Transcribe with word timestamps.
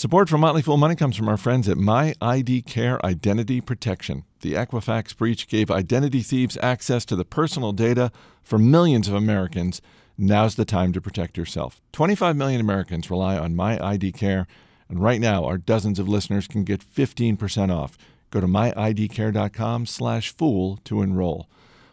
Support 0.00 0.30
for 0.30 0.38
Motley 0.38 0.62
Fool 0.62 0.78
Money 0.78 0.96
comes 0.96 1.14
from 1.14 1.28
our 1.28 1.36
friends 1.36 1.68
at 1.68 1.76
My 1.76 2.14
ID 2.22 2.62
Care 2.62 3.04
Identity 3.04 3.60
Protection. 3.60 4.24
The 4.40 4.54
Equifax 4.54 5.14
breach 5.14 5.46
gave 5.46 5.70
identity 5.70 6.22
thieves 6.22 6.56
access 6.62 7.04
to 7.04 7.16
the 7.16 7.26
personal 7.26 7.72
data 7.72 8.10
for 8.42 8.58
millions 8.58 9.08
of 9.08 9.14
Americans. 9.14 9.82
Now's 10.16 10.54
the 10.54 10.64
time 10.64 10.94
to 10.94 11.02
protect 11.02 11.36
yourself. 11.36 11.82
25 11.92 12.34
million 12.34 12.62
Americans 12.62 13.10
rely 13.10 13.36
on 13.36 13.54
My 13.54 13.78
ID 13.78 14.12
Care, 14.12 14.46
and 14.88 15.02
right 15.02 15.20
now 15.20 15.44
our 15.44 15.58
dozens 15.58 15.98
of 15.98 16.08
listeners 16.08 16.48
can 16.48 16.64
get 16.64 16.82
15% 16.82 17.70
off. 17.70 17.98
Go 18.30 18.40
to 18.40 18.46
myidcare.com/fool 18.46 20.78
to 20.82 21.02
enroll. 21.02 21.46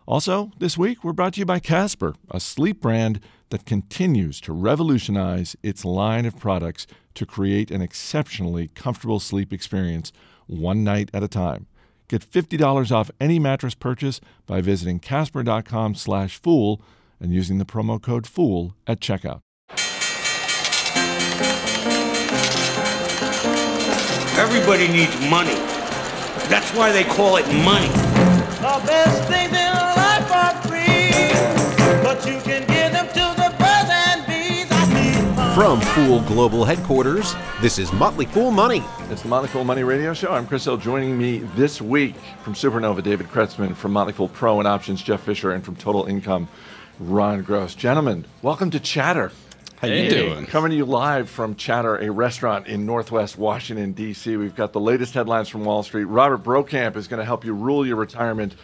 Also, 0.08 0.52
this 0.58 0.78
week 0.78 1.04
we're 1.04 1.12
brought 1.12 1.34
to 1.34 1.42
you 1.42 1.46
by 1.46 1.60
Casper, 1.60 2.16
a 2.32 2.40
sleep 2.40 2.80
brand 2.80 3.20
that 3.50 3.66
continues 3.66 4.40
to 4.40 4.54
revolutionize 4.54 5.58
its 5.62 5.84
line 5.84 6.26
of 6.26 6.40
products 6.40 6.88
to 7.14 7.26
create 7.26 7.70
an 7.72 7.82
exceptionally 7.82 8.70
comfortable 8.74 9.20
sleep 9.20 9.52
experience 9.52 10.14
one 10.46 10.82
night 10.82 11.10
at 11.14 11.24
a 11.24 11.28
time. 11.28 11.68
Get 12.08 12.22
$50 12.22 12.90
off 12.90 13.12
any 13.20 13.38
mattress 13.38 13.76
purchase 13.76 14.22
by 14.46 14.62
visiting 14.62 15.00
casper.com 15.00 15.96
slash 15.96 16.42
fool 16.42 16.82
and 17.20 17.34
using 17.34 17.58
the 17.58 17.66
promo 17.66 18.02
code 18.02 18.26
FOOL 18.26 18.76
at 18.88 19.02
checkout. 19.02 19.42
Everybody 24.40 24.88
needs 24.88 25.20
money. 25.30 25.56
That's 26.48 26.74
why 26.74 26.94
they 26.94 27.04
call 27.04 27.36
it 27.36 27.48
money. 27.66 27.90
The 28.58 28.82
best 28.86 29.28
things 29.28 29.57
you 32.28 32.42
can 32.42 32.68
give 32.68 32.92
them 32.92 33.08
to 33.08 33.42
the 33.42 33.56
birds 33.58 33.90
and 33.90 34.28
bees. 34.28 34.68
I 34.70 34.94
need 34.94 35.56
From 35.56 35.80
Fool 35.80 36.20
Global 36.22 36.66
Headquarters, 36.66 37.34
this 37.62 37.80
is 37.80 37.92
Motley 37.94 38.26
Fool 38.26 38.52
Money. 38.52 38.84
It's 39.10 39.22
the 39.22 39.30
Motley 39.30 39.48
Fool 39.48 39.64
Money 39.64 39.84
Radio 39.84 40.14
Show. 40.14 40.34
I'm 40.34 40.46
Chris 40.46 40.66
Hill. 40.66 40.76
Joining 40.76 41.18
me 41.18 41.40
this 41.56 41.82
week 41.82 42.16
from 42.44 42.54
Supernova, 42.54 43.02
David 43.02 43.28
Kretzmann, 43.28 43.76
from 43.76 43.94
Motley 43.94 44.12
Fool 44.12 44.28
Pro 44.28 44.60
and 44.60 44.68
Options, 44.68 45.02
Jeff 45.02 45.22
Fischer, 45.22 45.52
and 45.52 45.64
from 45.64 45.78
Total 45.78 46.06
Income, 46.06 46.50
Ron 47.00 47.44
Gross. 47.44 47.74
Gentlemen, 47.76 48.26
welcome 48.42 48.72
to 48.72 48.80
Chatter. 48.80 49.32
How 49.78 49.88
you 49.88 50.10
doing? 50.10 50.48
Coming 50.48 50.72
to 50.72 50.76
you 50.76 50.86
live 50.86 51.30
from 51.30 51.56
Chatter, 51.56 51.96
a 51.98 52.10
restaurant 52.12 52.68
in 52.68 52.86
Northwest 52.86 53.38
Washington, 53.38 53.94
D.C. 53.94 54.36
We've 54.36 54.56
got 54.56 54.74
the 54.74 54.80
latest 54.82 55.14
headlines 55.14 55.48
from 55.48 55.64
Wall 55.64 55.82
Street. 55.84 56.06
Robert 56.06 56.44
Brokamp 56.44 56.98
is 56.98 57.08
going 57.08 57.20
to 57.20 57.26
help 57.26 57.46
you 57.46 57.54
rule 57.54 57.86
your 57.86 57.96
retirement. 57.96 58.56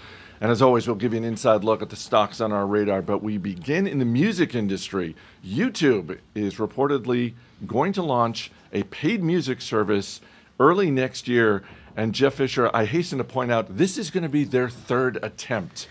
And 0.43 0.51
as 0.51 0.61
always, 0.61 0.85
we'll 0.87 0.97
give 0.97 1.13
you 1.13 1.19
an 1.19 1.23
inside 1.23 1.63
look 1.63 1.81
at 1.81 1.89
the 1.89 1.95
stocks 1.95 2.41
on 2.41 2.51
our 2.51 2.67
radar. 2.67 3.01
But 3.01 3.23
we 3.23 3.37
begin 3.37 3.87
in 3.87 3.99
the 3.99 4.03
music 4.03 4.55
industry. 4.55 5.15
YouTube 5.41 6.19
is 6.35 6.55
reportedly 6.55 7.35
going 7.65 7.93
to 7.93 8.03
launch 8.03 8.51
a 8.73 8.83
paid 8.83 9.23
music 9.23 9.61
service 9.61 10.19
early 10.59 10.91
next 10.91 11.29
year. 11.29 11.63
And 11.95 12.13
Jeff 12.13 12.33
Fischer, 12.33 12.69
I 12.75 12.83
hasten 12.83 13.19
to 13.19 13.23
point 13.23 13.53
out, 13.53 13.77
this 13.77 13.97
is 13.97 14.11
going 14.11 14.23
to 14.23 14.29
be 14.29 14.43
their 14.43 14.67
third 14.67 15.17
attempt 15.23 15.87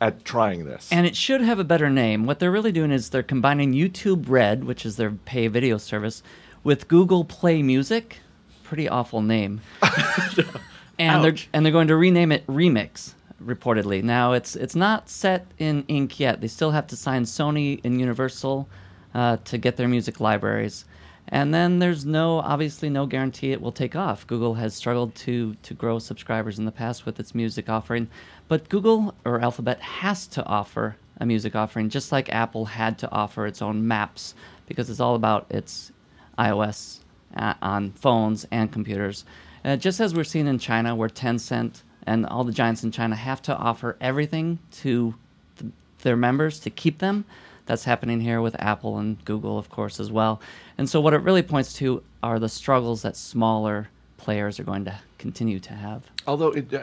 at 0.00 0.24
trying 0.24 0.64
this. 0.64 0.90
And 0.90 1.06
it 1.06 1.14
should 1.14 1.42
have 1.42 1.60
a 1.60 1.64
better 1.64 1.88
name. 1.88 2.26
What 2.26 2.40
they're 2.40 2.50
really 2.50 2.72
doing 2.72 2.90
is 2.90 3.10
they're 3.10 3.22
combining 3.22 3.72
YouTube 3.72 4.28
Red, 4.28 4.64
which 4.64 4.84
is 4.84 4.96
their 4.96 5.12
pay 5.12 5.46
video 5.46 5.78
service, 5.78 6.24
with 6.64 6.88
Google 6.88 7.24
Play 7.24 7.62
Music. 7.62 8.18
Pretty 8.64 8.88
awful 8.88 9.22
name. 9.22 9.60
and 10.98 11.22
they're 11.22 11.36
and 11.52 11.64
they're 11.64 11.72
going 11.72 11.86
to 11.86 11.94
rename 11.94 12.32
it 12.32 12.44
Remix. 12.48 13.12
Reportedly, 13.42 14.02
now 14.02 14.32
it's 14.32 14.56
it's 14.56 14.74
not 14.74 15.10
set 15.10 15.46
in 15.58 15.84
ink 15.88 16.18
yet. 16.18 16.40
They 16.40 16.48
still 16.48 16.70
have 16.70 16.86
to 16.88 16.96
sign 16.96 17.24
Sony 17.24 17.80
and 17.84 18.00
Universal 18.00 18.66
uh, 19.14 19.36
to 19.44 19.58
get 19.58 19.76
their 19.76 19.88
music 19.88 20.20
libraries. 20.20 20.86
And 21.28 21.52
then 21.52 21.80
there's 21.80 22.06
no 22.06 22.38
obviously 22.38 22.88
no 22.88 23.06
guarantee 23.06 23.52
it 23.52 23.60
will 23.60 23.72
take 23.72 23.96
off. 23.96 24.26
Google 24.26 24.54
has 24.54 24.74
struggled 24.74 25.14
to 25.16 25.54
to 25.62 25.74
grow 25.74 25.98
subscribers 25.98 26.58
in 26.58 26.64
the 26.64 26.72
past 26.72 27.04
with 27.04 27.18
its 27.20 27.34
music 27.34 27.68
offering, 27.68 28.08
but 28.48 28.68
Google 28.68 29.14
or 29.24 29.40
Alphabet 29.40 29.80
has 29.80 30.26
to 30.28 30.44
offer 30.46 30.96
a 31.18 31.26
music 31.26 31.56
offering 31.56 31.88
just 31.88 32.12
like 32.12 32.32
Apple 32.32 32.64
had 32.64 32.98
to 32.98 33.10
offer 33.10 33.46
its 33.46 33.60
own 33.60 33.86
maps 33.86 34.34
because 34.66 34.88
it's 34.88 35.00
all 35.00 35.14
about 35.14 35.46
its 35.50 35.92
iOS 36.38 37.00
uh, 37.36 37.54
on 37.60 37.92
phones 37.92 38.46
and 38.50 38.70
computers. 38.70 39.24
Uh, 39.64 39.76
just 39.76 39.98
as 39.98 40.14
we're 40.14 40.24
seeing 40.24 40.46
in 40.46 40.58
China 40.58 40.94
where 40.94 41.08
Tencent 41.08 41.82
and 42.06 42.24
all 42.26 42.44
the 42.44 42.52
giants 42.52 42.84
in 42.84 42.90
China 42.90 43.16
have 43.16 43.42
to 43.42 43.56
offer 43.56 43.96
everything 44.00 44.58
to 44.70 45.14
th- 45.58 45.72
their 46.02 46.16
members 46.16 46.60
to 46.60 46.70
keep 46.70 46.98
them. 46.98 47.24
That's 47.66 47.84
happening 47.84 48.20
here 48.20 48.40
with 48.40 48.54
Apple 48.60 48.98
and 48.98 49.22
Google, 49.24 49.58
of 49.58 49.68
course, 49.68 49.98
as 49.98 50.12
well. 50.12 50.40
And 50.78 50.88
so, 50.88 51.00
what 51.00 51.14
it 51.14 51.22
really 51.22 51.42
points 51.42 51.72
to 51.74 52.02
are 52.22 52.38
the 52.38 52.48
struggles 52.48 53.02
that 53.02 53.16
smaller 53.16 53.88
players 54.16 54.58
are 54.60 54.64
going 54.64 54.84
to 54.84 54.98
continue 55.18 55.58
to 55.58 55.72
have. 55.72 56.04
Although, 56.26 56.52
it, 56.52 56.72
uh, 56.72 56.82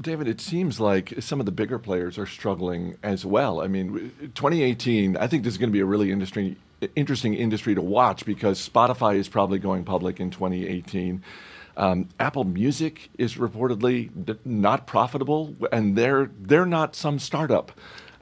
David, 0.00 0.28
it 0.28 0.40
seems 0.40 0.80
like 0.80 1.14
some 1.20 1.40
of 1.40 1.46
the 1.46 1.52
bigger 1.52 1.78
players 1.78 2.18
are 2.18 2.26
struggling 2.26 2.96
as 3.02 3.24
well. 3.24 3.60
I 3.60 3.68
mean, 3.68 4.12
2018, 4.34 5.16
I 5.16 5.26
think 5.26 5.44
this 5.44 5.54
is 5.54 5.58
going 5.58 5.70
to 5.70 5.72
be 5.72 5.80
a 5.80 5.86
really 5.86 6.10
industry, 6.10 6.56
interesting 6.96 7.34
industry 7.34 7.74
to 7.74 7.82
watch 7.82 8.24
because 8.24 8.66
Spotify 8.66 9.16
is 9.16 9.28
probably 9.28 9.58
going 9.58 9.84
public 9.84 10.20
in 10.20 10.30
2018. 10.30 11.22
Um, 11.76 12.08
Apple 12.20 12.44
Music 12.44 13.10
is 13.18 13.34
reportedly 13.34 14.10
d- 14.24 14.38
not 14.44 14.86
profitable, 14.86 15.54
and 15.72 15.96
they're 15.96 16.30
they're 16.40 16.66
not 16.66 16.94
some 16.94 17.18
startup. 17.18 17.72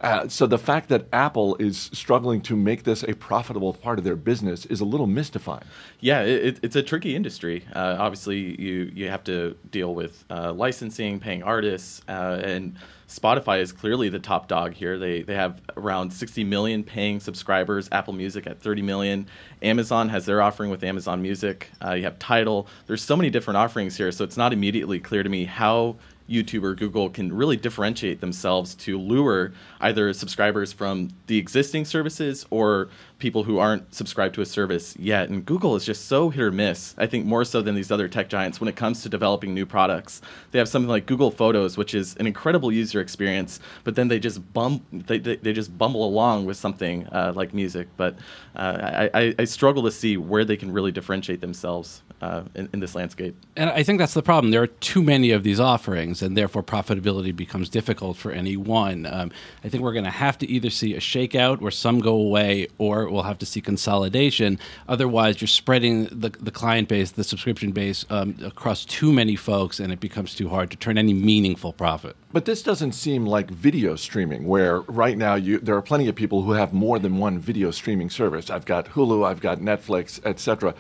Uh, 0.03 0.27
so 0.27 0.47
the 0.47 0.59
fact 0.59 0.89
that 0.89 1.07
Apple 1.13 1.57
is 1.57 1.91
struggling 1.93 2.41
to 2.43 2.57
make 2.57 2.83
this 2.83 3.05
a 3.05 3.15
profitable 3.15 3.73
part 3.73 3.99
of 3.99 4.05
their 4.05 4.17
business 4.17 4.67
is 4.67 4.81
a 4.81 4.85
little 4.85 5.07
mystifying. 5.07 5.63
Yeah, 6.01 6.23
it, 6.23 6.59
it's 6.63 6.75
a 6.75 6.83
tricky 6.83 7.15
industry. 7.15 7.65
Uh, 7.75 7.97
obviously, 7.99 8.61
you 8.61 8.91
you 8.95 9.09
have 9.09 9.23
to 9.25 9.57
deal 9.71 9.95
with 9.95 10.25
uh, 10.29 10.53
licensing, 10.53 11.21
paying 11.21 11.45
artists, 11.45 12.03
uh, 12.09 12.41
and 12.43 12.77
Spotify 13.07 13.61
is 13.61 13.73
clearly 13.73 14.09
the 14.09 14.19
top 14.19 14.49
dog 14.49 14.73
here. 14.75 14.99
They 14.99 15.23
they 15.23 15.35
have 15.35 15.61
around 15.77 16.13
60 16.13 16.43
million 16.45 16.83
paying 16.83 17.21
subscribers. 17.21 17.89
Apple 17.93 18.15
Music 18.15 18.47
at 18.47 18.61
30 18.61 18.83
million. 18.83 19.27
Amazon 19.61 20.09
has 20.09 20.27
their 20.27 20.43
offering 20.43 20.71
with 20.71 20.83
Amazon 20.83 21.23
Music. 21.23 21.71
Uh, 21.85 21.93
you 21.93 22.05
have 22.05 22.19
Tidal. 22.19 22.67
There's 22.87 23.03
so 23.03 23.17
many 23.17 23.31
different 23.31 23.59
offerings 23.59 23.97
here, 23.97 24.11
so 24.11 24.25
it's 24.25 24.37
not 24.37 24.53
immediately 24.53 24.99
clear 24.99 25.23
to 25.23 25.29
me 25.29 25.45
how 25.45 25.97
YouTube 26.29 26.63
or 26.63 26.75
Google 26.75 27.11
can 27.11 27.33
really 27.33 27.57
differentiate 27.57 28.21
themselves 28.21 28.75
to 28.77 28.99
lure 28.99 29.53
either 29.81 30.13
subscribers 30.13 30.73
from 30.73 31.11
the 31.27 31.39
existing 31.39 31.85
services 31.85 32.47
or 32.51 32.89
people 33.23 33.45
who 33.45 33.59
aren't 33.59 33.95
subscribed 33.95 34.35
to 34.35 34.41
a 34.41 34.45
service 34.45 34.97
yet. 34.99 35.29
And 35.29 35.47
Google 35.47 35.77
is 35.77 35.85
just 35.85 36.07
so 36.07 36.29
hit 36.29 36.43
or 36.43 36.51
miss, 36.51 36.93
I 36.99 37.07
think 37.07 37.25
more 37.25 37.45
so 37.45 37.63
than 37.63 37.77
these 37.77 37.93
other 37.93 38.09
tech 38.09 38.29
giants 38.29 38.61
when 38.61 38.67
it 38.67 38.75
comes 38.75 39.01
to 39.03 39.09
developing 39.09 39.55
new 39.55 39.65
products. 39.65 40.21
They 40.51 40.59
have 40.59 40.69
something 40.69 40.89
like 40.89 41.07
Google 41.07 41.31
Photos, 41.31 41.79
which 41.79 41.95
is 41.95 42.17
an 42.17 42.27
incredible 42.27 42.73
user 42.73 43.01
experience, 43.01 43.61
but 43.85 43.95
then 43.95 44.09
they 44.09 44.19
just 44.19 44.53
bum 44.53 44.85
they, 44.93 45.19
they, 45.19 45.37
they 45.37 45.53
just 45.53 45.79
bumble 45.79 46.05
along 46.05 46.47
with 46.47 46.57
something 46.57 47.07
uh, 47.13 47.33
like 47.37 47.55
music. 47.55 47.87
But 47.97 48.17
uh, 48.57 49.09
I, 49.15 49.35
I, 49.39 49.45
struggle 49.45 49.85
to 49.85 49.93
see 49.93 50.17
where 50.17 50.45
they 50.45 50.57
can 50.57 50.73
really 50.73 50.93
differentiate 50.93 51.41
themselves 51.41 52.03
uh, 52.21 52.43
in, 52.55 52.69
in 52.73 52.81
this 52.81 52.95
landscape. 52.95 53.35
And 53.57 53.71
I 53.71 53.83
think 53.83 53.99
that's 53.99 54.15
the 54.15 54.23
problem. 54.23 54.51
There 54.51 54.63
are 54.63 54.67
too 54.67 55.03
many 55.03 55.31
of 55.31 55.43
these 55.43 55.61
offerings, 55.61 56.23
and 56.23 56.37
therefore 56.37 56.63
profitability 56.63 57.35
becomes 57.35 57.69
difficult 57.69 58.17
for 58.17 58.31
any 58.33 58.57
one. 58.57 59.07
Um, 59.07 59.31
I 59.65 59.69
think 59.69 59.83
we're 59.83 59.93
going 59.93 60.05
to 60.05 60.11
have 60.11 60.39
to 60.39 60.49
either 60.49 60.71
see 60.71 60.95
a 60.95 61.01
shakeout 61.01 61.61
where 61.61 61.71
some 61.71 62.01
go 62.01 62.15
away, 62.15 62.69
or 62.79 63.09
we'll 63.13 63.23
have 63.23 63.39
to 63.39 63.47
see 63.47 63.61
consolidation. 63.61 64.59
Otherwise, 64.89 65.41
you're 65.41 65.49
spreading 65.49 66.05
the, 66.07 66.31
the 66.31 66.51
client 66.51 66.89
base, 66.89 67.13
the 67.13 67.25
subscription 67.25 67.73
base, 67.73 68.05
um, 68.11 68.37
across 68.43 68.85
too 68.85 69.13
many 69.13 69.37
folks, 69.37 69.79
and 69.79 69.93
it 69.93 70.01
becomes 70.01 70.35
too 70.35 70.49
hard 70.49 70.71
to 70.71 70.77
turn 70.77 70.99
any 70.99 71.15
meaningful 71.15 71.73
profit. 71.73 72.17
But 72.33 72.47
this 72.47 72.63
doesn't 72.63 72.93
seem 72.93 73.27
like 73.27 73.51
video 73.51 73.95
streaming, 73.97 74.47
where 74.47 74.81
right 74.83 75.19
now 75.19 75.35
you, 75.35 75.59
there 75.59 75.77
are 75.77 75.83
plenty 75.83 76.09
of 76.09 76.15
people 76.15 76.43
who 76.43 76.53
have 76.53 76.73
more 76.73 76.99
than 76.99 77.19
one 77.19 77.39
video 77.39 77.71
streaming 77.71 78.11
service. 78.11 78.51
I've 78.51 78.65
got 78.65 78.87
Hulu, 78.87 79.27
I've 79.27 79.41
got 79.41 79.59
Netflix, 79.59 80.25
etc. 80.25 80.75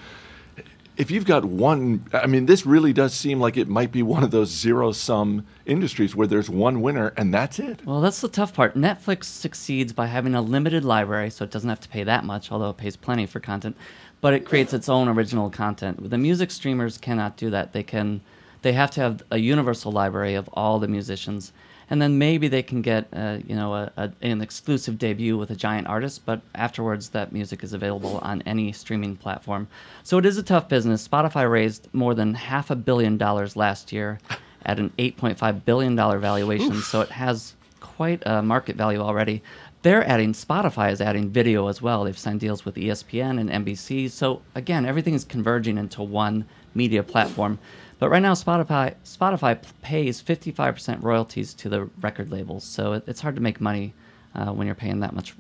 If 0.97 1.11
you've 1.11 1.25
got 1.25 1.45
one, 1.45 2.05
I 2.13 2.27
mean, 2.27 2.45
this 2.47 2.67
really 2.67 2.93
does 2.93 3.15
seem 3.15 3.41
like 3.41 3.57
it 3.57 3.67
might 3.67 3.91
be 3.91 4.03
one 4.03 4.23
of 4.23 4.31
those 4.31 4.51
zero 4.51 4.93
sum 4.93 5.47
industries 5.65 6.15
where 6.15 6.27
there's 6.27 6.51
one 6.51 6.83
winner 6.83 7.15
and 7.17 7.33
that's 7.33 7.59
it. 7.59 7.85
Well, 7.87 8.03
that's 8.03 8.21
the 8.21 8.29
tough 8.29 8.53
part. 8.53 8.77
Netflix 8.77 9.25
succeeds 9.25 9.95
by 9.95 10.07
having 10.07 10.35
a 10.35 10.43
limited 10.43 10.85
library, 10.85 11.31
so 11.31 11.45
it 11.45 11.51
doesn't 11.51 11.69
have 11.69 11.81
to 11.81 11.89
pay 11.89 12.05
that 12.05 12.25
much, 12.25 12.53
although 12.53 12.71
it 12.71 12.77
pays 12.77 12.97
plenty 12.97 13.25
for 13.25 13.41
content. 13.41 13.77
But 14.21 14.35
it 14.35 14.45
creates 14.45 14.75
its 14.75 14.89
own 14.89 15.09
original 15.09 15.49
content. 15.49 16.11
The 16.11 16.19
music 16.19 16.51
streamers 16.51 16.99
cannot 16.99 17.39
do 17.39 17.49
that. 17.51 17.73
They 17.73 17.83
can, 17.83 18.21
they 18.61 18.73
have 18.75 18.91
to 18.93 19.01
have 19.01 19.23
a 19.31 19.39
universal 19.39 19.93
library 19.93 20.35
of 20.35 20.49
all 20.53 20.79
the 20.79 20.89
musicians, 20.89 21.53
and 21.93 22.01
then 22.01 22.17
maybe 22.17 22.49
they 22.49 22.63
can 22.63 22.81
get, 22.81 23.07
uh, 23.13 23.37
you 23.47 23.55
know, 23.55 23.75
a, 23.75 23.93
a, 23.99 24.11
an 24.23 24.41
exclusive 24.41 24.99
debut 24.99 25.37
with 25.37 25.51
a 25.51 25.55
giant 25.55 25.87
artist. 25.87 26.25
But 26.25 26.41
afterwards, 26.55 27.11
that 27.11 27.33
music 27.33 27.63
is 27.63 27.75
available 27.75 28.17
on 28.23 28.41
any 28.47 28.73
streaming 28.73 29.15
platform. 29.15 29.69
So 30.03 30.17
it 30.17 30.25
is 30.25 30.39
a 30.39 30.43
tough 30.43 30.71
business. 30.71 31.07
Spotify 31.07 31.51
raised 31.51 31.93
more 31.93 32.15
than 32.15 32.33
half 32.33 32.71
a 32.71 32.77
billion 32.77 33.19
dollars 33.19 33.57
last 33.57 33.93
year 33.93 34.19
at 34.65 34.79
an 34.79 34.91
$8.5 34.99 35.67
billion 35.67 35.95
valuation, 35.95 36.81
so 36.81 37.03
it 37.03 37.11
has 37.11 37.53
quite 37.81 38.23
a 38.25 38.41
market 38.41 38.77
value 38.77 39.01
already. 39.01 39.43
they're 39.83 40.09
adding 40.09 40.33
Spotify 40.33 40.93
is 40.93 41.03
adding 41.03 41.29
video 41.29 41.67
as 41.67 41.83
well. 41.83 42.05
They've 42.05 42.19
signed 42.19 42.41
deals 42.41 42.65
with 42.65 42.77
ESPN 42.77 43.39
and 43.39 43.67
NBC. 43.67 44.11
So 44.11 44.41
again, 44.55 44.87
everything 44.87 45.13
is 45.13 45.25
converging 45.25 45.77
into 45.77 46.03
one 46.03 46.47
media 46.75 47.03
platform. 47.03 47.59
But 48.03 48.11
right 48.11 48.21
now, 48.21 48.35
Spotify 48.35 48.95
Spotify 49.05 49.63
pays 49.81 50.21
55% 50.21 51.05
royalties 51.05 51.55
to 51.55 51.69
the 51.69 51.89
record 52.01 52.33
labels. 52.33 52.65
So 52.65 52.95
it, 52.95 53.05
it's 53.07 53.21
hard 53.21 53.37
to 53.37 53.41
make 53.41 53.61
money 53.61 53.95
uh, 54.35 54.47
when 54.47 54.67
you're 54.67 54.75
paying 54.75 54.99
that 54.99 55.15
much 55.15 55.37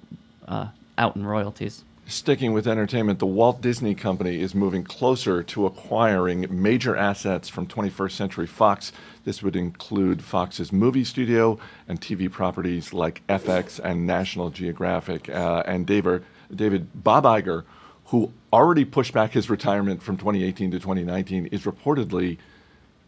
uh, 0.46 0.68
out 0.96 1.16
in 1.16 1.26
royalties. 1.26 1.82
Sticking 2.06 2.52
with 2.52 2.68
entertainment, 2.68 3.18
the 3.18 3.26
Walt 3.26 3.60
Disney 3.60 3.96
Company 3.96 4.40
is 4.40 4.54
moving 4.54 4.84
closer 4.84 5.42
to 5.42 5.66
acquiring 5.66 6.46
major 6.50 6.94
assets 6.96 7.48
from 7.48 7.66
21st 7.66 8.12
Century 8.12 8.46
Fox. 8.46 8.92
This 9.24 9.42
would 9.42 9.56
include 9.56 10.22
Fox's 10.22 10.72
movie 10.72 11.02
studio 11.02 11.58
and 11.88 12.00
TV 12.00 12.30
properties 12.30 12.92
like 12.92 13.26
FX 13.26 13.80
and 13.82 14.06
National 14.06 14.50
Geographic. 14.50 15.28
Uh, 15.28 15.64
and 15.66 15.84
David, 15.84 16.24
David 16.54 16.86
Bob 16.94 17.24
Iger, 17.24 17.64
who 18.04 18.32
already 18.52 18.84
pushed 18.84 19.12
back 19.12 19.32
his 19.32 19.50
retirement 19.50 20.00
from 20.00 20.16
2018 20.16 20.70
to 20.70 20.78
2019, 20.78 21.46
is 21.46 21.62
reportedly 21.62 22.38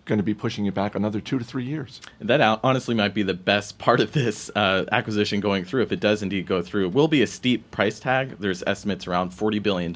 going 0.04 0.18
to 0.18 0.22
be 0.22 0.34
pushing 0.34 0.66
it 0.66 0.74
back 0.74 0.94
another 0.94 1.20
two 1.20 1.38
to 1.38 1.44
three 1.44 1.64
years. 1.64 2.00
And 2.20 2.28
that 2.28 2.40
honestly 2.62 2.94
might 2.94 3.14
be 3.14 3.22
the 3.22 3.34
best 3.34 3.78
part 3.84 4.00
of 4.00 4.12
this 4.12 4.50
uh, 4.54 4.84
acquisition 4.92 5.40
going 5.40 5.64
through. 5.64 5.82
If 5.82 5.92
it 5.92 6.00
does 6.00 6.22
indeed 6.22 6.46
go 6.46 6.62
through, 6.62 6.86
it 6.86 6.92
will 6.94 7.08
be 7.08 7.22
a 7.22 7.26
steep 7.26 7.70
price 7.70 7.98
tag. 8.00 8.36
There's 8.38 8.62
estimates 8.66 9.06
around 9.06 9.32
$40 9.32 9.62
billion. 9.62 9.94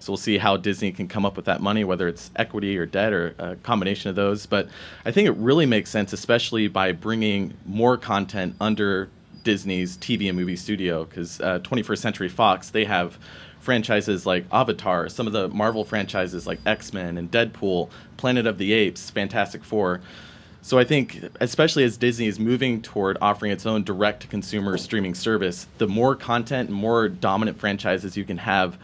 So 0.00 0.12
we'll 0.12 0.16
see 0.16 0.38
how 0.38 0.56
Disney 0.56 0.92
can 0.92 1.08
come 1.08 1.26
up 1.26 1.36
with 1.36 1.44
that 1.44 1.60
money, 1.60 1.84
whether 1.84 2.08
it's 2.08 2.30
equity 2.34 2.78
or 2.78 2.86
debt 2.86 3.12
or 3.12 3.34
a 3.38 3.56
combination 3.56 4.08
of 4.08 4.16
those. 4.16 4.46
But 4.46 4.68
I 5.04 5.12
think 5.12 5.28
it 5.28 5.32
really 5.32 5.66
makes 5.66 5.90
sense, 5.90 6.14
especially 6.14 6.68
by 6.68 6.92
bringing 6.92 7.52
more 7.66 7.98
content 7.98 8.56
under 8.60 9.10
Disney's 9.44 9.98
TV 9.98 10.28
and 10.28 10.38
movie 10.38 10.56
studio, 10.56 11.04
because 11.04 11.40
uh, 11.40 11.58
21st 11.60 11.98
Century 11.98 12.28
Fox, 12.30 12.70
they 12.70 12.86
have 12.86 13.18
franchises 13.60 14.26
like 14.26 14.44
Avatar, 14.50 15.08
some 15.08 15.26
of 15.26 15.32
the 15.32 15.48
Marvel 15.48 15.84
franchises 15.84 16.46
like 16.46 16.58
X 16.66 16.92
Men 16.92 17.16
and 17.16 17.30
Deadpool, 17.30 17.90
Planet 18.16 18.46
of 18.46 18.58
the 18.58 18.72
Apes, 18.72 19.10
Fantastic 19.10 19.62
Four. 19.62 20.00
So 20.62 20.78
I 20.78 20.84
think, 20.84 21.22
especially 21.40 21.84
as 21.84 21.96
Disney 21.96 22.26
is 22.26 22.38
moving 22.38 22.82
toward 22.82 23.16
offering 23.22 23.50
its 23.50 23.64
own 23.64 23.82
direct 23.82 24.22
to 24.22 24.28
consumer 24.28 24.76
streaming 24.76 25.14
service, 25.14 25.66
the 25.78 25.86
more 25.86 26.14
content 26.14 26.68
more 26.68 27.08
dominant 27.08 27.58
franchises 27.58 28.16
you 28.16 28.24
can 28.24 28.38
have 28.38 28.76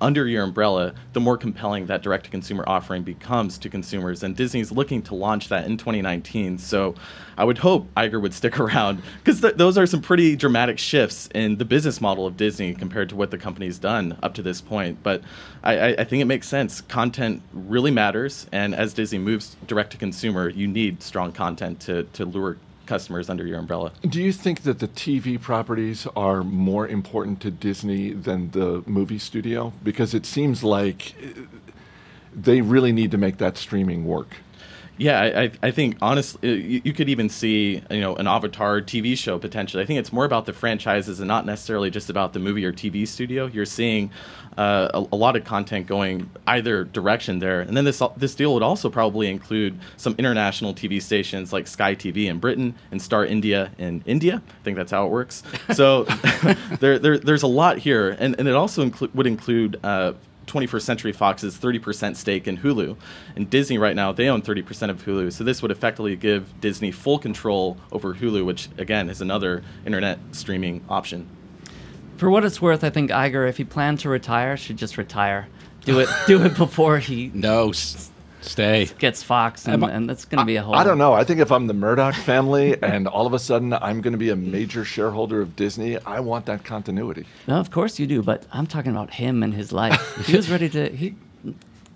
under 0.00 0.26
your 0.26 0.44
umbrella, 0.44 0.94
the 1.12 1.20
more 1.20 1.36
compelling 1.36 1.86
that 1.86 2.02
direct 2.02 2.24
to 2.24 2.30
consumer 2.30 2.64
offering 2.66 3.02
becomes 3.02 3.58
to 3.58 3.68
consumers. 3.68 4.22
And 4.22 4.36
Disney's 4.36 4.70
looking 4.70 5.02
to 5.02 5.14
launch 5.14 5.48
that 5.48 5.66
in 5.66 5.76
2019. 5.76 6.58
So 6.58 6.94
I 7.36 7.44
would 7.44 7.58
hope 7.58 7.92
Iger 7.96 8.20
would 8.20 8.34
stick 8.34 8.58
around 8.60 9.02
because 9.18 9.40
th- 9.40 9.54
those 9.54 9.78
are 9.78 9.86
some 9.86 10.02
pretty 10.02 10.36
dramatic 10.36 10.78
shifts 10.78 11.28
in 11.34 11.56
the 11.56 11.64
business 11.64 12.00
model 12.00 12.26
of 12.26 12.36
Disney 12.36 12.74
compared 12.74 13.08
to 13.10 13.16
what 13.16 13.30
the 13.30 13.38
company's 13.38 13.78
done 13.78 14.16
up 14.22 14.34
to 14.34 14.42
this 14.42 14.60
point. 14.60 15.02
But 15.02 15.22
I, 15.62 15.94
I, 15.94 16.04
think 16.04 16.22
it 16.22 16.26
makes 16.26 16.48
sense. 16.48 16.80
Content 16.80 17.42
really 17.52 17.90
matters. 17.90 18.46
And 18.52 18.74
as 18.74 18.94
Disney 18.94 19.18
moves 19.18 19.56
direct 19.66 19.92
to 19.92 19.98
consumer, 19.98 20.48
you 20.48 20.66
need 20.66 21.02
strong 21.02 21.32
content 21.32 21.80
to, 21.80 22.04
to 22.04 22.24
lure 22.24 22.58
customers 22.88 23.28
under 23.28 23.46
your 23.46 23.58
umbrella. 23.58 23.92
Do 24.08 24.20
you 24.20 24.32
think 24.32 24.62
that 24.62 24.80
the 24.80 24.88
TV 24.88 25.40
properties 25.40 26.08
are 26.16 26.42
more 26.42 26.88
important 26.88 27.40
to 27.42 27.50
Disney 27.50 28.12
than 28.12 28.50
the 28.50 28.82
movie 28.86 29.18
studio? 29.18 29.72
Because 29.84 30.14
it 30.14 30.26
seems 30.26 30.64
like 30.64 31.14
they 32.34 32.60
really 32.62 32.92
need 32.92 33.10
to 33.12 33.18
make 33.18 33.36
that 33.38 33.56
streaming 33.56 34.04
work. 34.06 34.36
Yeah, 34.98 35.20
I, 35.20 35.50
I- 35.62 35.70
think 35.70 35.96
honestly, 36.02 36.60
you, 36.60 36.80
you 36.84 36.92
could 36.92 37.08
even 37.08 37.28
see 37.28 37.82
you 37.90 38.00
know 38.00 38.16
an 38.16 38.26
Avatar 38.26 38.80
TV 38.80 39.16
show 39.16 39.38
potentially. 39.38 39.82
I 39.82 39.86
think 39.86 40.00
it's 40.00 40.12
more 40.12 40.24
about 40.24 40.44
the 40.46 40.52
franchises 40.52 41.20
and 41.20 41.28
not 41.28 41.46
necessarily 41.46 41.88
just 41.90 42.10
about 42.10 42.32
the 42.32 42.40
movie 42.40 42.64
or 42.64 42.72
TV 42.72 43.06
studio. 43.06 43.46
You're 43.46 43.64
seeing 43.64 44.10
uh, 44.56 44.88
a, 44.92 45.06
a 45.12 45.16
lot 45.16 45.36
of 45.36 45.44
content 45.44 45.86
going 45.86 46.28
either 46.48 46.82
direction 46.82 47.38
there, 47.38 47.60
and 47.60 47.76
then 47.76 47.84
this 47.84 48.02
this 48.16 48.34
deal 48.34 48.52
would 48.54 48.62
also 48.64 48.90
probably 48.90 49.28
include 49.28 49.78
some 49.96 50.16
international 50.18 50.74
TV 50.74 51.00
stations 51.00 51.52
like 51.52 51.68
Sky 51.68 51.94
TV 51.94 52.26
in 52.26 52.40
Britain 52.40 52.74
and 52.90 53.00
Star 53.00 53.24
India 53.24 53.70
in 53.78 54.02
India. 54.04 54.42
I 54.48 54.64
think 54.64 54.76
that's 54.76 54.90
how 54.90 55.06
it 55.06 55.10
works. 55.10 55.44
So 55.74 56.04
there, 56.80 56.98
there 56.98 57.18
there's 57.18 57.44
a 57.44 57.46
lot 57.48 57.78
here, 57.78 58.16
and, 58.18 58.34
and 58.38 58.48
it 58.48 58.54
also 58.54 58.84
inclu- 58.84 59.14
would 59.14 59.28
include. 59.28 59.78
Uh, 59.84 60.14
21st 60.48 60.82
Century 60.82 61.12
Fox's 61.12 61.56
30% 61.56 62.16
stake 62.16 62.48
in 62.48 62.58
Hulu. 62.58 62.96
And 63.36 63.48
Disney 63.48 63.78
right 63.78 63.94
now, 63.94 64.10
they 64.12 64.28
own 64.28 64.42
30% 64.42 64.90
of 64.90 65.04
Hulu. 65.04 65.32
So 65.32 65.44
this 65.44 65.62
would 65.62 65.70
effectively 65.70 66.16
give 66.16 66.60
Disney 66.60 66.90
full 66.90 67.18
control 67.18 67.76
over 67.92 68.14
Hulu, 68.14 68.44
which 68.44 68.68
again 68.78 69.08
is 69.08 69.20
another 69.20 69.62
internet 69.86 70.18
streaming 70.32 70.82
option. 70.88 71.28
For 72.16 72.28
what 72.28 72.44
it's 72.44 72.60
worth, 72.60 72.82
I 72.82 72.90
think 72.90 73.10
Iger, 73.10 73.48
if 73.48 73.58
he 73.58 73.64
planned 73.64 74.00
to 74.00 74.08
retire, 74.08 74.56
should 74.56 74.76
just 74.76 74.98
retire. 74.98 75.46
Do 75.84 76.00
it. 76.00 76.08
do 76.26 76.42
it 76.44 76.56
before 76.56 76.98
he 76.98 77.30
No, 77.32 77.70
s- 77.70 78.10
stay. 78.48 78.88
gets 78.98 79.22
Fox, 79.22 79.66
and, 79.68 79.84
I- 79.84 79.90
and 79.90 80.08
that's 80.08 80.24
going 80.24 80.40
to 80.40 80.44
be 80.44 80.56
a 80.56 80.62
whole. 80.62 80.74
I 80.74 80.82
don't 80.84 80.98
know. 80.98 81.12
I 81.12 81.22
think 81.24 81.40
if 81.40 81.52
I'm 81.52 81.66
the 81.66 81.74
Murdoch 81.74 82.14
family 82.14 82.76
and 82.82 83.06
all 83.06 83.26
of 83.26 83.32
a 83.34 83.38
sudden 83.38 83.72
I'm 83.72 84.00
going 84.00 84.12
to 84.12 84.18
be 84.18 84.30
a 84.30 84.36
major 84.36 84.84
shareholder 84.84 85.40
of 85.40 85.54
Disney, 85.54 85.98
I 86.04 86.20
want 86.20 86.46
that 86.46 86.64
continuity. 86.64 87.26
No, 87.46 87.56
of 87.56 87.70
course 87.70 87.98
you 87.98 88.06
do, 88.06 88.22
but 88.22 88.44
I'm 88.52 88.66
talking 88.66 88.90
about 88.92 89.12
him 89.14 89.42
and 89.42 89.54
his 89.54 89.72
life. 89.72 90.26
he 90.26 90.36
was 90.36 90.50
ready 90.50 90.68
to. 90.70 90.88
He 90.88 91.14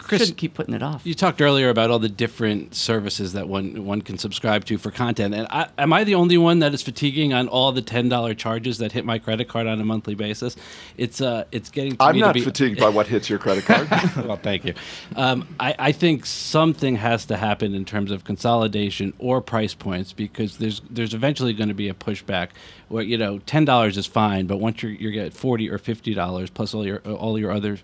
Chris, 0.03 0.23
shouldn't 0.23 0.39
keep 0.39 0.55
putting 0.55 0.75
it 0.75 0.83
off. 0.83 1.07
You 1.07 1.15
talked 1.15 1.41
earlier 1.41 1.69
about 1.69 1.91
all 1.91 1.99
the 1.99 2.09
different 2.09 2.75
services 2.75 3.33
that 3.33 3.49
one 3.49 3.85
one 3.85 4.03
can 4.03 4.19
subscribe 4.19 4.65
to 4.67 4.79
for 4.79 4.91
content, 4.91 5.35
and 5.35 5.47
I, 5.51 5.69
am 5.79 5.93
I 5.93 6.05
the 6.05 6.15
only 6.15 6.39
one 6.39 6.61
that 6.61 6.75
is 6.75 6.83
fatiguing 6.83 7.33
on 7.33 7.49
all 7.49 7.73
the 7.73 7.83
ten 7.83 8.09
dollar 8.09 8.35
charges 8.35 8.79
that 8.79 8.93
hit 8.93 9.05
my 9.05 9.19
credit 9.19 9.49
card 9.49 9.67
on 9.67 9.81
a 9.81 9.85
monthly 9.85 10.15
basis? 10.15 10.57
It's 10.97 11.21
uh, 11.21 11.45
it's 11.53 11.71
getting. 11.71 11.97
To 11.97 12.03
I'm 12.05 12.15
me 12.15 12.21
not 12.21 12.29
to 12.29 12.35
be, 12.35 12.41
fatigued 12.45 12.81
by 12.81 12.89
what 12.89 13.07
hits 13.07 13.29
your 13.29 13.39
credit 13.39 13.65
card. 13.65 13.89
well, 14.27 14.37
thank 14.37 14.65
you. 14.65 14.75
Um, 15.17 15.49
I, 15.59 15.75
I 15.79 15.93
think 15.93 16.27
something 16.27 16.97
has 16.97 17.27
to 17.27 17.37
happen 17.37 17.75
in 17.75 17.85
terms 17.85 18.11
of 18.11 18.25
consolidation 18.25 19.13
or 19.19 19.41
price 19.41 19.75
points 19.75 20.13
because 20.13 20.59
there's 20.59 20.81
there's 20.91 21.15
eventually 21.15 21.53
going 21.53 21.69
to 21.69 21.75
be 21.75 21.89
a 21.89 21.95
pushback 21.95 22.49
where 22.89 23.03
you 23.03 23.17
know 23.17 23.39
ten 23.41 23.65
dollars 23.65 23.97
is 23.97 24.07
fine, 24.07 24.47
but 24.47 24.59
once 24.59 24.83
you're 24.83 24.93
you 24.93 25.11
get 25.11 25.33
forty 25.33 25.71
or 25.71 25.79
fifty 25.79 26.15
dollars 26.15 26.51
plus 26.51 26.75
all 26.75 26.87
your 26.87 26.99
all 26.99 27.39
your 27.39 27.51
other 27.51 27.77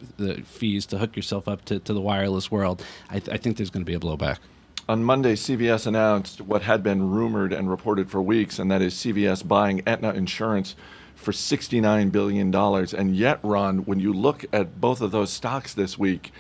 fees 0.45 0.87
to 0.87 0.99
hook 0.99 1.17
yourself 1.17 1.49
up 1.49 1.65
to, 1.65 1.79
to 1.81 1.93
the 1.93 2.01
wireless 2.09 2.51
world, 2.51 2.83
I, 3.11 3.19
th- 3.21 3.29
I 3.29 3.37
think 3.37 3.59
there's 3.59 3.69
going 3.69 3.85
to 3.85 3.91
be 3.95 3.95
a 3.95 4.01
blowback. 4.01 4.39
On 4.89 5.05
Monday, 5.05 5.35
CVS 5.35 5.87
announced 5.87 6.41
what 6.41 6.63
had 6.63 6.83
been 6.83 7.11
rumored 7.11 7.53
and 7.53 7.69
reported 7.69 8.11
for 8.11 8.23
weeks, 8.23 8.59
and 8.59 8.71
that 8.71 8.81
is 8.81 8.95
CVS 8.95 9.47
buying 9.47 9.83
Aetna 9.87 10.15
Insurance 10.15 10.75
for 11.15 11.33
$69 11.33 12.11
billion. 12.11 12.55
And 12.55 13.15
yet, 13.15 13.39
Ron, 13.43 13.81
when 13.81 14.01
you 14.01 14.15
look 14.15 14.47
at 14.55 14.81
both 14.81 15.03
of 15.03 15.11
those 15.11 15.31
stocks 15.31 15.75
this 15.75 15.99
week, 15.99 16.33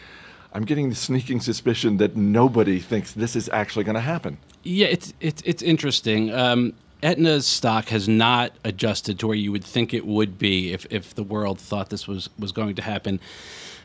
I'm 0.55 0.65
getting 0.65 0.88
the 0.88 0.94
sneaking 0.94 1.41
suspicion 1.41 1.99
that 1.99 2.17
nobody 2.17 2.79
thinks 2.79 3.12
this 3.12 3.37
is 3.37 3.50
actually 3.50 3.85
going 3.85 3.97
to 3.97 4.00
happen. 4.00 4.38
Yeah, 4.62 4.87
it's 4.87 5.12
it's 5.21 5.43
it's 5.45 5.62
interesting. 5.62 6.33
Um, 6.33 6.73
Aetna's 7.02 7.47
stock 7.47 7.88
has 7.88 8.09
not 8.09 8.52
adjusted 8.64 9.19
to 9.21 9.28
where 9.28 9.37
you 9.37 9.52
would 9.52 9.64
think 9.64 9.95
it 9.95 10.04
would 10.04 10.38
be 10.38 10.73
if, 10.73 10.85
if 10.90 11.14
the 11.14 11.23
world 11.23 11.61
thought 11.61 11.90
this 11.90 12.09
was, 12.09 12.28
was 12.38 12.50
going 12.50 12.75
to 12.75 12.83
happen. 12.83 13.21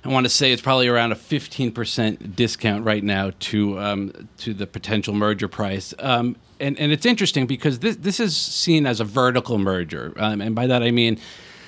I 0.05 0.10
want 0.10 0.25
to 0.25 0.29
say 0.29 0.51
it's 0.51 0.62
probably 0.62 0.88
around 0.88 1.13
a 1.13 1.15
15% 1.15 2.36
discount 2.36 2.86
right 2.86 3.03
now 3.03 3.31
to 3.39 3.79
um, 3.79 4.27
to 4.39 4.53
the 4.53 4.67
potential 4.67 5.13
merger 5.13 5.48
price. 5.48 5.93
Um, 6.00 6.36
and, 6.60 6.77
and 6.79 6.91
it's 6.91 7.05
interesting 7.05 7.48
because 7.48 7.79
this, 7.79 7.95
this 7.98 8.19
is 8.19 8.36
seen 8.36 8.86
as 8.86 9.00
a 9.00 9.05
vertical 9.05 9.57
merger. 9.57 10.13
Um, 10.17 10.41
and 10.41 10.55
by 10.55 10.67
that 10.67 10.83
I 10.83 10.91
mean 10.91 11.19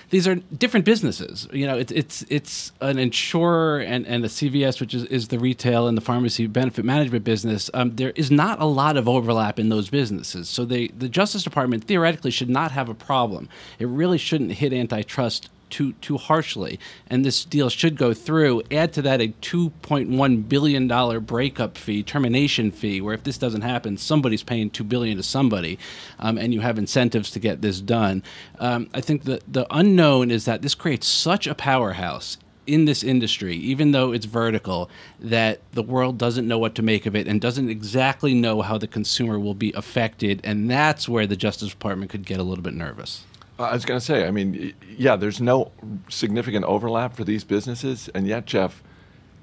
these 0.10 0.28
are 0.28 0.36
different 0.36 0.86
businesses. 0.86 1.48
You 1.52 1.66
know, 1.66 1.78
it's 1.78 1.92
it's 1.92 2.26
it's 2.30 2.72
an 2.82 3.00
insurer 3.00 3.80
and, 3.80 4.06
and 4.06 4.24
a 4.24 4.28
CVS, 4.28 4.80
which 4.80 4.94
is, 4.94 5.04
is 5.06 5.30
the 5.30 5.40
retail 5.40 5.88
and 5.88 5.98
the 5.98 6.02
pharmacy 6.02 6.48
benefit 6.48 6.86
management 6.86 7.24
business. 7.24 7.70
Um, 7.74 7.96
there 7.96 8.12
is 8.16 8.30
not 8.30 8.62
a 8.62 8.66
lot 8.66 8.98
of 8.98 9.10
overlap 9.10 9.60
in 9.60 9.70
those 9.70 9.90
businesses, 9.90 10.48
so 10.48 10.64
they 10.64 10.88
the 10.90 11.10
Justice 11.10 11.44
Department 11.44 11.86
theoretically 11.86 12.32
should 12.32 12.50
not 12.50 12.72
have 12.72 12.88
a 12.88 12.94
problem. 12.94 13.50
It 13.80 13.88
really 13.88 14.18
shouldn't 14.18 14.54
hit 14.54 14.74
antitrust 14.74 15.50
too 15.70 15.94
too 15.94 16.18
harshly, 16.18 16.80
and 17.08 17.26
this 17.26 17.46
deal 17.46 17.70
should 17.70 17.98
go 17.98 18.14
through. 18.14 18.62
Add 18.72 18.94
to 18.94 19.02
that 19.04 19.22
a 19.22 19.28
two 19.42 19.70
point 19.82 20.10
one 20.10 20.42
billion 20.42 20.88
dollar 20.88 21.20
breakup 21.20 21.78
fee, 21.78 22.04
termination 22.04 22.72
fee, 22.72 23.02
where 23.02 23.14
if 23.14 23.24
this 23.24 23.38
doesn't 23.38 23.62
happen, 23.62 23.98
somebody's 23.98 24.44
paying 24.44 24.70
two 24.70 24.84
billion 24.84 25.18
to 25.18 25.24
somebody, 25.24 25.78
um, 26.20 26.38
and 26.38 26.54
you 26.54 26.62
have 26.62 26.78
incentives 26.78 27.32
to 27.32 27.40
get 27.40 27.62
this 27.62 27.82
done. 27.82 28.24
Um, 28.60 28.90
I 28.94 29.02
think 29.02 29.24
the 29.24 29.42
the 29.48 29.68
unknown 29.70 30.32
is 30.32 30.46
that 30.46 30.62
this 30.62 30.76
creates 30.76 31.08
such 31.08 31.48
a 31.48 31.56
powerhouse 31.56 32.38
in 32.68 32.86
this 32.86 33.04
industry, 33.04 33.56
even 33.56 33.92
though 33.92 34.12
it's 34.12 34.26
vertical, 34.26 34.90
that 35.20 35.60
the 35.74 35.84
world 35.84 36.18
doesn't 36.18 36.48
know 36.48 36.58
what 36.58 36.76
to 36.76 36.82
make 36.82 37.06
of 37.06 37.16
it 37.16 37.28
and 37.28 37.40
doesn't 37.40 37.70
exactly 37.70 38.34
know 38.34 38.62
how 38.62 38.78
the 38.78 38.88
consumer 38.88 39.40
will 39.40 39.54
be 39.54 39.72
affected, 39.74 40.42
and 40.44 40.70
that's 40.70 41.08
where 41.08 41.28
the 41.28 41.36
Justice 41.36 41.70
Department 41.70 42.10
could 42.10 42.26
get 42.26 42.40
a 42.40 42.44
little 42.44 42.64
bit 42.64 42.74
nervous. 42.74 43.24
I 43.58 43.74
was 43.74 43.86
going 43.86 44.00
to 44.00 44.06
say, 44.06 44.28
I 44.28 44.32
mean, 44.32 44.74
yeah, 44.98 45.16
there's 45.16 45.40
no 45.40 45.72
significant 46.10 46.66
overlap 46.66 47.16
for 47.16 47.24
these 47.24 47.44
businesses, 47.44 48.10
and 48.14 48.28
yet, 48.28 48.46
Jeff, 48.46 48.84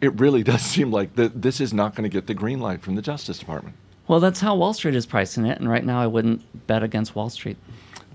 it 0.01 0.19
really 0.21 0.43
does 0.43 0.63
seem 0.63 0.91
like 0.91 1.17
th- 1.17 1.33
this 1.35 1.61
is 1.61 1.73
not 1.73 1.95
going 1.95 2.09
to 2.09 2.13
get 2.13 2.27
the 2.27 2.35
green 2.35 2.61
light 2.61 2.83
from 2.83 2.95
the 2.95 3.03
Justice 3.03 3.39
Department. 3.39 3.77
Well, 4.09 4.21
that's 4.21 4.41
how 4.41 4.57
Wall 4.57 4.75
Street 4.75 4.95
is 4.95 5.07
pricing 5.07 5.47
it, 5.47 5.59
and 5.59 5.69
right 5.69 5.85
now 5.85 6.01
I 6.01 6.07
wouldn't 6.07 6.67
bet 6.67 6.83
against 6.83 7.15
Wall 7.15 7.31
Street. 7.31 7.57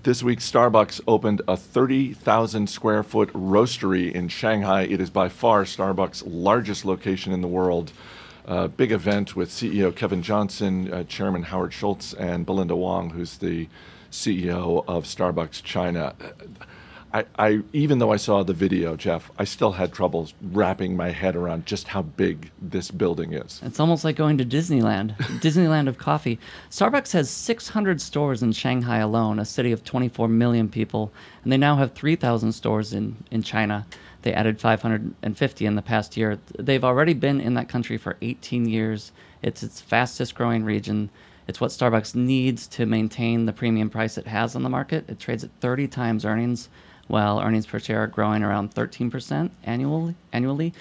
This 0.04 0.22
week, 0.22 0.38
Starbucks 0.38 1.00
opened 1.08 1.42
a 1.48 1.56
30,000 1.56 2.68
square 2.68 3.02
foot 3.02 3.32
roastery 3.32 4.12
in 4.12 4.28
Shanghai. 4.28 4.82
It 4.82 5.00
is 5.00 5.10
by 5.10 5.28
far 5.28 5.64
Starbucks' 5.64 6.22
largest 6.24 6.84
location 6.84 7.32
in 7.32 7.40
the 7.40 7.48
world. 7.48 7.92
Uh, 8.46 8.68
big 8.68 8.92
event 8.92 9.34
with 9.34 9.50
CEO 9.50 9.94
Kevin 9.94 10.22
Johnson, 10.22 10.92
uh, 10.92 11.04
Chairman 11.04 11.42
Howard 11.42 11.72
Schultz, 11.72 12.14
and 12.14 12.46
Belinda 12.46 12.76
Wong, 12.76 13.10
who's 13.10 13.38
the 13.38 13.68
CEO 14.10 14.84
of 14.86 15.04
Starbucks 15.04 15.62
China. 15.62 16.14
I, 17.12 17.24
I, 17.38 17.62
even 17.72 17.98
though 17.98 18.12
I 18.12 18.16
saw 18.16 18.42
the 18.42 18.52
video, 18.52 18.94
Jeff, 18.94 19.30
I 19.38 19.44
still 19.44 19.72
had 19.72 19.92
troubles 19.92 20.34
wrapping 20.42 20.94
my 20.94 21.10
head 21.10 21.36
around 21.36 21.64
just 21.64 21.88
how 21.88 22.02
big 22.02 22.50
this 22.60 22.90
building 22.90 23.32
is. 23.32 23.62
It's 23.64 23.80
almost 23.80 24.04
like 24.04 24.16
going 24.16 24.36
to 24.38 24.44
Disneyland, 24.44 25.16
Disneyland 25.40 25.88
of 25.88 25.96
coffee. 25.96 26.38
Starbucks 26.70 27.12
has 27.12 27.30
600 27.30 28.00
stores 28.00 28.42
in 28.42 28.52
Shanghai 28.52 28.98
alone, 28.98 29.38
a 29.38 29.44
city 29.46 29.72
of 29.72 29.84
24 29.84 30.28
million 30.28 30.68
people, 30.68 31.10
and 31.42 31.52
they 31.52 31.56
now 31.56 31.76
have 31.76 31.92
3,000 31.92 32.52
stores 32.52 32.92
in, 32.92 33.16
in 33.30 33.42
China. 33.42 33.86
They 34.22 34.34
added 34.34 34.60
550 34.60 35.64
in 35.64 35.76
the 35.76 35.82
past 35.82 36.16
year. 36.16 36.38
They've 36.58 36.84
already 36.84 37.14
been 37.14 37.40
in 37.40 37.54
that 37.54 37.68
country 37.68 37.96
for 37.96 38.18
18 38.20 38.68
years. 38.68 39.12
It's 39.42 39.62
its 39.62 39.80
fastest 39.80 40.34
growing 40.34 40.64
region. 40.64 41.08
It's 41.48 41.60
what 41.60 41.70
Starbucks 41.70 42.14
needs 42.14 42.66
to 42.68 42.86
maintain 42.86 43.46
the 43.46 43.52
premium 43.52 43.88
price 43.88 44.18
it 44.18 44.26
has 44.26 44.54
on 44.54 44.62
the 44.62 44.68
market. 44.68 45.08
It 45.08 45.18
trades 45.18 45.42
at 45.42 45.50
30 45.60 45.88
times 45.88 46.24
earnings 46.24 46.68
while 47.08 47.40
earnings 47.40 47.66
per 47.66 47.78
share 47.78 48.02
are 48.02 48.06
growing 48.06 48.42
around 48.42 48.74
13% 48.74 49.50
annually. 49.64 50.14
Annually, 50.32 50.74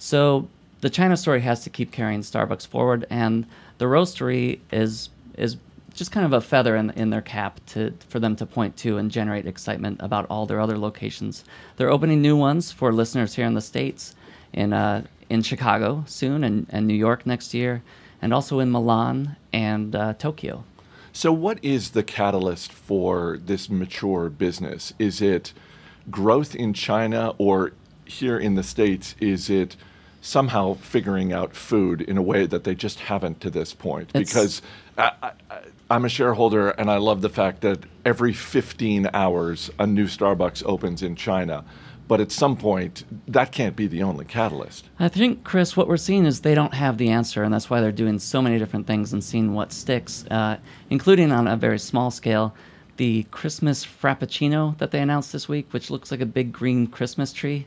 so 0.00 0.48
the 0.80 0.90
China 0.90 1.16
story 1.16 1.40
has 1.42 1.62
to 1.64 1.70
keep 1.70 1.92
carrying 1.92 2.20
Starbucks 2.20 2.66
forward, 2.66 3.06
and 3.10 3.46
the 3.78 3.84
roastery 3.84 4.60
is 4.72 5.10
is 5.36 5.56
just 5.94 6.10
kind 6.10 6.26
of 6.26 6.32
a 6.32 6.40
feather 6.40 6.74
in, 6.76 6.90
in 6.90 7.10
their 7.10 7.22
cap 7.22 7.60
to 7.66 7.94
for 8.08 8.18
them 8.18 8.34
to 8.36 8.46
point 8.46 8.76
to 8.78 8.98
and 8.98 9.10
generate 9.10 9.46
excitement 9.46 9.98
about 10.00 10.26
all 10.28 10.46
their 10.46 10.60
other 10.60 10.76
locations. 10.76 11.44
They're 11.76 11.90
opening 11.90 12.20
new 12.20 12.36
ones 12.36 12.72
for 12.72 12.92
listeners 12.92 13.34
here 13.34 13.46
in 13.46 13.54
the 13.54 13.60
states, 13.60 14.14
in 14.52 14.72
uh, 14.72 15.04
in 15.30 15.42
Chicago 15.42 16.04
soon, 16.06 16.44
and, 16.44 16.66
and 16.70 16.86
New 16.86 16.94
York 16.94 17.24
next 17.26 17.54
year, 17.54 17.82
and 18.24 18.32
also 18.32 18.58
in 18.58 18.72
Milan 18.72 19.36
and 19.52 19.94
uh, 19.94 20.14
Tokyo. 20.14 20.64
So, 21.12 21.30
what 21.30 21.62
is 21.62 21.90
the 21.90 22.02
catalyst 22.02 22.72
for 22.72 23.38
this 23.44 23.68
mature 23.68 24.30
business? 24.30 24.94
Is 24.98 25.20
it 25.20 25.52
growth 26.10 26.56
in 26.56 26.72
China 26.72 27.34
or 27.36 27.72
here 28.06 28.38
in 28.38 28.54
the 28.54 28.62
States, 28.62 29.14
is 29.20 29.48
it 29.50 29.76
somehow 30.22 30.74
figuring 30.74 31.32
out 31.34 31.54
food 31.54 32.00
in 32.00 32.16
a 32.16 32.22
way 32.22 32.46
that 32.46 32.64
they 32.64 32.74
just 32.74 32.98
haven't 33.00 33.40
to 33.42 33.50
this 33.50 33.74
point? 33.74 34.10
It's- 34.14 34.28
because 34.30 34.62
I, 34.96 35.12
I, 35.22 35.30
I'm 35.90 36.06
a 36.06 36.08
shareholder 36.08 36.70
and 36.70 36.90
I 36.90 36.96
love 36.96 37.20
the 37.20 37.28
fact 37.28 37.60
that 37.60 37.80
every 38.06 38.32
15 38.32 39.10
hours 39.12 39.70
a 39.78 39.86
new 39.86 40.06
Starbucks 40.06 40.62
opens 40.64 41.02
in 41.02 41.14
China. 41.14 41.64
But 42.06 42.20
at 42.20 42.30
some 42.30 42.56
point, 42.56 43.04
that 43.28 43.50
can't 43.50 43.74
be 43.74 43.86
the 43.86 44.02
only 44.02 44.24
catalyst. 44.26 44.88
I 44.98 45.08
think, 45.08 45.42
Chris, 45.42 45.76
what 45.76 45.88
we're 45.88 45.96
seeing 45.96 46.26
is 46.26 46.40
they 46.40 46.54
don't 46.54 46.74
have 46.74 46.98
the 46.98 47.08
answer, 47.08 47.42
and 47.42 47.52
that's 47.52 47.70
why 47.70 47.80
they're 47.80 47.92
doing 47.92 48.18
so 48.18 48.42
many 48.42 48.58
different 48.58 48.86
things 48.86 49.12
and 49.12 49.24
seeing 49.24 49.54
what 49.54 49.72
sticks, 49.72 50.26
uh, 50.30 50.58
including 50.90 51.32
on 51.32 51.48
a 51.48 51.56
very 51.56 51.78
small 51.78 52.10
scale. 52.10 52.54
The 52.96 53.24
Christmas 53.30 53.84
Frappuccino 53.84 54.76
that 54.78 54.90
they 54.90 55.00
announced 55.00 55.32
this 55.32 55.48
week, 55.48 55.72
which 55.72 55.90
looks 55.90 56.10
like 56.10 56.20
a 56.20 56.26
big 56.26 56.52
green 56.52 56.86
Christmas 56.86 57.32
tree, 57.32 57.66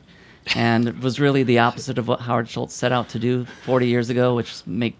and 0.54 0.88
it 0.88 1.00
was 1.00 1.20
really 1.20 1.42
the 1.42 1.58
opposite 1.58 1.98
of 1.98 2.08
what 2.08 2.20
Howard 2.20 2.48
Schultz 2.48 2.74
set 2.74 2.92
out 2.92 3.08
to 3.10 3.18
do 3.18 3.44
40 3.64 3.86
years 3.86 4.08
ago, 4.08 4.34
which 4.34 4.52
is 4.52 4.66
make 4.66 4.96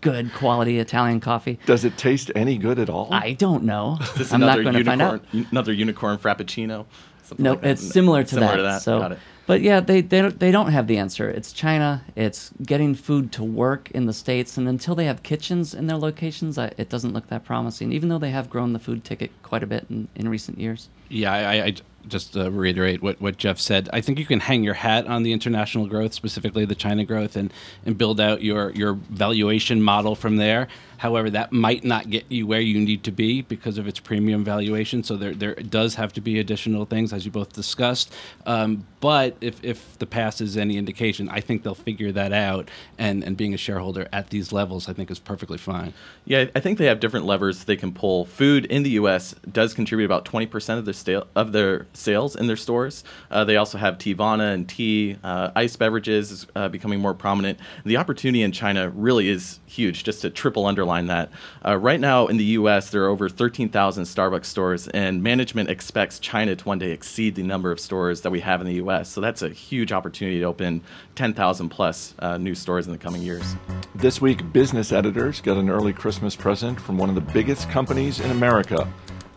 good 0.00 0.32
quality 0.32 0.78
Italian 0.78 1.20
coffee. 1.20 1.58
Does 1.66 1.84
it 1.84 1.96
taste 1.96 2.30
any 2.34 2.58
good 2.58 2.78
at 2.78 2.88
all? 2.88 3.08
I 3.10 3.32
don't 3.32 3.64
know. 3.64 3.98
This 4.16 4.32
I'm 4.32 4.40
not 4.40 4.62
going 4.62 4.74
to 4.74 4.84
find 4.84 5.02
out. 5.02 5.22
another 5.50 5.72
unicorn 5.72 6.18
frappuccino? 6.18 6.86
Something 7.28 7.44
No, 7.44 7.52
like 7.52 7.64
it's 7.64 7.82
similar 7.92 8.22
to 8.24 8.28
Similar 8.28 8.50
that. 8.50 8.56
to 8.56 8.62
that. 8.62 8.82
So, 8.82 9.16
but 9.46 9.60
yeah, 9.62 9.80
they 9.80 10.00
they 10.00 10.20
don't, 10.22 10.38
they 10.38 10.50
don't 10.50 10.72
have 10.72 10.86
the 10.86 10.98
answer. 10.98 11.28
It's 11.30 11.52
China. 11.52 12.02
It's 12.16 12.50
getting 12.62 12.94
food 12.94 13.32
to 13.32 13.44
work 13.44 13.90
in 13.92 14.06
the 14.06 14.12
states, 14.12 14.56
and 14.58 14.68
until 14.68 14.94
they 14.94 15.04
have 15.06 15.22
kitchens 15.22 15.74
in 15.74 15.86
their 15.86 15.96
locations, 15.96 16.58
I, 16.58 16.72
it 16.76 16.88
doesn't 16.88 17.12
look 17.12 17.28
that 17.28 17.44
promising. 17.44 17.92
Even 17.92 18.08
though 18.08 18.18
they 18.18 18.30
have 18.30 18.50
grown 18.50 18.72
the 18.72 18.78
food 18.78 19.04
ticket 19.04 19.30
quite 19.42 19.62
a 19.62 19.66
bit 19.66 19.86
in, 19.88 20.08
in 20.14 20.28
recent 20.28 20.58
years. 20.58 20.88
Yeah, 21.08 21.32
I, 21.32 21.64
I- 21.66 21.74
just 22.06 22.36
uh, 22.36 22.50
reiterate 22.50 23.02
what, 23.02 23.20
what 23.20 23.36
Jeff 23.36 23.58
said. 23.58 23.88
I 23.92 24.00
think 24.00 24.18
you 24.18 24.24
can 24.24 24.40
hang 24.40 24.64
your 24.64 24.74
hat 24.74 25.06
on 25.06 25.22
the 25.22 25.32
international 25.32 25.86
growth, 25.86 26.14
specifically 26.14 26.64
the 26.64 26.74
China 26.74 27.04
growth, 27.04 27.36
and, 27.36 27.52
and 27.84 27.98
build 27.98 28.18
out 28.20 28.42
your, 28.42 28.70
your 28.70 28.94
valuation 28.94 29.82
model 29.82 30.14
from 30.14 30.36
there. 30.36 30.68
However, 30.98 31.30
that 31.30 31.52
might 31.52 31.84
not 31.84 32.10
get 32.10 32.24
you 32.28 32.46
where 32.46 32.60
you 32.60 32.80
need 32.80 33.04
to 33.04 33.12
be 33.12 33.42
because 33.42 33.78
of 33.78 33.86
its 33.86 34.00
premium 34.00 34.42
valuation. 34.42 35.04
So 35.04 35.16
there, 35.16 35.32
there 35.32 35.54
does 35.54 35.94
have 35.94 36.12
to 36.14 36.20
be 36.20 36.40
additional 36.40 36.86
things, 36.86 37.12
as 37.12 37.24
you 37.24 37.30
both 37.30 37.52
discussed. 37.52 38.12
Um, 38.46 38.84
but 38.98 39.36
if, 39.40 39.62
if 39.64 39.96
the 40.00 40.06
past 40.06 40.40
is 40.40 40.56
any 40.56 40.76
indication, 40.76 41.28
I 41.28 41.40
think 41.40 41.62
they'll 41.62 41.76
figure 41.76 42.10
that 42.12 42.32
out. 42.32 42.68
And, 42.98 43.22
and 43.22 43.36
being 43.36 43.54
a 43.54 43.56
shareholder 43.56 44.08
at 44.12 44.30
these 44.30 44.50
levels, 44.50 44.88
I 44.88 44.92
think, 44.92 45.08
is 45.12 45.20
perfectly 45.20 45.58
fine. 45.58 45.94
Yeah, 46.24 46.46
I 46.56 46.60
think 46.60 46.78
they 46.78 46.86
have 46.86 46.98
different 46.98 47.26
levers 47.26 47.64
they 47.64 47.76
can 47.76 47.92
pull. 47.92 48.24
Food 48.24 48.64
in 48.66 48.82
the 48.82 48.90
U.S. 48.90 49.36
does 49.52 49.74
contribute 49.74 50.06
about 50.06 50.24
20% 50.24 50.78
of 50.78 50.84
their 50.84 50.94
of 51.06 51.52
their 51.52 51.86
sales 51.92 52.34
in 52.34 52.46
their 52.46 52.56
stores. 52.56 53.04
Uh, 53.30 53.44
they 53.44 53.56
also 53.56 53.78
have 53.78 53.98
Teavana 53.98 54.54
and 54.54 54.68
tea. 54.68 55.16
Uh, 55.22 55.50
ice 55.54 55.76
beverages 55.76 56.46
uh, 56.56 56.68
becoming 56.68 57.00
more 57.00 57.14
prominent. 57.14 57.58
The 57.84 57.96
opportunity 57.96 58.42
in 58.42 58.52
China 58.52 58.90
really 58.90 59.28
is 59.28 59.60
huge. 59.66 60.04
Just 60.04 60.22
to 60.22 60.30
triple 60.30 60.66
underline 60.66 61.06
that, 61.06 61.30
uh, 61.64 61.76
right 61.76 62.00
now 62.00 62.26
in 62.26 62.36
the 62.36 62.44
U.S. 62.44 62.90
there 62.90 63.04
are 63.04 63.08
over 63.08 63.28
13,000 63.28 64.04
Starbucks 64.04 64.46
stores, 64.46 64.88
and 64.88 65.22
management 65.22 65.70
expects 65.70 66.18
China 66.18 66.56
to 66.56 66.64
one 66.64 66.78
day 66.78 66.90
exceed 66.90 67.34
the 67.34 67.42
number 67.42 67.70
of 67.70 67.78
stores 67.78 68.22
that 68.22 68.30
we 68.30 68.40
have 68.40 68.60
in 68.60 68.66
the 68.66 68.74
U.S. 68.74 69.08
So 69.08 69.20
that's 69.20 69.42
a 69.42 69.48
huge 69.48 69.92
opportunity 69.92 70.40
to 70.40 70.44
open 70.44 70.82
10,000 71.14 71.68
plus 71.68 72.14
uh, 72.20 72.38
new 72.38 72.54
stores 72.54 72.86
in 72.86 72.92
the 72.92 72.98
coming 72.98 73.22
years. 73.22 73.54
This 73.94 74.20
week, 74.20 74.52
business 74.52 74.92
editors 74.92 75.40
got 75.40 75.56
an 75.56 75.68
early 75.68 75.92
Christmas 75.92 76.36
present 76.36 76.80
from 76.80 76.98
one 76.98 77.08
of 77.08 77.14
the 77.14 77.20
biggest 77.20 77.68
companies 77.70 78.20
in 78.20 78.30
America. 78.30 78.88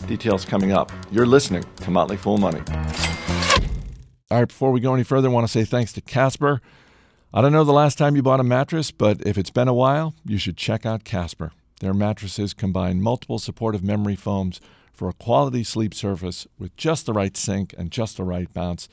Details 0.08 0.46
coming 0.46 0.72
up. 0.72 0.92
You're 1.12 1.26
listening 1.26 1.64
to 1.78 1.92
Motley 1.92 2.18
Fool 2.18 2.38
Money. 2.38 2.62
All 4.30 4.40
right, 4.40 4.48
before 4.48 4.72
we 4.72 4.80
go 4.80 4.94
any 4.94 5.04
further, 5.04 5.28
I 5.28 5.32
want 5.32 5.46
to 5.46 5.52
say 5.52 5.66
thanks 5.66 5.94
to 5.94 6.02
Casper. 6.02 6.62
I 7.34 7.42
don't 7.42 7.52
know 7.52 7.64
the 7.64 7.72
last 7.72 7.98
time 7.98 8.16
you 8.16 8.22
bought 8.22 8.40
a 8.40 8.44
mattress, 8.44 8.92
but 8.92 9.26
if 9.26 9.38
it's 9.38 9.50
been 9.50 9.68
a 9.68 9.74
while, 9.74 10.14
you 10.26 10.38
should 10.38 10.58
check 10.58 10.86
out 10.86 11.04
Casper. 11.04 11.52
Their 11.80 11.94
mattresses 11.94 12.54
combine 12.54 13.02
multiple 13.02 13.40
supportive 13.40 13.84
memory 13.84 14.16
foams 14.16 14.60
for 14.94 15.10
a 15.10 15.14
quality 15.14 15.64
sleep 15.64 15.94
surface 15.94 16.46
with 16.60 16.76
just 16.78 17.06
the 17.06 17.14
right 17.14 17.36
sink 17.36 17.74
and 17.78 17.90
just 17.90 18.18
the 18.18 18.24
right 18.24 18.54
bounce. 18.54 18.88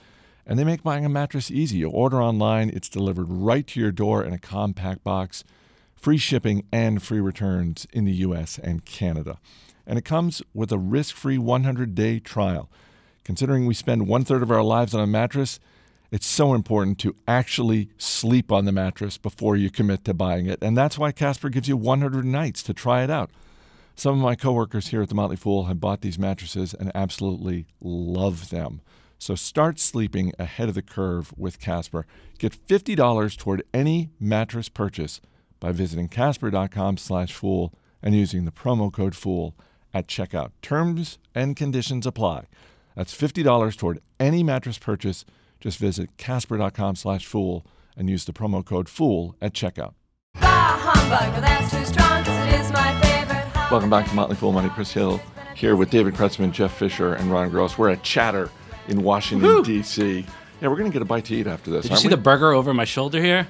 And 0.47 0.59
they 0.59 0.65
make 0.65 0.83
buying 0.83 1.05
a 1.05 1.09
mattress 1.11 1.51
easy. 1.51 1.79
You 1.79 1.91
order 1.91 2.23
online, 2.23 2.71
it's 2.71 2.89
delivered 2.89 3.27
right 3.29 3.67
to 3.67 3.81
your 3.81 3.93
door 3.93 4.25
in 4.25 4.33
a 4.33 4.39
compact 4.39 5.05
box, 5.05 5.45
free 5.95 6.17
shipping 6.17 6.65
and 6.73 7.03
free 7.03 7.21
returns 7.21 7.87
in 7.93 8.07
the 8.07 8.13
US 8.13 8.59
and 8.59 8.85
Canada. 8.85 9.39
And 9.89 9.99
it 9.99 10.05
comes 10.05 10.43
with 10.53 10.71
a 10.71 10.79
risk 10.79 11.17
free 11.17 11.39
100 11.39 11.95
day 11.95 12.21
trial. 12.21 12.71
Considering 13.25 13.67
we 13.67 13.75
spend 13.75 14.07
one 14.07 14.25
third 14.25 14.43
of 14.43 14.51
our 14.51 14.63
lives 14.63 14.95
on 14.95 15.01
a 15.01 15.07
mattress, 15.07 15.59
it's 16.11 16.27
so 16.27 16.55
important 16.55 16.99
to 17.01 17.17
actually 17.27 17.91
sleep 17.99 18.53
on 18.53 18.67
the 18.67 18.73
mattress 18.73 19.19
before 19.19 19.57
you 19.57 19.71
commit 19.71 20.05
to 20.05 20.15
buying 20.15 20.47
it. 20.47 20.63
And 20.63 20.77
that's 20.77 20.99
why 20.99 21.13
Casper 21.13 21.49
gives 21.49 21.69
you 21.69 21.77
100 21.77 22.25
nights 22.25 22.63
to 22.65 22.75
try 22.75 23.03
it 23.03 23.11
out. 23.11 23.31
Some 23.95 24.15
of 24.15 24.21
my 24.21 24.37
coworkers 24.37 24.89
here 24.89 25.03
at 25.03 25.09
the 25.09 25.15
Motley 25.15 25.37
Fool 25.37 25.65
have 25.65 25.81
bought 25.81 26.03
these 26.03 26.19
mattresses 26.19 26.73
and 26.73 26.93
absolutely 26.95 27.67
love 27.81 28.51
them. 28.51 28.81
So 29.19 29.35
start 29.35 29.81
sleeping 29.81 30.33
ahead 30.39 30.69
of 30.69 30.75
the 30.75 30.83
curve 30.83 31.35
with 31.37 31.59
Casper. 31.59 32.07
Get 32.39 32.57
$50 32.69 33.37
toward 33.37 33.65
any 33.75 34.11
mattress 34.21 34.69
purchase 34.69 35.21
by 35.59 35.73
visiting 35.73 36.09
casper.com/fool 36.09 37.75
and 38.01 38.15
using 38.15 38.45
the 38.45 38.53
promo 38.53 38.93
code 38.93 39.17
fool 39.17 39.57
at 39.95 40.07
checkout. 40.07 40.51
Terms 40.63 41.19
and 41.35 41.57
conditions 41.57 42.07
apply. 42.07 42.47
That's 42.97 43.17
$50 43.17 43.77
toward 43.77 44.01
any 44.19 44.43
mattress 44.43 44.79
purchase. 44.79 45.25
Just 45.61 45.79
visit 45.79 46.17
casper.com 46.17 46.97
slash 46.97 47.27
fool 47.27 47.65
and 47.97 48.09
use 48.09 48.25
the 48.25 48.33
promo 48.33 48.65
code 48.65 48.89
fool 48.89 49.35
at 49.41 49.53
checkout. 49.55 49.95
Bah 50.41 50.77
humbug, 50.81 51.43
that's 51.43 51.71
too 51.71 51.85
strong 51.85 52.25
'cause 52.25 52.47
it 52.55 52.61
is 52.61 52.73
my 52.73 53.01
favorite. 53.01 53.71
Welcome 53.71 53.91
back 53.91 54.09
to 54.09 54.15
Motley 54.15 54.37
Fool 54.37 54.53
Money. 54.53 54.69
Chris 54.71 54.93
Hill 54.93 55.21
here 55.55 55.75
with 55.77 55.91
David 55.91 56.15
Kretzmann, 56.15 56.53
Jeff 56.53 56.77
Fischer, 56.77 57.15
and 57.15 57.31
Ron 57.33 57.51
Gross. 57.51 57.77
We're 57.77 57.91
at 57.91 58.03
Chatter 58.03 58.51
in 58.87 59.03
Washington, 59.03 59.63
D.C. 59.63 60.25
Yeah, 60.61 60.69
we're 60.69 60.77
going 60.77 60.91
to 60.91 60.93
get 60.93 61.03
a 61.03 61.05
bite 61.05 61.27
to 61.27 61.37
eat 61.37 61.47
after 61.47 61.71
this. 61.71 61.83
Did 61.83 61.93
you 61.93 61.97
see 61.99 62.09
we? 62.09 62.15
the 62.15 62.21
burger 62.21 62.53
over 62.53 62.75
my 62.75 62.85
shoulder 62.85 63.23
here? 63.23 63.47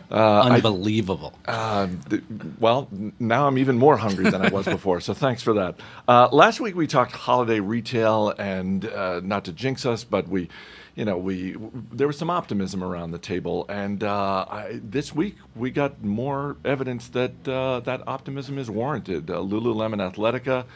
Unbelievable. 0.57 1.33
Uh, 1.47 1.89
th- 2.11 2.23
well, 2.61 2.89
now 3.19 3.47
I'm 3.47 3.57
even 3.57 3.79
more 3.79 3.97
hungry 3.97 4.29
than 4.31 4.43
I 4.43 4.49
was 4.51 4.67
before, 4.79 5.01
so 5.01 5.15
thanks 5.15 5.43
for 5.43 5.55
that. 5.55 5.77
Uh, 6.07 6.29
last 6.33 6.61
week 6.61 6.75
we 6.77 6.87
talked 6.87 7.13
holiday 7.13 7.61
retail, 7.61 8.35
and 8.39 8.85
uh, 8.85 9.21
not 9.25 9.47
to 9.47 9.53
jinx 9.53 9.87
us, 9.87 10.05
but 10.05 10.29
we, 10.29 10.51
you 10.97 11.07
know, 11.07 11.17
we 11.17 11.53
w- 11.53 11.71
there 11.93 12.07
was 12.07 12.19
some 12.19 12.29
optimism 12.29 12.85
around 12.85 13.13
the 13.13 13.19
table, 13.19 13.65
and 13.71 14.05
uh, 14.05 14.45
I, 14.51 14.81
this 14.83 15.15
week 15.15 15.37
we 15.57 15.71
got 15.71 16.05
more 16.05 16.59
evidence 16.63 17.09
that 17.09 17.49
uh, 17.49 17.81
that 17.81 18.07
optimism 18.07 18.59
is 18.59 18.69
warranted. 18.71 19.31
Uh, 19.31 19.37
Lululemon 19.37 19.97
Athletica 20.13 20.67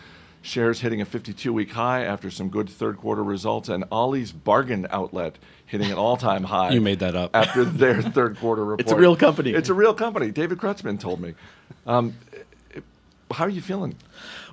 Shares 0.43 0.81
hitting 0.81 1.01
a 1.01 1.05
52 1.05 1.53
week 1.53 1.71
high 1.71 2.05
after 2.05 2.31
some 2.31 2.49
good 2.49 2.69
third 2.69 2.99
quarter 2.99 3.23
results, 3.23 3.69
and 3.69 3.85
Ollie's 3.93 4.33
Bargain 4.33 4.87
Outlet 4.91 5.39
hitting 5.67 5.91
an 5.91 5.97
all 5.97 6.17
time 6.17 6.45
high. 6.55 6.71
You 6.73 6.81
made 6.81 6.99
that 6.99 7.15
up. 7.15 7.31
After 7.35 7.65
their 7.65 8.03
third 8.03 8.39
quarter 8.39 8.65
report. 8.65 8.81
It's 8.87 8.93
a 8.93 8.97
real 8.97 9.17
company. 9.17 9.53
It's 9.53 9.69
a 9.69 9.75
real 9.75 9.95
company. 9.95 10.31
David 10.31 10.59
Kretzmann 10.59 10.99
told 11.01 11.21
me. 11.21 11.35
Um, 11.87 12.15
how 13.31 13.45
are 13.45 13.49
you 13.49 13.63
feeling? 13.63 13.95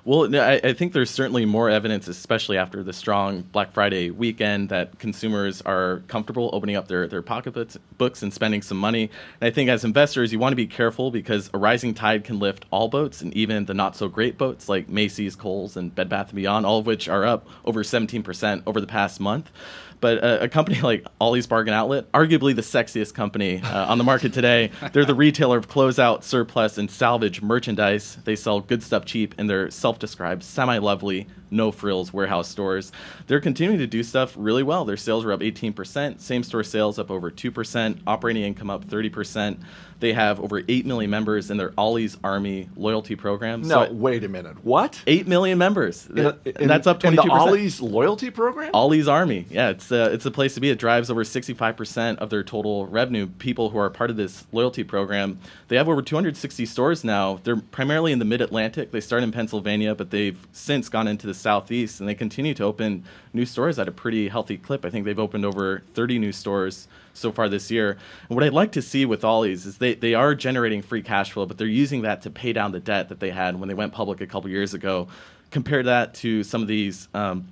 Well, 0.04 0.34
I, 0.34 0.60
I 0.64 0.72
think 0.72 0.92
there's 0.92 1.10
certainly 1.10 1.44
more 1.44 1.68
evidence, 1.68 2.08
especially 2.08 2.56
after 2.56 2.82
the 2.82 2.92
strong 2.92 3.42
Black 3.42 3.72
Friday 3.72 4.10
weekend, 4.10 4.70
that 4.70 4.98
consumers 4.98 5.60
are 5.62 6.02
comfortable 6.08 6.50
opening 6.52 6.76
up 6.76 6.88
their, 6.88 7.06
their 7.06 7.22
pocketbooks 7.22 7.76
books 7.98 8.22
and 8.22 8.32
spending 8.32 8.62
some 8.62 8.78
money. 8.78 9.10
And 9.40 9.48
I 9.48 9.50
think 9.50 9.68
as 9.68 9.84
investors, 9.84 10.32
you 10.32 10.38
want 10.38 10.52
to 10.52 10.56
be 10.56 10.66
careful 10.66 11.10
because 11.10 11.50
a 11.52 11.58
rising 11.58 11.92
tide 11.92 12.24
can 12.24 12.38
lift 12.38 12.64
all 12.70 12.88
boats 12.88 13.20
and 13.20 13.34
even 13.34 13.66
the 13.66 13.74
not 13.74 13.94
so 13.94 14.08
great 14.08 14.38
boats 14.38 14.68
like 14.68 14.88
Macy's, 14.88 15.36
Kohl's, 15.36 15.76
and 15.76 15.94
Bed 15.94 16.08
Bath 16.08 16.32
& 16.32 16.34
Beyond, 16.34 16.64
all 16.64 16.78
of 16.78 16.86
which 16.86 17.08
are 17.08 17.26
up 17.26 17.46
over 17.64 17.82
17% 17.82 18.62
over 18.66 18.80
the 18.80 18.86
past 18.86 19.20
month. 19.20 19.50
But 20.00 20.22
uh, 20.24 20.38
a 20.40 20.48
company 20.48 20.80
like 20.82 21.06
Ollie's 21.20 21.46
Bargain 21.46 21.74
Outlet, 21.74 22.10
arguably 22.12 22.54
the 22.54 22.62
sexiest 22.62 23.14
company 23.14 23.60
uh, 23.62 23.86
on 23.86 23.98
the 23.98 24.04
market 24.04 24.32
today, 24.32 24.70
they're 24.92 25.04
the 25.04 25.14
retailer 25.14 25.58
of 25.58 25.68
closeout, 25.68 26.22
surplus, 26.22 26.78
and 26.78 26.90
salvage 26.90 27.42
merchandise. 27.42 28.18
They 28.24 28.36
sell 28.36 28.60
good 28.60 28.82
stuff 28.82 29.04
cheap 29.04 29.34
and 29.38 29.48
they're 29.48 29.70
self 29.70 29.98
described, 29.98 30.42
semi 30.42 30.78
lovely, 30.78 31.26
no 31.50 31.70
frills 31.72 32.12
warehouse 32.12 32.48
stores. 32.48 32.92
They're 33.26 33.40
continuing 33.40 33.78
to 33.78 33.86
do 33.86 34.02
stuff 34.02 34.34
really 34.36 34.62
well. 34.62 34.84
Their 34.84 34.96
sales 34.96 35.24
are 35.24 35.32
up 35.32 35.40
18%, 35.40 36.20
same 36.20 36.42
store 36.42 36.62
sales 36.64 36.98
up 36.98 37.10
over 37.10 37.30
2%, 37.30 37.98
operating 38.06 38.42
income 38.42 38.70
up 38.70 38.84
30%. 38.86 39.58
They 40.00 40.14
have 40.14 40.40
over 40.40 40.62
8 40.66 40.86
million 40.86 41.10
members 41.10 41.50
in 41.50 41.58
their 41.58 41.74
Ollie's 41.76 42.16
Army 42.24 42.70
loyalty 42.74 43.16
program. 43.16 43.60
No, 43.60 43.84
So, 43.86 43.92
wait 43.92 44.24
a 44.24 44.28
minute. 44.30 44.64
What? 44.64 45.02
8 45.06 45.28
million 45.28 45.58
members. 45.58 46.06
In, 46.06 46.18
a- 46.24 46.38
and 46.46 46.56
in- 46.60 46.68
that's 46.68 46.86
up 46.86 47.00
22%. 47.00 47.08
in 47.10 47.16
the 47.16 47.22
Ollie's 47.30 47.80
loyalty 47.82 48.30
program? 48.30 48.70
Ollie's 48.72 49.08
Army. 49.08 49.44
Yeah, 49.50 49.68
it's 49.68 49.90
a, 49.92 50.10
it's 50.10 50.24
a 50.24 50.30
place 50.30 50.54
to 50.54 50.60
be. 50.60 50.70
It 50.70 50.78
drives 50.78 51.10
over 51.10 51.22
65% 51.22 52.16
of 52.16 52.30
their 52.30 52.42
total 52.42 52.86
revenue. 52.86 53.26
People 53.26 53.68
who 53.70 53.78
are 53.78 53.90
part 53.90 54.08
of 54.08 54.16
this 54.16 54.46
loyalty 54.52 54.84
program, 54.84 55.38
they 55.68 55.76
have 55.76 55.86
over 55.88 56.00
260 56.00 56.64
stores 56.64 57.04
now. 57.04 57.38
They're 57.44 57.56
primarily 57.56 58.12
in 58.12 58.20
the 58.20 58.24
Mid 58.24 58.40
Atlantic. 58.40 58.92
They 58.92 59.00
start 59.00 59.22
in 59.22 59.32
Pennsylvania, 59.32 59.94
but 59.94 60.10
they've 60.10 60.38
since 60.52 60.88
gone 60.88 61.08
into 61.08 61.26
the 61.26 61.34
Southeast, 61.40 62.00
and 62.00 62.08
they 62.08 62.14
continue 62.14 62.54
to 62.54 62.64
open 62.64 63.04
new 63.32 63.46
stores 63.46 63.78
at 63.78 63.88
a 63.88 63.92
pretty 63.92 64.28
healthy 64.28 64.56
clip. 64.56 64.84
I 64.84 64.90
think 64.90 65.04
they've 65.04 65.18
opened 65.18 65.44
over 65.44 65.82
30 65.94 66.18
new 66.18 66.32
stores 66.32 66.88
so 67.12 67.32
far 67.32 67.48
this 67.48 67.70
year. 67.70 67.98
And 68.28 68.36
what 68.36 68.44
I'd 68.44 68.52
like 68.52 68.72
to 68.72 68.82
see 68.82 69.04
with 69.04 69.24
Ollie's 69.24 69.66
is 69.66 69.78
they, 69.78 69.94
they 69.94 70.14
are 70.14 70.34
generating 70.34 70.82
free 70.82 71.02
cash 71.02 71.32
flow, 71.32 71.46
but 71.46 71.58
they're 71.58 71.66
using 71.66 72.02
that 72.02 72.22
to 72.22 72.30
pay 72.30 72.52
down 72.52 72.72
the 72.72 72.80
debt 72.80 73.08
that 73.08 73.20
they 73.20 73.30
had 73.30 73.58
when 73.58 73.68
they 73.68 73.74
went 73.74 73.92
public 73.92 74.20
a 74.20 74.26
couple 74.26 74.50
years 74.50 74.74
ago. 74.74 75.08
Compare 75.50 75.82
that 75.84 76.14
to 76.14 76.44
some 76.44 76.62
of 76.62 76.68
these 76.68 77.08
um, 77.14 77.48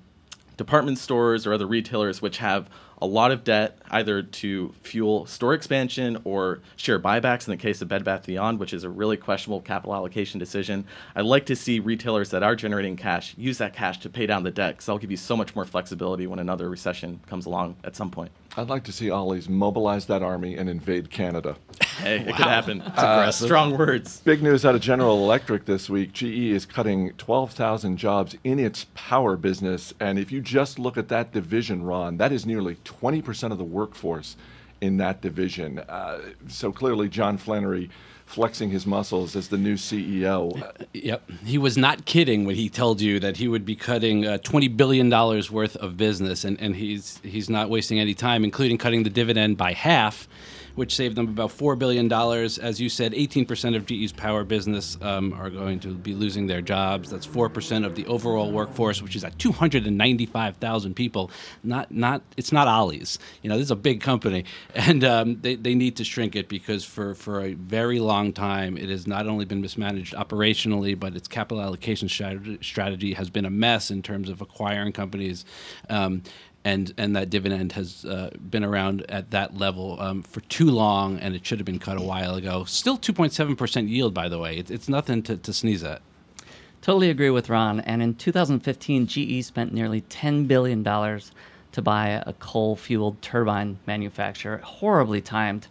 department 0.57 0.99
stores 0.99 1.47
or 1.47 1.53
other 1.53 1.67
retailers 1.67 2.23
which 2.23 2.39
have 2.39 2.69
a 3.01 3.07
lot 3.07 3.31
of 3.31 3.45
debt 3.45 3.79
either 3.91 4.23
to 4.23 4.75
fuel 4.83 5.27
store 5.27 5.55
expansion 5.55 6.21
or 6.25 6.61
share 6.77 6.99
buybacks 6.99 7.47
in 7.47 7.53
the 7.53 7.57
case 7.57 7.81
of 7.81 7.89
Bed 7.89 8.05
Bath 8.05 8.27
Beyond, 8.27 8.59
which 8.59 8.73
is 8.73 8.85
a 8.85 8.91
really 8.91 9.17
questionable 9.17 9.61
capital 9.61 9.95
allocation 9.95 10.39
decision. 10.39 10.85
I'd 11.15 11.25
like 11.25 11.47
to 11.47 11.57
see 11.57 11.81
retailers 11.81 12.31
that 12.31 12.43
are 12.43 12.57
generating 12.57 12.97
cash 12.97 13.35
use 13.37 13.59
that 13.59 13.73
cash 13.73 13.99
to 14.01 14.11
pay 14.11 14.27
down 14.27 14.43
the 14.43 14.51
debt 14.51 14.75
because 14.75 14.87
that'll 14.87 14.99
give 14.99 15.11
you 15.11 15.17
so 15.17 15.37
much 15.37 15.55
more 15.55 15.65
flexibility 15.65 16.27
when 16.27 16.39
another 16.39 16.69
recession 16.69 17.21
comes 17.27 17.47
along 17.47 17.77
at 17.85 17.97
some 17.97 18.11
point. 18.11 18.31
I'd 18.59 18.69
like 18.69 18.83
to 18.85 18.93
see 18.93 19.09
Ollie's 19.09 19.49
mobilize 19.49 20.07
that 20.07 20.21
army 20.21 20.57
and 20.57 20.69
invade 20.69 21.11
Canada. 21.11 21.55
Hey, 21.99 22.23
it 22.23 22.35
could 22.35 22.45
happen. 22.45 22.81
Uh, 22.81 23.31
strong 23.31 23.79
words. 23.79 24.21
Big 24.23 24.43
news 24.43 24.65
out 24.67 24.75
of 24.75 24.81
General 24.81 25.17
Electric 25.23 25.65
this 25.65 25.89
week. 25.89 26.13
GE 26.13 26.25
is 26.25 26.67
cutting 26.67 27.13
12,000 27.19 27.97
jobs 27.97 28.37
in 28.43 28.59
its 28.59 28.87
power 28.95 29.37
business. 29.37 29.95
And 30.01 30.19
if 30.19 30.33
you 30.33 30.41
just 30.41 30.81
look 30.81 30.99
at 30.99 31.07
that 31.07 31.33
division, 31.33 31.85
Ron, 31.85 32.17
that 32.17 32.33
is 32.33 32.47
nearly 32.47 32.75
20% 32.85 33.53
of 33.53 33.59
the 33.59 33.65
workforce 33.65 34.37
in 34.81 34.97
that 34.97 35.21
division. 35.21 35.79
Uh, 35.79 36.19
so 36.49 36.73
clearly, 36.73 37.09
John 37.09 37.39
Flannery 37.39 37.91
flexing 38.29 38.69
his 38.71 38.87
muscles 38.87 39.35
as 39.35 39.49
the 39.49 39.57
new 39.57 39.75
CEO. 39.75 40.55
Yep. 40.93 41.31
He 41.47 41.57
was 41.57 41.79
not 41.79 42.05
kidding 42.05 42.45
when 42.45 42.57
he 42.57 42.69
told 42.69 43.01
you 43.01 43.19
that 43.21 43.39
he 43.39 43.49
would 43.49 43.65
be 43.65 43.75
cutting 43.75 44.27
uh, 44.27 44.37
$20 44.39 44.77
billion 44.77 45.09
worth 45.09 45.77
of 45.77 45.97
business, 45.97 46.45
and, 46.45 46.61
and 46.61 46.77
he's, 46.77 47.21
he's 47.23 47.49
not 47.49 47.71
wasting 47.71 47.99
any 47.99 48.13
time, 48.13 48.45
including 48.45 48.77
cutting 48.77 49.03
the 49.03 49.11
dividend 49.11 49.57
by 49.57 49.73
half, 49.73 50.29
which 50.79 50.95
saved 50.95 51.17
them 51.17 51.27
about 51.27 51.51
$4 51.51 51.77
billion. 51.77 52.11
As 52.13 52.81
you 52.81 52.89
said, 52.89 53.13
18% 53.13 53.75
of 53.75 53.85
GE's 53.85 54.13
power 54.13 54.45
business 54.45 54.97
um, 55.03 55.33
are 55.33 55.51
going 55.51 55.81
to 55.81 55.89
be 55.89 56.15
losing 56.15 56.47
their 56.47 56.63
jobs. 56.63 57.11
That's 57.11 57.27
4% 57.27 57.85
of 57.85 57.97
the 57.97 58.07
overall 58.07 58.53
workforce, 58.53 59.03
which 59.03 59.17
is 59.17 59.25
at 59.25 59.37
295,000 59.41 60.95
people. 60.95 61.33
Not, 61.65 61.91
not, 61.91 62.23
it's 62.37 62.53
not 62.53 62.69
Ollie's. 62.69 63.19
You 63.43 63.51
know, 63.51 63.57
this 63.57 63.65
is 63.65 63.71
a 63.73 63.77
big 63.77 64.01
company, 64.01 64.45
and 64.75 65.03
um, 65.03 65.41
they, 65.41 65.57
they 65.57 65.75
need 65.75 65.97
to 65.97 66.05
shrink 66.05 66.37
it 66.37 66.49
because 66.49 66.85
for, 66.85 67.17
for 67.17 67.41
a 67.41 67.55
very 67.55 67.99
long 67.99 68.33
time, 68.33 68.79
it 68.79 68.89
has 68.89 69.09
not 69.09 69.27
only 69.27 69.45
been 69.45 69.61
mismanaged 69.61 70.15
operationally, 70.15 70.99
but 70.99 71.17
its 71.17 71.27
capital 71.27 71.61
allocation 71.61 72.09
strategy, 72.09 72.57
strategy 72.63 73.15
has 73.15 73.31
been 73.31 73.45
a 73.45 73.51
mess 73.51 73.91
in 73.91 74.01
terms 74.01 74.29
of 74.29 74.41
acquiring 74.41 74.93
companies. 74.93 75.45
Um, 75.91 76.23
and, 76.65 76.93
and 76.99 77.17
that 77.17 77.31
dividend 77.31 77.73
has 77.73 78.05
uh, 78.05 78.31
been 78.51 78.65
around 78.65 79.09
at 79.09 79.31
that 79.31 79.57
level 79.57 80.01
um, 80.01 80.23
for 80.23 80.41
too 80.43 80.71
long, 80.71 81.19
and 81.19 81.35
it 81.35 81.47
should 81.47 81.59
have 81.59 81.67
been 81.67 81.79
cut 81.79 81.97
a 81.97 82.03
while 82.03 82.35
ago. 82.35 82.65
Still 82.65 82.99
2.7% 82.99 83.89
yield, 83.89 84.13
by 84.13 84.29
the 84.29 84.39
way. 84.39 84.57
It's, 84.59 84.71
it's 84.71 84.89
nothing 84.89 85.23
to, 85.25 85.37
to 85.37 85.53
sneeze 85.53 85.85
at. 85.85 86.03
Totally 86.83 87.11
agree 87.11 87.31
with 87.31 87.49
Ron. 87.49 87.81
And 87.81 88.03
in 88.03 88.15
2015, 88.15 89.07
GE 89.07 89.45
spent 89.45 89.73
nearly 89.73 90.03
$10 90.03 90.47
billion 90.47 90.85
to 90.85 91.83
buy 91.83 92.23
a 92.27 92.33
coal 92.35 92.77
fueled 92.77 93.21
turbine 93.23 93.79
manufacturer. 93.87 94.59
Horribly 94.59 95.21
timed. 95.21 95.67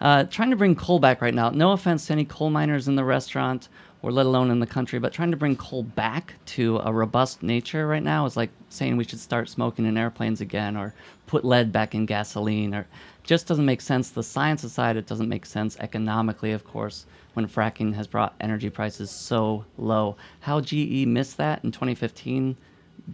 Uh, 0.00 0.24
trying 0.24 0.50
to 0.50 0.56
bring 0.56 0.74
coal 0.74 0.98
back 0.98 1.22
right 1.22 1.34
now. 1.34 1.50
No 1.50 1.72
offense 1.72 2.06
to 2.06 2.12
any 2.12 2.24
coal 2.24 2.50
miners 2.50 2.88
in 2.88 2.96
the 2.96 3.04
restaurant 3.04 3.68
or 4.02 4.10
let 4.10 4.26
alone 4.26 4.50
in 4.50 4.58
the 4.58 4.66
country, 4.66 4.98
but 4.98 5.12
trying 5.12 5.30
to 5.30 5.36
bring 5.36 5.56
coal 5.56 5.84
back 5.84 6.34
to 6.44 6.78
a 6.78 6.92
robust 6.92 7.42
nature 7.42 7.86
right 7.86 8.02
now 8.02 8.26
is 8.26 8.36
like 8.36 8.50
saying 8.68 8.96
we 8.96 9.04
should 9.04 9.20
start 9.20 9.48
smoking 9.48 9.86
in 9.86 9.96
airplanes 9.96 10.40
again 10.40 10.76
or 10.76 10.92
put 11.26 11.44
lead 11.44 11.72
back 11.72 11.94
in 11.94 12.04
gasoline 12.04 12.74
or 12.74 12.86
just 13.22 13.46
doesn't 13.46 13.64
make 13.64 13.80
sense. 13.80 14.10
The 14.10 14.22
science 14.22 14.64
aside, 14.64 14.96
it 14.96 15.06
doesn't 15.06 15.28
make 15.28 15.46
sense 15.46 15.76
economically, 15.78 16.50
of 16.50 16.64
course, 16.64 17.06
when 17.34 17.46
fracking 17.46 17.94
has 17.94 18.08
brought 18.08 18.34
energy 18.40 18.68
prices 18.68 19.10
so 19.10 19.64
low. 19.78 20.16
How 20.40 20.60
GE 20.60 21.06
missed 21.06 21.36
that 21.36 21.62
in 21.62 21.70
2015, 21.70 22.56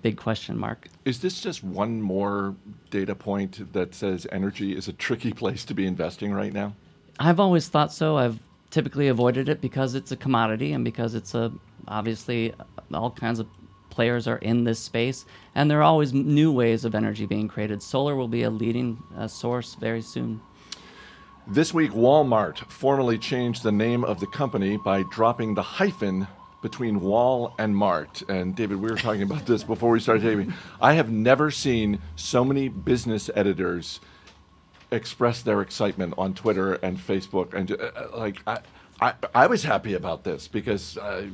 big 0.03 0.17
question 0.17 0.57
mark. 0.57 0.89
Is 1.05 1.21
this 1.21 1.41
just 1.41 1.63
one 1.63 2.01
more 2.01 2.55
data 2.91 3.15
point 3.15 3.73
that 3.75 3.95
says 3.95 4.27
energy 4.33 4.75
is 4.75 4.89
a 4.89 4.93
tricky 4.95 5.33
place 5.35 5.65
to 5.67 5.75
be 5.75 5.87
investing 5.87 6.33
right 6.33 6.53
now? 6.53 6.75
I've 7.19 7.41
always 7.41 7.69
thought 7.69 7.93
so. 7.93 8.17
I've 8.17 8.39
typically 8.71 9.09
avoided 9.09 9.49
it 9.49 9.61
because 9.61 9.95
it's 9.95 10.13
a 10.13 10.17
commodity 10.17 10.73
and 10.73 10.85
because 10.85 11.15
it's 11.15 11.35
a 11.35 11.53
obviously 11.87 12.53
all 12.93 13.11
kinds 13.11 13.39
of 13.39 13.47
players 13.91 14.29
are 14.29 14.37
in 14.39 14.65
this 14.65 14.79
space 14.79 15.25
and 15.55 15.71
there 15.71 15.79
are 15.79 15.83
always 15.83 16.13
new 16.13 16.53
ways 16.53 16.85
of 16.85 16.95
energy 16.95 17.27
being 17.27 17.49
created. 17.49 17.83
Solar 17.83 18.15
will 18.15 18.29
be 18.29 18.43
a 18.43 18.51
leading 18.51 19.03
uh, 19.17 19.27
source 19.27 19.75
very 19.75 20.03
soon. 20.03 20.41
This 21.51 21.73
week, 21.73 21.93
Walmart 21.93 22.59
formally 22.71 23.17
changed 23.17 23.63
the 23.63 23.73
name 23.73 24.05
of 24.05 24.21
the 24.21 24.27
company 24.27 24.77
by 24.77 25.03
dropping 25.05 25.55
the 25.55 25.63
hyphen 25.63 26.29
between 26.61 27.01
Wall 27.01 27.55
and 27.59 27.75
Mart. 27.75 28.23
And 28.29 28.55
David, 28.55 28.81
we 28.81 28.91
were 28.91 28.99
talking 28.99 29.23
about 29.23 29.47
this 29.47 29.65
before 29.65 29.91
we 29.91 30.01
started 30.01 30.23
taping. 30.23 30.53
I 30.81 30.93
have 30.93 31.11
never 31.11 31.51
seen 31.51 32.01
so 32.17 32.45
many 32.45 32.69
business 32.69 33.31
editors 33.35 34.01
express 34.91 35.43
their 35.43 35.61
excitement 35.61 36.15
on 36.17 36.35
Twitter 36.35 36.75
and 36.75 36.99
Facebook. 36.99 37.55
And 37.55 37.73
uh, 37.73 37.91
like, 38.17 38.43
I, 38.47 38.59
I, 39.01 39.15
I 39.35 39.47
was 39.47 39.63
happy 39.63 39.95
about 39.95 40.25
this 40.25 40.49
because 40.49 40.97
uh, 40.99 41.27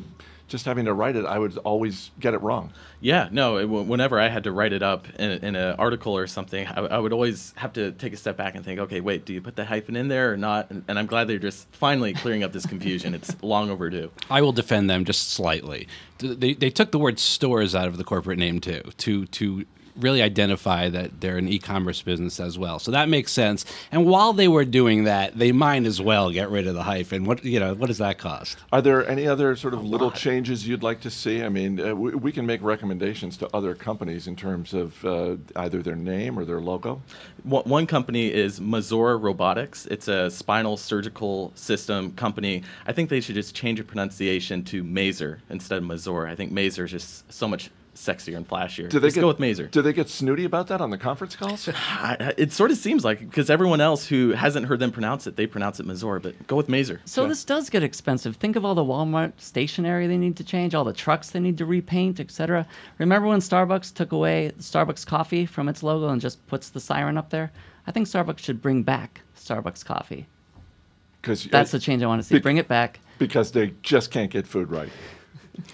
just 0.46 0.66
having 0.66 0.84
to 0.84 0.92
write 0.92 1.16
it, 1.16 1.24
I 1.24 1.38
would 1.38 1.56
always 1.58 2.10
get 2.20 2.34
it 2.34 2.42
wrong. 2.42 2.72
Yeah, 3.00 3.28
no. 3.32 3.56
it- 3.58 3.64
Whenever 3.66 4.20
I 4.20 4.28
had 4.28 4.44
to 4.44 4.52
write 4.52 4.72
it 4.72 4.82
up 4.82 5.06
in, 5.18 5.30
in 5.44 5.56
an 5.56 5.76
article 5.78 6.16
or 6.16 6.26
something, 6.26 6.66
I, 6.66 6.80
I 6.80 6.98
would 6.98 7.12
always 7.12 7.52
have 7.56 7.72
to 7.74 7.92
take 7.92 8.12
a 8.12 8.16
step 8.16 8.36
back 8.36 8.54
and 8.54 8.64
think, 8.64 8.78
okay, 8.80 9.00
wait, 9.00 9.24
do 9.24 9.32
you 9.32 9.40
put 9.40 9.56
the 9.56 9.64
hyphen 9.64 9.96
in 9.96 10.08
there 10.08 10.32
or 10.32 10.36
not? 10.36 10.70
And, 10.70 10.84
and 10.88 10.98
I'm 10.98 11.06
glad 11.06 11.28
they're 11.28 11.38
just 11.38 11.66
finally 11.72 12.12
clearing 12.12 12.42
up 12.44 12.52
this 12.52 12.66
confusion. 12.66 13.14
it's 13.14 13.34
long 13.42 13.70
overdue. 13.70 14.10
I 14.30 14.42
will 14.42 14.52
defend 14.52 14.90
them 14.90 15.04
just 15.04 15.30
slightly. 15.30 15.88
They, 16.18 16.54
they 16.54 16.70
took 16.70 16.90
the 16.92 16.98
word 16.98 17.18
stores 17.18 17.74
out 17.74 17.88
of 17.88 17.96
the 17.96 18.04
corporate 18.04 18.38
name 18.38 18.60
too 18.60 18.82
to 18.98 19.26
to 19.26 19.64
really 19.96 20.20
identify 20.22 20.88
that 20.88 21.20
they're 21.20 21.36
an 21.36 21.46
e-commerce 21.48 22.02
business 22.02 22.40
as 22.40 22.58
well. 22.58 22.80
So 22.80 22.90
that 22.90 23.08
makes 23.08 23.30
sense. 23.30 23.64
And 23.92 24.06
while 24.06 24.32
they 24.32 24.48
were 24.48 24.64
doing 24.64 25.04
that, 25.04 25.38
they 25.38 25.52
might 25.52 25.84
as 25.84 26.02
well 26.02 26.32
get 26.32 26.50
rid 26.50 26.66
of 26.66 26.74
the 26.74 26.82
hyphen. 26.82 27.22
What 27.26 27.44
you 27.44 27.60
know, 27.60 27.74
what 27.74 27.86
does 27.86 27.98
that 27.98 28.18
cost? 28.18 28.58
Are 28.72 28.82
there 28.82 29.08
any 29.08 29.28
other 29.28 29.54
sort 29.54 29.72
of 29.72 29.84
little 29.84 30.10
changes 30.10 30.33
you'd 30.66 30.82
like 30.82 31.00
to 31.00 31.10
see? 31.10 31.42
I 31.42 31.48
mean, 31.48 31.80
uh, 31.80 31.94
we, 31.94 32.14
we 32.14 32.32
can 32.32 32.46
make 32.46 32.62
recommendations 32.62 33.36
to 33.38 33.48
other 33.54 33.74
companies 33.74 34.26
in 34.26 34.36
terms 34.36 34.74
of 34.74 35.04
uh, 35.04 35.36
either 35.56 35.82
their 35.82 35.96
name 35.96 36.38
or 36.38 36.44
their 36.44 36.60
logo. 36.60 37.00
One 37.42 37.64
one 37.64 37.86
company 37.86 38.32
is 38.32 38.60
Mazor 38.60 39.20
Robotics. 39.20 39.86
It's 39.86 40.08
a 40.08 40.30
spinal 40.30 40.76
surgical 40.76 41.52
system 41.54 42.12
company. 42.12 42.62
I 42.86 42.92
think 42.92 43.10
they 43.10 43.20
should 43.20 43.34
just 43.34 43.54
change 43.54 43.78
the 43.78 43.84
pronunciation 43.84 44.64
to 44.64 44.82
Mazer 44.82 45.40
instead 45.50 45.78
of 45.78 45.84
Mazor. 45.84 46.28
I 46.28 46.34
think 46.34 46.52
Mazer 46.52 46.84
is 46.84 46.90
just 46.90 47.32
so 47.32 47.46
much 47.48 47.70
sexier 47.94 48.36
and 48.36 48.48
flashier. 48.48 48.88
Do 48.88 48.98
they 48.98 49.06
just 49.08 49.14
get, 49.14 49.20
go 49.22 49.28
with 49.28 49.38
Mazer. 49.38 49.66
Do 49.66 49.82
they 49.82 49.92
get 49.92 50.08
snooty 50.08 50.44
about 50.44 50.66
that 50.68 50.80
on 50.80 50.90
the 50.90 50.98
conference 50.98 51.36
calls? 51.36 51.68
I- 51.74 52.34
It 52.36 52.52
sort 52.52 52.70
of 52.70 52.76
seems 52.76 53.04
like 53.04 53.20
because 53.20 53.50
everyone 53.50 53.80
else 53.80 54.06
who 54.06 54.32
hasn't 54.32 54.66
heard 54.66 54.80
them 54.80 54.90
pronounce 54.92 55.26
it, 55.26 55.36
they 55.36 55.46
pronounce 55.46 55.78
it 55.80 55.86
Mazor, 55.86 56.20
but 56.22 56.46
go 56.46 56.56
with 56.56 56.68
Mazer. 56.68 57.00
So 57.04 57.26
this 57.28 57.44
does 57.44 57.70
get 57.70 57.82
expensive. 57.82 58.36
Think 58.36 58.56
of 58.56 58.64
all 58.64 58.74
the 58.74 58.84
Walmart 58.84 59.32
stationery 59.38 60.06
they 60.06 60.16
need 60.18 60.36
to 60.36 60.44
change, 60.44 60.74
all 60.74 60.84
the 60.84 60.92
trucks 60.92 61.30
they 61.30 61.40
need 61.40 61.58
to 61.58 61.66
repaint, 61.66 62.20
etc. 62.20 62.66
Remember 62.98 63.28
when 63.28 63.40
Starbucks 63.40 63.94
took 63.94 64.12
away 64.12 64.52
Starbucks 64.58 65.06
coffee 65.06 65.46
from 65.46 65.68
its 65.68 65.82
logo 65.82 66.08
and 66.08 66.20
just 66.20 66.44
puts 66.46 66.70
the 66.70 66.80
siren 66.80 67.16
up 67.16 67.30
there? 67.30 67.52
I 67.86 67.92
think 67.92 68.06
Starbucks 68.08 68.38
should 68.40 68.60
bring 68.62 68.82
back 68.82 69.20
Starbucks 69.38 69.84
coffee. 69.84 70.26
Because 71.20 71.44
That's 71.44 71.72
uh, 71.72 71.78
the 71.78 71.80
change 71.82 72.02
I 72.02 72.06
want 72.06 72.20
to 72.22 72.26
see. 72.28 72.34
Be- 72.34 72.40
Bring 72.40 72.56
it 72.58 72.68
back. 72.68 73.00
because 73.18 73.50
they 73.52 73.72
just 73.82 74.10
can't 74.10 74.30
get 74.30 74.46
food 74.46 74.70
right. 74.70 74.90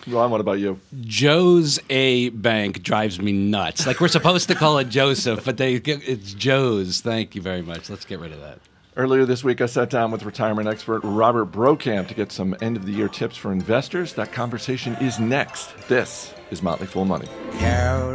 Ron, 0.07 0.31
what 0.31 0.41
about 0.41 0.59
you? 0.59 0.81
Joe's 1.03 1.79
A 1.91 2.31
Bank 2.31 2.83
drives 2.83 3.21
me 3.21 3.33
nuts. 3.33 3.87
Like 3.87 4.01
we're 4.01 4.09
supposed 4.09 4.49
to 4.49 4.55
call 4.55 4.79
it 4.79 4.89
Joseph, 4.89 5.45
but 5.45 5.57
they 5.57 5.75
it's 5.75 6.35
Joe's. 6.35 7.01
Thank 7.01 7.35
you 7.35 7.43
very 7.43 7.63
much. 7.63 7.91
Let's 7.91 8.05
get 8.05 8.21
rid 8.21 8.33
of 8.33 8.41
that. 8.41 8.59
Earlier 8.97 9.25
this 9.25 9.45
week, 9.45 9.61
I 9.61 9.67
sat 9.67 9.89
down 9.89 10.11
with 10.11 10.25
retirement 10.25 10.69
expert 10.69 11.01
Robert 11.05 11.53
Brokamp 11.53 12.09
to 12.09 12.15
get 12.15 12.33
some 12.33 12.57
end 12.61 12.77
of 12.77 12.87
the 12.87 12.93
year 12.93 13.09
tips 13.09 13.37
for 13.37 13.53
investors. 13.53 14.15
That 14.15 14.33
conversation 14.33 14.95
is 14.97 15.21
next. 15.21 15.77
This 15.89 16.35
is 16.51 16.63
Motley 16.63 16.87
Fool 16.87 17.05
Money. 17.05 17.29
I 17.53 18.11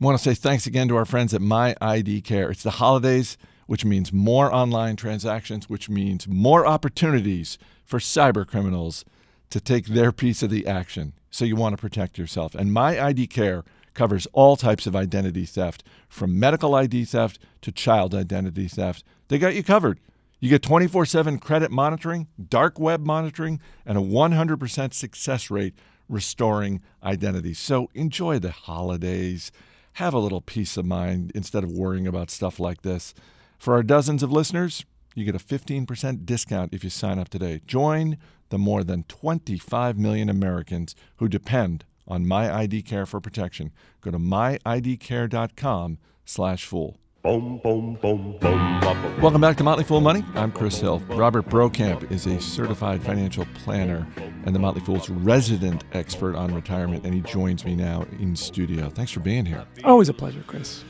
want 0.00 0.18
to 0.18 0.22
say 0.22 0.34
thanks 0.34 0.66
again 0.66 0.88
to 0.88 0.96
our 0.96 1.06
friends 1.06 1.32
at 1.32 1.40
My 1.40 1.74
ID 1.80 2.20
Care. 2.20 2.50
It's 2.50 2.62
the 2.62 2.72
holidays, 2.72 3.38
which 3.66 3.84
means 3.84 4.12
more 4.12 4.52
online 4.52 4.96
transactions, 4.96 5.70
which 5.70 5.88
means 5.88 6.28
more 6.28 6.66
opportunities 6.66 7.56
for 7.84 7.98
cyber 7.98 8.46
criminals 8.46 9.06
to 9.50 9.60
take 9.60 9.86
their 9.86 10.12
piece 10.12 10.42
of 10.42 10.50
the 10.50 10.66
action. 10.66 11.12
So 11.30 11.44
you 11.44 11.56
want 11.56 11.74
to 11.74 11.80
protect 11.80 12.18
yourself. 12.18 12.54
And 12.54 12.72
My 12.72 13.00
ID 13.00 13.26
Care 13.26 13.64
covers 13.94 14.26
all 14.32 14.56
types 14.56 14.86
of 14.86 14.96
identity 14.96 15.46
theft, 15.46 15.84
from 16.08 16.38
medical 16.38 16.74
ID 16.74 17.04
theft 17.04 17.38
to 17.62 17.72
child 17.72 18.14
identity 18.14 18.68
theft. 18.68 19.04
They 19.28 19.38
got 19.38 19.54
you 19.54 19.62
covered. 19.62 20.00
You 20.40 20.50
get 20.50 20.62
24 20.62 21.06
7 21.06 21.38
credit 21.38 21.70
monitoring, 21.70 22.28
dark 22.48 22.78
web 22.78 23.04
monitoring, 23.04 23.60
and 23.86 23.96
a 23.96 24.02
100% 24.02 24.92
success 24.92 25.50
rate 25.50 25.74
restoring 26.08 26.82
identity. 27.02 27.54
So 27.54 27.88
enjoy 27.94 28.38
the 28.38 28.50
holidays. 28.50 29.50
Have 29.94 30.12
a 30.12 30.18
little 30.18 30.40
peace 30.40 30.76
of 30.76 30.84
mind 30.84 31.32
instead 31.34 31.64
of 31.64 31.70
worrying 31.70 32.06
about 32.06 32.30
stuff 32.30 32.60
like 32.60 32.82
this. 32.82 33.14
For 33.58 33.74
our 33.74 33.82
dozens 33.82 34.22
of 34.22 34.32
listeners, 34.32 34.84
you 35.14 35.24
get 35.24 35.34
a 35.34 35.38
15% 35.38 36.26
discount 36.26 36.74
if 36.74 36.84
you 36.84 36.90
sign 36.90 37.18
up 37.18 37.28
today. 37.28 37.60
Join 37.66 38.18
the 38.50 38.58
more 38.58 38.84
than 38.84 39.04
25 39.04 39.98
million 39.98 40.28
Americans 40.28 40.94
who 41.16 41.28
depend 41.28 41.84
on 42.06 42.26
My 42.26 42.54
ID 42.54 42.82
Care 42.82 43.06
for 43.06 43.20
protection. 43.20 43.72
Go 44.00 44.10
to 44.10 44.18
myidcare.com 44.18 45.98
slash 46.24 46.64
fool. 46.64 46.98
Boom 47.22 47.58
boom, 47.64 47.96
boom, 48.02 48.36
boom, 48.38 48.80
Welcome 49.22 49.40
back 49.40 49.56
to 49.56 49.64
Motley 49.64 49.84
Fool 49.84 50.02
Money. 50.02 50.22
I'm 50.34 50.52
Chris 50.52 50.78
Hill. 50.78 50.98
Robert 51.08 51.48
Brokamp 51.48 52.10
is 52.10 52.26
a 52.26 52.38
certified 52.38 53.02
financial 53.02 53.46
planner 53.54 54.06
and 54.44 54.54
the 54.54 54.58
Motley 54.58 54.82
Fool's 54.82 55.08
resident 55.08 55.84
expert 55.94 56.36
on 56.36 56.54
retirement, 56.54 57.06
and 57.06 57.14
he 57.14 57.22
joins 57.22 57.64
me 57.64 57.74
now 57.74 58.04
in 58.20 58.36
studio. 58.36 58.90
Thanks 58.90 59.10
for 59.10 59.20
being 59.20 59.46
here. 59.46 59.64
Always 59.84 60.10
a 60.10 60.12
pleasure, 60.12 60.44
Chris. 60.46 60.84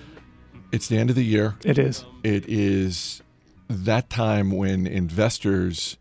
It's 0.72 0.88
the 0.88 0.98
end 0.98 1.08
of 1.08 1.14
the 1.14 1.24
year. 1.24 1.54
It 1.64 1.78
is. 1.78 2.04
It 2.24 2.48
is 2.48 3.22
that 3.68 4.10
time 4.10 4.50
when 4.50 4.86
investors 4.86 5.96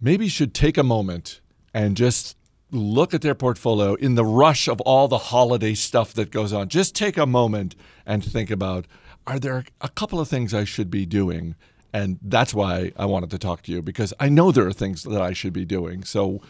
maybe 0.00 0.28
should 0.28 0.54
take 0.54 0.76
a 0.76 0.82
moment 0.82 1.40
and 1.72 1.96
just 1.96 2.36
look 2.70 3.14
at 3.14 3.22
their 3.22 3.34
portfolio 3.34 3.94
in 3.94 4.14
the 4.14 4.24
rush 4.24 4.68
of 4.68 4.80
all 4.82 5.08
the 5.08 5.18
holiday 5.18 5.74
stuff 5.74 6.12
that 6.14 6.30
goes 6.30 6.52
on. 6.52 6.68
Just 6.68 6.94
take 6.94 7.16
a 7.16 7.26
moment 7.26 7.74
and 8.04 8.24
think 8.24 8.50
about 8.50 8.86
are 9.26 9.38
there 9.38 9.64
a 9.80 9.88
couple 9.88 10.20
of 10.20 10.28
things 10.28 10.52
I 10.52 10.64
should 10.64 10.90
be 10.90 11.06
doing? 11.06 11.54
And 11.92 12.18
that's 12.20 12.52
why 12.52 12.92
I 12.96 13.06
wanted 13.06 13.30
to 13.30 13.38
talk 13.38 13.62
to 13.62 13.72
you 13.72 13.80
because 13.80 14.12
I 14.20 14.28
know 14.28 14.52
there 14.52 14.66
are 14.66 14.72
things 14.72 15.04
that 15.04 15.22
I 15.22 15.32
should 15.32 15.52
be 15.52 15.64
doing. 15.64 16.04
So, 16.04 16.42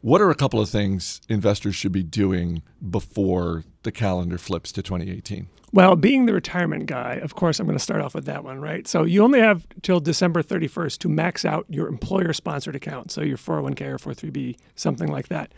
what 0.00 0.20
are 0.20 0.30
a 0.30 0.34
couple 0.34 0.60
of 0.60 0.68
things 0.68 1.20
investors 1.28 1.76
should 1.76 1.92
be 1.92 2.02
doing 2.02 2.62
before 2.88 3.64
the 3.82 3.92
calendar 3.92 4.38
flips 4.38 4.72
to 4.72 4.82
2018? 4.82 5.48
Well, 5.72 5.94
being 5.94 6.26
the 6.26 6.32
retirement 6.32 6.86
guy, 6.86 7.14
of 7.22 7.36
course, 7.36 7.60
I'm 7.60 7.66
going 7.66 7.78
to 7.78 7.82
start 7.82 8.00
off 8.00 8.14
with 8.14 8.24
that 8.24 8.42
one, 8.42 8.60
right? 8.60 8.88
So 8.88 9.04
you 9.04 9.22
only 9.22 9.38
have 9.38 9.66
till 9.82 10.00
December 10.00 10.42
31st 10.42 10.98
to 10.98 11.08
max 11.08 11.44
out 11.44 11.64
your 11.68 11.86
employer 11.86 12.32
sponsored 12.32 12.74
account. 12.74 13.12
So 13.12 13.20
your 13.20 13.36
401k 13.36 13.82
or 13.82 13.98
403b, 13.98 14.56
something 14.74 15.08
like 15.08 15.28
that. 15.28 15.52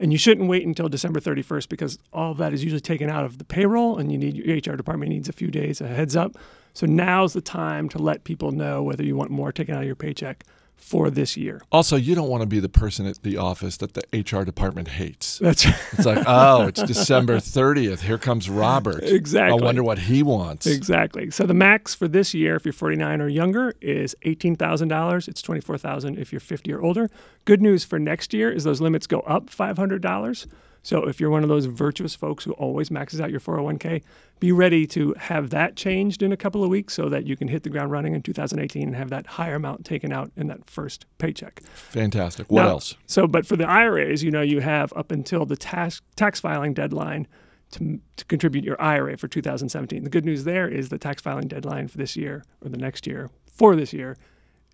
And 0.00 0.10
you 0.10 0.18
shouldn't 0.18 0.48
wait 0.48 0.66
until 0.66 0.88
December 0.88 1.20
31st 1.20 1.68
because 1.68 1.96
all 2.12 2.32
of 2.32 2.38
that 2.38 2.52
is 2.52 2.64
usually 2.64 2.80
taken 2.80 3.08
out 3.08 3.24
of 3.24 3.38
the 3.38 3.44
payroll 3.44 3.98
and 3.98 4.10
you 4.10 4.18
need 4.18 4.36
your 4.36 4.56
HR 4.56 4.76
department 4.76 5.10
needs 5.10 5.28
a 5.28 5.32
few 5.32 5.48
days, 5.48 5.80
a 5.80 5.86
heads 5.86 6.16
up. 6.16 6.36
So 6.74 6.86
now's 6.86 7.34
the 7.34 7.40
time 7.40 7.88
to 7.90 7.98
let 7.98 8.24
people 8.24 8.50
know 8.50 8.82
whether 8.82 9.04
you 9.04 9.14
want 9.14 9.30
more 9.30 9.52
taken 9.52 9.76
out 9.76 9.82
of 9.82 9.86
your 9.86 9.94
paycheck 9.94 10.44
for 10.82 11.10
this 11.10 11.36
year. 11.36 11.62
Also, 11.70 11.96
you 11.96 12.14
don't 12.14 12.28
want 12.28 12.42
to 12.42 12.46
be 12.46 12.60
the 12.60 12.68
person 12.68 13.06
at 13.06 13.22
the 13.22 13.36
office 13.36 13.76
that 13.78 13.94
the 13.94 14.02
HR 14.12 14.44
department 14.44 14.88
hates. 14.88 15.38
That's 15.38 15.64
It's 15.92 16.04
like, 16.04 16.24
oh, 16.26 16.66
it's 16.66 16.82
December 16.82 17.36
30th. 17.36 18.00
Here 18.00 18.18
comes 18.18 18.50
Robert. 18.50 19.02
Exactly. 19.04 19.58
I 19.58 19.64
wonder 19.64 19.82
what 19.82 20.00
he 20.00 20.22
wants. 20.22 20.66
Exactly. 20.66 21.30
So 21.30 21.46
the 21.46 21.54
max 21.54 21.94
for 21.94 22.08
this 22.08 22.34
year, 22.34 22.56
if 22.56 22.66
you're 22.66 22.72
49 22.72 23.20
or 23.20 23.28
younger, 23.28 23.74
is 23.80 24.16
$18,000. 24.24 25.28
It's 25.28 25.40
24,000 25.40 26.18
if 26.18 26.32
you're 26.32 26.40
50 26.40 26.72
or 26.72 26.82
older. 26.82 27.08
Good 27.44 27.62
news 27.62 27.84
for 27.84 27.98
next 27.98 28.34
year 28.34 28.50
is 28.50 28.64
those 28.64 28.80
limits 28.80 29.06
go 29.06 29.20
up 29.20 29.46
$500. 29.46 30.46
So 30.82 31.06
if 31.08 31.20
you're 31.20 31.30
one 31.30 31.42
of 31.42 31.48
those 31.48 31.66
virtuous 31.66 32.14
folks 32.14 32.44
who 32.44 32.52
always 32.52 32.90
maxes 32.90 33.20
out 33.20 33.30
your 33.30 33.40
401k, 33.40 34.02
be 34.40 34.50
ready 34.50 34.86
to 34.88 35.14
have 35.16 35.50
that 35.50 35.76
changed 35.76 36.22
in 36.22 36.32
a 36.32 36.36
couple 36.36 36.64
of 36.64 36.70
weeks 36.70 36.94
so 36.94 37.08
that 37.08 37.24
you 37.24 37.36
can 37.36 37.46
hit 37.46 37.62
the 37.62 37.70
ground 37.70 37.92
running 37.92 38.14
in 38.14 38.22
2018 38.22 38.82
and 38.88 38.96
have 38.96 39.10
that 39.10 39.26
higher 39.26 39.54
amount 39.54 39.84
taken 39.84 40.12
out 40.12 40.32
in 40.36 40.48
that 40.48 40.68
first 40.68 41.06
paycheck. 41.18 41.62
Fantastic. 41.62 42.50
What 42.50 42.62
Now- 42.62 42.68
else? 42.70 42.96
So, 43.06 43.28
but 43.28 43.46
for 43.46 43.56
the 43.56 43.66
IRAs, 43.68 44.24
you 44.24 44.32
know, 44.32 44.42
you 44.42 44.60
have 44.60 44.92
up 44.96 45.12
until 45.12 45.46
the 45.46 45.56
tax 45.56 46.00
tax 46.16 46.40
filing 46.40 46.74
deadline 46.74 47.28
to, 47.72 48.00
to 48.16 48.24
contribute 48.24 48.64
your 48.64 48.80
IRA 48.82 49.16
for 49.16 49.28
2017. 49.28 50.02
The 50.04 50.10
good 50.10 50.24
news 50.24 50.44
there 50.44 50.68
is 50.68 50.88
the 50.88 50.98
tax 50.98 51.22
filing 51.22 51.46
deadline 51.48 51.86
for 51.88 51.96
this 51.96 52.16
year 52.16 52.42
or 52.62 52.68
the 52.68 52.76
next 52.76 53.06
year 53.06 53.30
for 53.46 53.76
this 53.76 53.92
year 53.92 54.16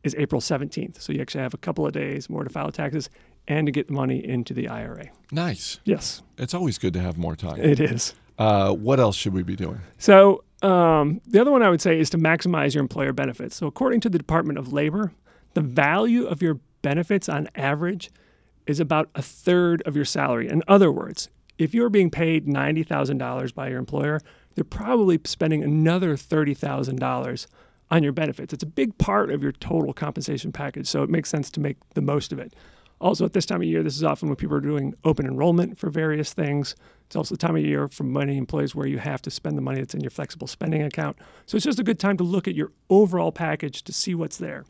is 0.05 0.15
April 0.17 0.41
17th. 0.41 1.01
So 1.01 1.13
you 1.13 1.21
actually 1.21 1.43
have 1.43 1.55
a 1.55 1.59
couple 1.59 1.87
of 1.87 1.93
days 1.93 2.31
more 2.31 2.45
to 2.45 2.51
file 2.51 2.73
taxes 2.73 3.11
and 3.49 3.67
to 3.67 3.73
get 3.73 3.89
the 3.89 3.93
money 3.95 4.25
into 4.25 4.55
the 4.55 4.69
IRA. 4.69 5.07
Nice. 5.33 5.81
Yes, 5.85 6.23
It's 6.39 6.55
always 6.55 6.79
good 6.79 6.93
to 6.95 7.01
have 7.01 7.19
more 7.19 7.35
time. 7.35 7.61
it 7.61 7.81
is. 7.81 8.15
Uh, 8.39 8.73
what 8.73 9.01
else 9.01 9.17
should 9.17 9.33
we 9.33 9.43
be 9.43 9.57
doing? 9.57 9.81
So 9.99 10.45
um, 10.63 11.21
the 11.27 11.41
other 11.41 11.51
one 11.51 11.63
I 11.63 11.71
would 11.71 11.81
say 11.81 11.99
is 11.99 12.09
to 12.11 12.19
maximize 12.19 12.75
your 12.75 12.83
employer 12.83 13.13
benefits. 13.13 13.57
So 13.57 13.67
according 13.67 14.01
to 14.03 14.09
the 14.09 14.19
Department 14.19 14.59
of 14.61 14.73
Labor, 14.73 15.13
the 15.55 15.61
value 15.61 16.25
of 16.27 16.41
your 16.41 16.61
benefits 16.83 17.29
on 17.29 17.49
average 17.57 18.11
is 18.67 18.79
about 18.79 19.09
a 19.17 19.23
third 19.23 19.83
of 19.87 19.97
your 19.97 20.05
salary. 20.05 20.49
In 20.49 20.63
other 20.69 20.93
words, 20.93 21.29
if 21.59 21.75
you're 21.75 21.89
being 21.91 22.11
paid 22.11 22.47
ninety 22.47 22.85
thousand 22.85 23.19
dollars 23.19 23.51
by 23.51 23.69
your 23.69 23.79
employer, 23.79 24.21
they're 24.55 24.63
probably 24.65 25.19
spending 25.25 25.65
another 25.65 26.17
thirty 26.17 26.55
thousand 26.55 27.01
dollars 27.01 27.49
on 27.91 28.03
your 28.05 28.13
benefits. 28.13 28.53
It's 28.53 28.63
a 28.63 28.67
big 28.67 28.97
part 28.99 29.31
of 29.33 29.43
your 29.43 29.53
total 29.53 29.93
compensation 29.93 30.53
package, 30.53 30.87
so 30.87 31.03
it 31.03 31.11
makes 31.11 31.29
sense 31.31 31.51
to 31.53 31.61
make 31.61 31.77
the 31.95 32.03
most 32.03 32.33
of 32.33 32.39
it. 32.39 32.55
Also, 33.01 33.25
at 33.25 33.33
this 33.33 33.47
time 33.47 33.61
of 33.61 33.69
year, 33.69 33.83
this 33.83 33.97
is 33.97 34.03
often 34.03 34.29
when 34.29 34.37
people 34.37 34.57
are 34.57 34.61
doing 34.61 34.93
open 35.05 35.25
enrollment 35.25 35.79
for 35.79 35.89
various 35.89 36.33
things. 36.33 36.75
It's 37.07 37.15
also 37.15 37.35
the 37.35 37.39
time 37.39 37.55
of 37.55 37.65
year 37.65 37.89
for 37.89 38.03
many 38.03 38.37
employees 38.37 38.75
where 38.75 38.89
you 38.89 38.99
have 38.99 39.23
to 39.23 39.31
spend 39.31 39.57
the 39.57 39.63
money 39.63 39.79
that's 39.79 39.95
in 39.95 40.01
your 40.01 40.11
flexible 40.11 40.49
spending 40.49 40.83
account. 40.83 41.17
So 41.47 41.57
it's 41.57 41.65
just 41.65 41.79
a 41.79 41.85
good 41.85 42.01
time 42.01 42.17
to 42.17 42.25
look 42.25 42.49
at 42.49 42.57
your 42.57 42.73
overall 42.91 43.31
package 43.31 43.85
to 43.85 43.93
see 43.93 44.15
what's 44.15 44.39
there. 44.39 44.65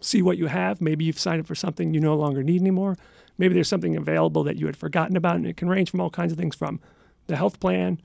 See 0.00 0.20
what 0.20 0.36
you 0.36 0.46
have. 0.46 0.82
Maybe 0.82 1.06
you've 1.06 1.18
signed 1.18 1.40
up 1.40 1.46
for 1.46 1.54
something 1.54 1.94
you 1.94 2.00
no 2.00 2.14
longer 2.14 2.42
need 2.42 2.60
anymore. 2.60 2.96
Maybe 3.38 3.54
there's 3.54 3.68
something 3.68 3.96
available 3.96 4.44
that 4.44 4.56
you 4.56 4.66
had 4.66 4.76
forgotten 4.76 5.16
about, 5.16 5.36
and 5.36 5.46
it 5.46 5.56
can 5.56 5.68
range 5.68 5.90
from 5.90 6.00
all 6.00 6.10
kinds 6.10 6.32
of 6.32 6.38
things 6.38 6.54
from 6.54 6.80
the 7.26 7.36
health 7.36 7.58
plan, 7.60 7.98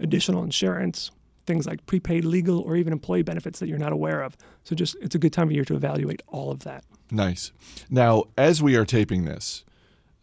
additional 0.00 0.42
insurance, 0.42 1.10
things 1.46 1.66
like 1.66 1.84
prepaid 1.86 2.24
legal 2.24 2.60
or 2.60 2.76
even 2.76 2.92
employee 2.92 3.22
benefits 3.22 3.58
that 3.58 3.68
you're 3.68 3.78
not 3.78 3.92
aware 3.92 4.22
of. 4.22 4.36
So 4.64 4.74
just 4.74 4.96
it's 5.00 5.14
a 5.14 5.18
good 5.18 5.32
time 5.32 5.48
of 5.48 5.52
year 5.52 5.64
to 5.66 5.74
evaluate 5.74 6.22
all 6.28 6.50
of 6.50 6.60
that. 6.60 6.84
Nice. 7.12 7.52
Now, 7.90 8.24
as 8.38 8.62
we 8.62 8.74
are 8.76 8.84
taping 8.84 9.24
this, 9.26 9.64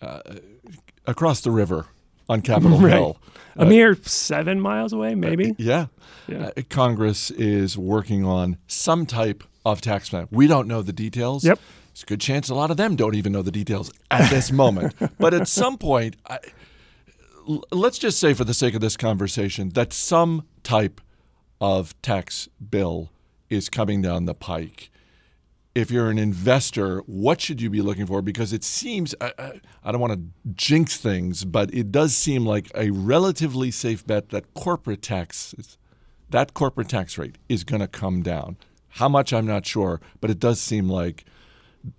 uh, 0.02 0.22
across 1.06 1.42
the 1.42 1.52
river 1.52 1.86
on 2.28 2.42
Capitol 2.42 2.78
Right. 2.80 2.94
Hill. 2.94 3.18
A 3.56 3.66
mere 3.66 3.96
seven 4.04 4.60
miles 4.62 4.94
away, 4.94 5.16
maybe. 5.16 5.54
Yeah. 5.58 5.88
Yeah. 6.28 6.52
Uh, 6.56 6.62
Congress 6.70 7.30
is 7.32 7.78
working 7.78 8.24
on 8.26 8.58
some 8.68 9.06
type 9.06 9.44
of 9.66 9.82
tax 9.82 10.10
plan. 10.10 10.28
We 10.32 10.48
don't 10.48 10.68
know 10.68 10.82
the 10.82 10.94
details. 10.94 11.44
Yep. 11.44 11.60
It's 11.92 12.04
a 12.04 12.06
good 12.06 12.22
chance 12.22 12.50
a 12.50 12.56
lot 12.56 12.72
of 12.72 12.78
them 12.78 12.96
don't 12.96 13.16
even 13.16 13.34
know 13.34 13.42
the 13.42 13.52
details 13.52 13.92
at 14.10 14.30
this 14.30 14.52
moment. 14.52 14.96
but 15.20 15.34
at 15.34 15.48
some 15.48 15.78
point, 15.78 16.16
I, 16.26 16.40
l- 17.50 17.64
let's 17.72 17.98
just 17.98 18.20
say, 18.20 18.34
for 18.34 18.46
the 18.46 18.54
sake 18.54 18.74
of 18.76 18.82
this 18.82 18.96
conversation, 18.96 19.70
that 19.70 19.92
some 19.92 20.46
type 20.64 21.02
of 21.60 22.00
tax 22.02 22.48
bill 22.70 23.10
is 23.50 23.68
coming 23.70 24.02
down 24.02 24.26
the 24.26 24.36
pike. 24.36 24.90
If 25.76 25.92
you're 25.92 26.10
an 26.10 26.18
investor, 26.18 27.00
what 27.06 27.40
should 27.40 27.62
you 27.62 27.70
be 27.70 27.82
looking 27.82 28.06
for? 28.06 28.22
Because 28.22 28.54
it 28.54 28.64
seems, 28.64 29.14
I, 29.22 29.62
I, 29.84 29.92
don't 29.92 30.02
want 30.02 30.14
to 30.14 30.52
jinx 30.54 30.98
things, 30.98 31.46
but 31.46 31.74
it 31.74 31.92
does 31.92 32.16
seem 32.16 32.46
like 32.46 32.72
a 32.76 32.90
relatively 32.90 33.70
safe 33.72 34.06
bet 34.06 34.30
that 34.30 34.54
corporate 34.56 35.02
tax, 35.02 35.78
that 36.32 36.54
corporate 36.54 36.90
tax 36.90 37.18
rate 37.18 37.38
is 37.48 37.64
going 37.64 37.82
to 37.82 37.88
come 37.88 38.24
down. 38.24 38.58
How 38.94 39.08
much, 39.08 39.32
I'm 39.32 39.46
not 39.46 39.66
sure, 39.66 40.02
but 40.20 40.32
it 40.32 40.40
does 40.40 40.60
seem 40.60 40.90
like 40.90 41.26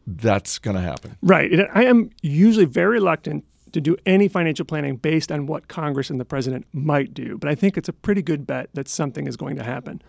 that's 0.06 0.59
going 0.59 0.76
to 0.76 0.83
happen. 0.83 1.16
Right. 1.22 1.52
I 1.72 1.85
am 1.85 2.11
usually 2.22 2.66
very 2.66 2.94
reluctant 2.94 3.44
to 3.72 3.80
do 3.80 3.96
any 4.06 4.28
financial 4.28 4.64
planning 4.64 4.96
based 4.96 5.30
on 5.30 5.46
what 5.46 5.68
Congress 5.68 6.11
and 6.11 6.20
the 6.20 6.24
president 6.24 6.66
might 6.72 7.14
do, 7.14 7.38
but 7.38 7.48
I 7.48 7.54
think 7.54 7.76
it's 7.76 7.88
a 7.88 7.92
pretty 7.92 8.22
good 8.22 8.46
bet 8.46 8.68
that 8.74 8.88
something 8.88 9.26
is 9.26 9.37
going 9.37 9.56
to 9.56 9.62
happen. 9.62 10.02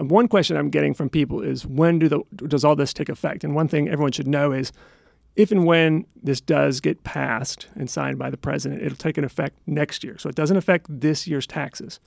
One 0.00 0.28
question 0.28 0.56
I'm 0.56 0.70
getting 0.70 0.94
from 0.94 1.10
people 1.10 1.42
is 1.42 1.66
when 1.66 1.98
do 1.98 2.08
the, 2.08 2.22
does 2.46 2.64
all 2.64 2.74
this 2.74 2.92
take 2.92 3.08
effect? 3.08 3.44
And 3.44 3.54
one 3.54 3.68
thing 3.68 3.88
everyone 3.88 4.12
should 4.12 4.28
know 4.28 4.52
is 4.52 4.72
if 5.36 5.52
and 5.52 5.64
when 5.64 6.06
this 6.22 6.40
does 6.40 6.80
get 6.80 7.02
passed 7.04 7.68
and 7.74 7.88
signed 7.88 8.18
by 8.18 8.30
the 8.30 8.36
president, 8.36 8.82
it'll 8.82 8.96
take 8.96 9.18
an 9.18 9.24
effect 9.24 9.56
next 9.66 10.02
year. 10.02 10.18
So 10.18 10.28
it 10.28 10.34
doesn't 10.34 10.56
affect 10.56 10.86
this 10.88 11.26
year's 11.26 11.46
taxes. 11.46 12.00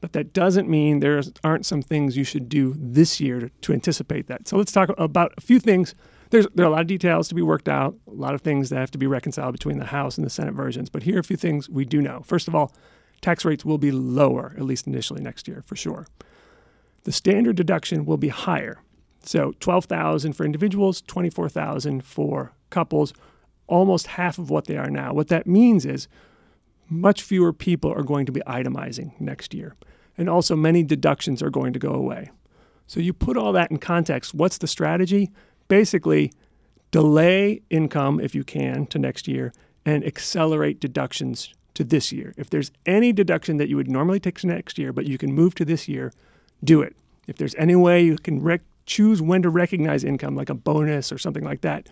But 0.00 0.12
that 0.12 0.34
doesn't 0.34 0.68
mean 0.68 1.00
there 1.00 1.22
aren't 1.42 1.64
some 1.64 1.80
things 1.80 2.16
you 2.16 2.24
should 2.24 2.48
do 2.48 2.74
this 2.76 3.20
year 3.20 3.40
to, 3.40 3.48
to 3.48 3.72
anticipate 3.72 4.26
that. 4.26 4.46
So 4.46 4.56
let's 4.56 4.72
talk 4.72 4.90
about 4.98 5.32
a 5.38 5.40
few 5.40 5.58
things. 5.58 5.94
There's, 6.30 6.46
there 6.54 6.66
are 6.66 6.68
a 6.68 6.72
lot 6.72 6.82
of 6.82 6.86
details 6.86 7.28
to 7.28 7.34
be 7.34 7.42
worked 7.42 7.68
out, 7.68 7.96
a 8.06 8.14
lot 8.14 8.34
of 8.34 8.42
things 8.42 8.68
that 8.68 8.78
have 8.78 8.90
to 8.90 8.98
be 8.98 9.06
reconciled 9.06 9.52
between 9.52 9.78
the 9.78 9.86
House 9.86 10.18
and 10.18 10.26
the 10.26 10.30
Senate 10.30 10.54
versions. 10.54 10.90
But 10.90 11.02
here 11.04 11.16
are 11.16 11.20
a 11.20 11.24
few 11.24 11.38
things 11.38 11.70
we 11.70 11.86
do 11.86 12.02
know. 12.02 12.20
First 12.24 12.48
of 12.48 12.54
all, 12.54 12.74
tax 13.22 13.44
rates 13.44 13.64
will 13.64 13.78
be 13.78 13.92
lower, 13.92 14.54
at 14.58 14.64
least 14.64 14.86
initially 14.86 15.22
next 15.22 15.48
year, 15.48 15.62
for 15.66 15.76
sure. 15.76 16.06
The 17.04 17.12
standard 17.12 17.56
deduction 17.56 18.04
will 18.04 18.16
be 18.16 18.28
higher. 18.28 18.80
So 19.22 19.54
12,000 19.60 20.34
for 20.34 20.44
individuals, 20.44 21.02
24,000 21.02 22.04
for 22.04 22.52
couples, 22.70 23.14
almost 23.66 24.06
half 24.08 24.38
of 24.38 24.50
what 24.50 24.66
they 24.66 24.76
are 24.76 24.90
now. 24.90 25.14
What 25.14 25.28
that 25.28 25.46
means 25.46 25.86
is 25.86 26.08
much 26.90 27.22
fewer 27.22 27.52
people 27.52 27.92
are 27.92 28.02
going 28.02 28.26
to 28.26 28.32
be 28.32 28.42
itemizing 28.46 29.18
next 29.20 29.54
year. 29.54 29.74
And 30.16 30.28
also, 30.28 30.54
many 30.54 30.82
deductions 30.82 31.42
are 31.42 31.50
going 31.50 31.72
to 31.72 31.78
go 31.78 31.90
away. 31.90 32.30
So, 32.86 33.00
you 33.00 33.12
put 33.12 33.36
all 33.36 33.52
that 33.52 33.70
in 33.70 33.78
context. 33.78 34.34
What's 34.34 34.58
the 34.58 34.68
strategy? 34.68 35.30
Basically, 35.66 36.32
delay 36.92 37.62
income 37.70 38.20
if 38.20 38.34
you 38.34 38.44
can 38.44 38.86
to 38.86 38.98
next 38.98 39.26
year 39.26 39.52
and 39.84 40.04
accelerate 40.04 40.78
deductions 40.78 41.52
to 41.74 41.82
this 41.82 42.12
year. 42.12 42.32
If 42.36 42.50
there's 42.50 42.70
any 42.86 43.12
deduction 43.12 43.56
that 43.56 43.68
you 43.68 43.76
would 43.76 43.90
normally 43.90 44.20
take 44.20 44.38
to 44.40 44.46
next 44.46 44.78
year, 44.78 44.92
but 44.92 45.06
you 45.06 45.18
can 45.18 45.32
move 45.32 45.56
to 45.56 45.64
this 45.64 45.88
year, 45.88 46.12
do 46.64 46.82
it. 46.82 46.96
If 47.26 47.36
there's 47.36 47.54
any 47.56 47.76
way 47.76 48.02
you 48.02 48.16
can 48.16 48.42
rec- 48.42 48.62
choose 48.86 49.22
when 49.22 49.42
to 49.42 49.50
recognize 49.50 50.04
income, 50.04 50.36
like 50.36 50.50
a 50.50 50.54
bonus 50.54 51.12
or 51.12 51.18
something 51.18 51.44
like 51.44 51.62
that, 51.62 51.88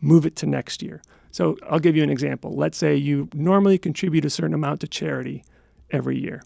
move 0.00 0.26
it 0.26 0.36
to 0.36 0.46
next 0.46 0.82
year. 0.82 1.02
So 1.30 1.56
I'll 1.68 1.78
give 1.78 1.96
you 1.96 2.02
an 2.02 2.10
example. 2.10 2.54
Let's 2.54 2.78
say 2.78 2.96
you 2.96 3.28
normally 3.34 3.78
contribute 3.78 4.24
a 4.24 4.30
certain 4.30 4.54
amount 4.54 4.80
to 4.80 4.88
charity 4.88 5.44
every 5.90 6.18
year. 6.18 6.42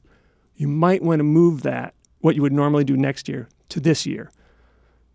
You 0.57 0.69
might 0.69 1.03
want 1.03 1.21
to 1.21 1.25
move 1.25 1.63
that, 1.63 1.95
what 2.21 2.37
you 2.37 2.43
would 2.43 2.53
normally 2.53 2.85
do 2.85 2.97
next 2.97 3.29
year, 3.29 3.49
to 3.71 3.81
this 3.81 4.07
year. 4.07 4.31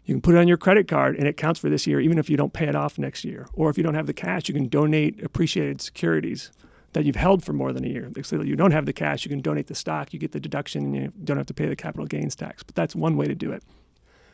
You 0.05 0.13
can 0.13 0.21
put 0.21 0.35
it 0.35 0.37
on 0.37 0.47
your 0.47 0.57
credit 0.57 0.87
card 0.87 1.17
and 1.17 1.27
it 1.27 1.35
counts 1.35 1.59
for 1.59 1.69
this 1.69 1.85
year, 1.85 1.99
even 1.99 2.17
if 2.17 2.29
you 2.29 2.37
don't 2.37 2.53
pay 2.53 2.67
it 2.67 2.75
off 2.75 2.97
next 2.97 3.25
year. 3.25 3.47
Or 3.53 3.69
if 3.69 3.77
you 3.77 3.83
don't 3.83 3.93
have 3.93 4.07
the 4.07 4.13
cash, 4.13 4.47
you 4.47 4.53
can 4.53 4.67
donate 4.67 5.21
appreciated 5.23 5.81
securities 5.81 6.51
that 6.93 7.05
you've 7.05 7.15
held 7.15 7.43
for 7.43 7.53
more 7.53 7.73
than 7.73 7.85
a 7.85 7.87
year. 7.87 8.11
So 8.23 8.41
you 8.41 8.55
don't 8.55 8.71
have 8.71 8.85
the 8.85 8.93
cash, 8.93 9.25
you 9.25 9.29
can 9.29 9.41
donate 9.41 9.67
the 9.67 9.75
stock, 9.75 10.13
you 10.13 10.19
get 10.19 10.31
the 10.31 10.39
deduction, 10.39 10.85
and 10.85 10.95
you 10.95 11.13
don't 11.23 11.37
have 11.37 11.45
to 11.47 11.53
pay 11.53 11.67
the 11.67 11.75
capital 11.75 12.05
gains 12.05 12.35
tax. 12.35 12.63
But 12.63 12.75
that's 12.75 12.95
one 12.95 13.17
way 13.17 13.25
to 13.25 13.35
do 13.35 13.51
it. 13.51 13.63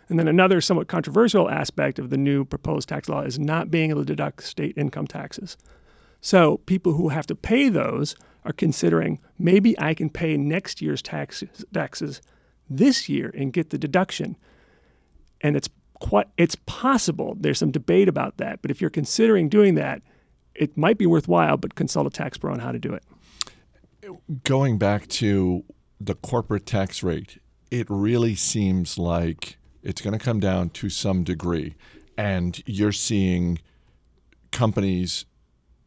And 0.10 0.20
then 0.20 0.28
another 0.28 0.62
somewhat 0.62 0.88
controversial 0.88 1.50
aspect 1.50 1.98
of 1.98 2.10
the 2.10 2.18
new 2.18 2.46
proposed 2.46 2.90
tax 2.90 3.10
law 3.10 3.22
is 3.22 3.40
not 3.40 3.72
being 3.72 3.90
able 3.90 4.02
to 4.02 4.06
deduct 4.06 4.44
state 4.44 4.78
income 4.78 5.08
taxes. 5.08 5.58
So 6.22 6.58
people 6.66 6.94
who 6.94 7.10
have 7.10 7.28
to 7.28 7.36
pay 7.36 7.70
those 7.70 8.16
are 8.46 8.54
considering 8.54 9.20
maybe 9.40 9.80
I 9.80 9.94
can 9.94 10.10
pay 10.10 10.38
next 10.38 10.82
year's 10.82 11.02
taxes, 11.02 11.66
taxes 11.74 12.22
this 12.70 13.10
year 13.10 13.32
and 13.36 13.54
get 13.54 13.70
the 13.70 13.78
deduction. 13.78 14.38
And 15.42 15.56
it's 15.56 15.70
quite 16.00 16.28
it's 16.38 16.56
possible. 16.66 17.36
There's 17.40 17.60
some 17.60 17.72
debate 17.72 18.10
about 18.10 18.38
that, 18.38 18.62
but 18.62 18.72
if 18.72 18.82
you're 18.82 18.90
considering 18.90 19.50
doing 19.50 19.76
that, 19.76 20.02
it 20.56 20.78
might 20.78 20.98
be 20.98 21.06
worthwhile, 21.06 21.58
but 21.58 21.76
consult 21.76 22.08
a 22.08 22.10
tax 22.10 22.38
pro 22.38 22.54
on 22.54 22.60
how 22.60 22.72
to 22.72 22.80
do 22.80 22.94
it. 22.94 23.04
Going 24.44 24.78
back 24.78 25.08
to 25.08 25.64
the 26.00 26.16
corporate 26.16 26.66
tax 26.66 27.04
rate, 27.04 27.40
it 27.72 27.88
really 27.90 28.36
seems 28.36 28.98
like 28.98 29.58
it's 29.82 30.02
going 30.02 30.18
to 30.18 30.24
come 30.24 30.40
down 30.40 30.70
to 30.72 30.90
some 30.90 31.24
degree. 31.24 31.76
And 32.18 32.62
you're 32.66 32.92
seeing 32.92 33.60
companies 34.52 35.26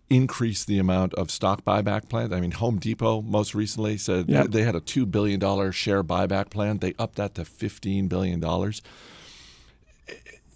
increase 0.09 0.65
the 0.65 0.79
amount 0.79 1.15
of 1.15 1.31
stock 1.31 1.65
buyback 1.65 2.09
plans. 2.09 2.33
I 2.33 2.41
mean, 2.41 2.53
Home 2.53 2.79
Depot 2.79 3.23
most 3.23 3.55
recently 3.55 3.97
said 3.97 4.29
Yep. 4.29 4.49
they 4.49 4.63
had 4.63 4.75
a 4.77 4.81
$2 4.81 5.11
billion 5.11 5.41
share 5.73 6.03
buyback 6.05 6.51
plan. 6.51 6.79
They 6.79 6.95
upped 6.99 7.17
that 7.17 7.35
to 7.37 7.43
$15 7.43 8.09
billion. 8.09 8.43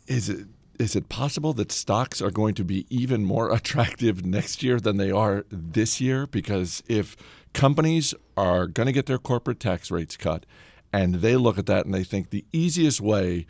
Is 0.07 0.29
it 0.29 0.47
is 0.81 0.97
it 0.97 1.11
possible 1.11 1.53
that 1.53 1.71
stocks 1.71 2.23
are 2.23 2.31
going 2.31 2.55
to 2.55 2.65
be 2.65 2.87
even 2.89 3.25
more 3.25 3.53
attractive 3.55 4.25
next 4.25 4.63
year 4.63 4.81
than 4.81 4.97
they 4.97 5.11
are 5.11 5.45
this 5.51 6.01
year? 6.01 6.27
Because 6.27 6.83
if 6.89 7.17
companies 7.53 8.15
are 8.37 8.67
going 8.67 8.87
to 8.87 8.93
get 8.93 9.07
their 9.07 9.19
corporate 9.19 9.61
tax 9.61 9.91
rates 9.91 10.17
cut 10.17 10.47
and 10.93 11.17
they 11.17 11.37
look 11.37 11.59
at 11.59 11.67
that 11.67 11.85
and 11.85 11.95
they 11.95 12.03
think 12.03 12.31
the 12.31 12.45
easiest 12.53 13.01
way 13.01 13.47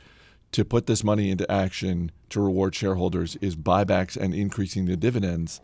to 0.53 0.65
put 0.65 0.87
this 0.87 1.05
money 1.05 1.31
into 1.31 1.51
action 1.51 2.11
to 2.31 2.41
reward 2.41 2.75
shareholders 2.75 3.37
is 3.37 3.55
buybacks 3.55 4.17
and 4.17 4.35
increasing 4.35 4.87
the 4.87 4.97
dividends, 4.97 5.61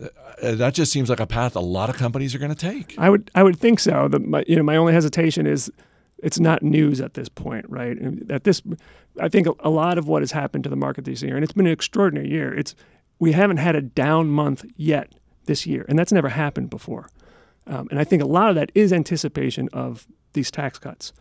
uh, 0.00 0.08
that 0.40 0.74
just 0.74 0.92
seems 0.92 1.10
like 1.10 1.18
a 1.18 1.26
path 1.26 1.56
a 1.56 1.60
lot 1.60 1.90
of 1.90 1.96
companies 1.96 2.32
are 2.34 2.38
going 2.38 2.54
to 2.54 2.56
take. 2.56 2.94
I 2.98 3.10
would 3.10 3.30
I 3.34 3.42
would 3.42 3.58
think 3.58 3.80
so. 3.80 4.06
The, 4.06 4.20
my, 4.20 4.44
you 4.46 4.54
know, 4.54 4.62
my 4.62 4.76
only 4.76 4.92
hesitation 4.92 5.46
is 5.46 5.72
it's 6.18 6.40
not 6.40 6.62
news 6.62 7.00
at 7.00 7.14
this 7.14 7.28
point, 7.28 7.66
right? 7.68 7.96
At 8.30 8.44
this, 8.44 8.62
I 9.20 9.28
think 9.28 9.46
a, 9.46 9.52
a 9.60 9.70
lot 9.70 9.98
of 9.98 10.08
what 10.08 10.22
has 10.22 10.32
happened 10.32 10.64
to 10.64 10.70
the 10.70 10.76
market 10.76 11.04
this 11.04 11.22
year, 11.22 11.34
and 11.34 11.44
it's 11.44 11.52
been 11.52 11.66
an 11.66 11.72
extraordinary 11.72 12.30
year. 12.30 12.54
It's 12.54 12.74
we 13.18 13.32
haven't 13.32 13.58
had 13.58 13.76
a 13.76 13.82
down 13.82 14.28
month 14.28 14.64
yet 14.76 15.14
this 15.46 15.66
year, 15.66 15.84
and 15.88 15.98
that's 15.98 16.12
never 16.12 16.28
happened 16.28 16.70
before. 16.70 17.08
Um, 17.66 17.88
and 17.90 17.98
I 17.98 18.04
think 18.04 18.22
a 18.22 18.26
lot 18.26 18.48
of 18.48 18.54
that 18.56 18.70
is 18.74 18.92
anticipation 18.92 19.68
of 19.72 20.06
these 20.34 20.50
tax 20.50 20.78
cuts. 20.78 21.12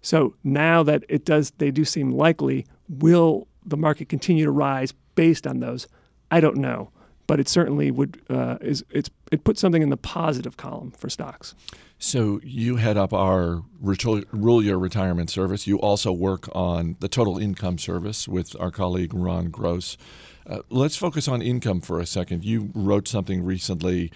So 0.00 0.34
now 0.44 0.82
that 0.84 1.04
it 1.08 1.24
does, 1.24 1.50
they 1.58 1.70
do 1.70 1.84
seem 1.84 2.12
likely. 2.12 2.66
Will 2.88 3.48
the 3.66 3.76
market 3.76 4.08
continue 4.08 4.44
to 4.44 4.50
rise 4.50 4.92
based 5.14 5.46
on 5.46 5.60
those? 5.60 5.88
I 6.30 6.40
don't 6.40 6.56
know, 6.56 6.90
but 7.26 7.40
it 7.40 7.48
certainly 7.48 7.90
would. 7.90 8.22
Uh, 8.30 8.58
is 8.60 8.84
it's 8.90 9.10
it 9.32 9.44
puts 9.44 9.60
something 9.60 9.82
in 9.82 9.90
the 9.90 9.96
positive 9.96 10.56
column 10.56 10.92
for 10.92 11.08
stocks. 11.10 11.54
So 12.00 12.40
you 12.44 12.76
head 12.76 12.96
up 12.96 13.12
our 13.12 13.64
Rule 13.80 14.62
Your 14.62 14.78
Retirement 14.78 15.30
Service. 15.30 15.66
You 15.66 15.80
also 15.80 16.12
work 16.12 16.48
on 16.54 16.96
the 17.00 17.08
Total 17.08 17.38
Income 17.38 17.78
Service 17.78 18.28
with 18.28 18.54
our 18.60 18.70
colleague 18.70 19.12
Ron 19.12 19.50
Gross. 19.50 19.96
Uh, 20.46 20.60
let's 20.70 20.94
focus 20.94 21.26
on 21.26 21.42
income 21.42 21.80
for 21.80 21.98
a 21.98 22.06
second. 22.06 22.44
You 22.44 22.70
wrote 22.72 23.08
something 23.08 23.42
recently 23.42 24.12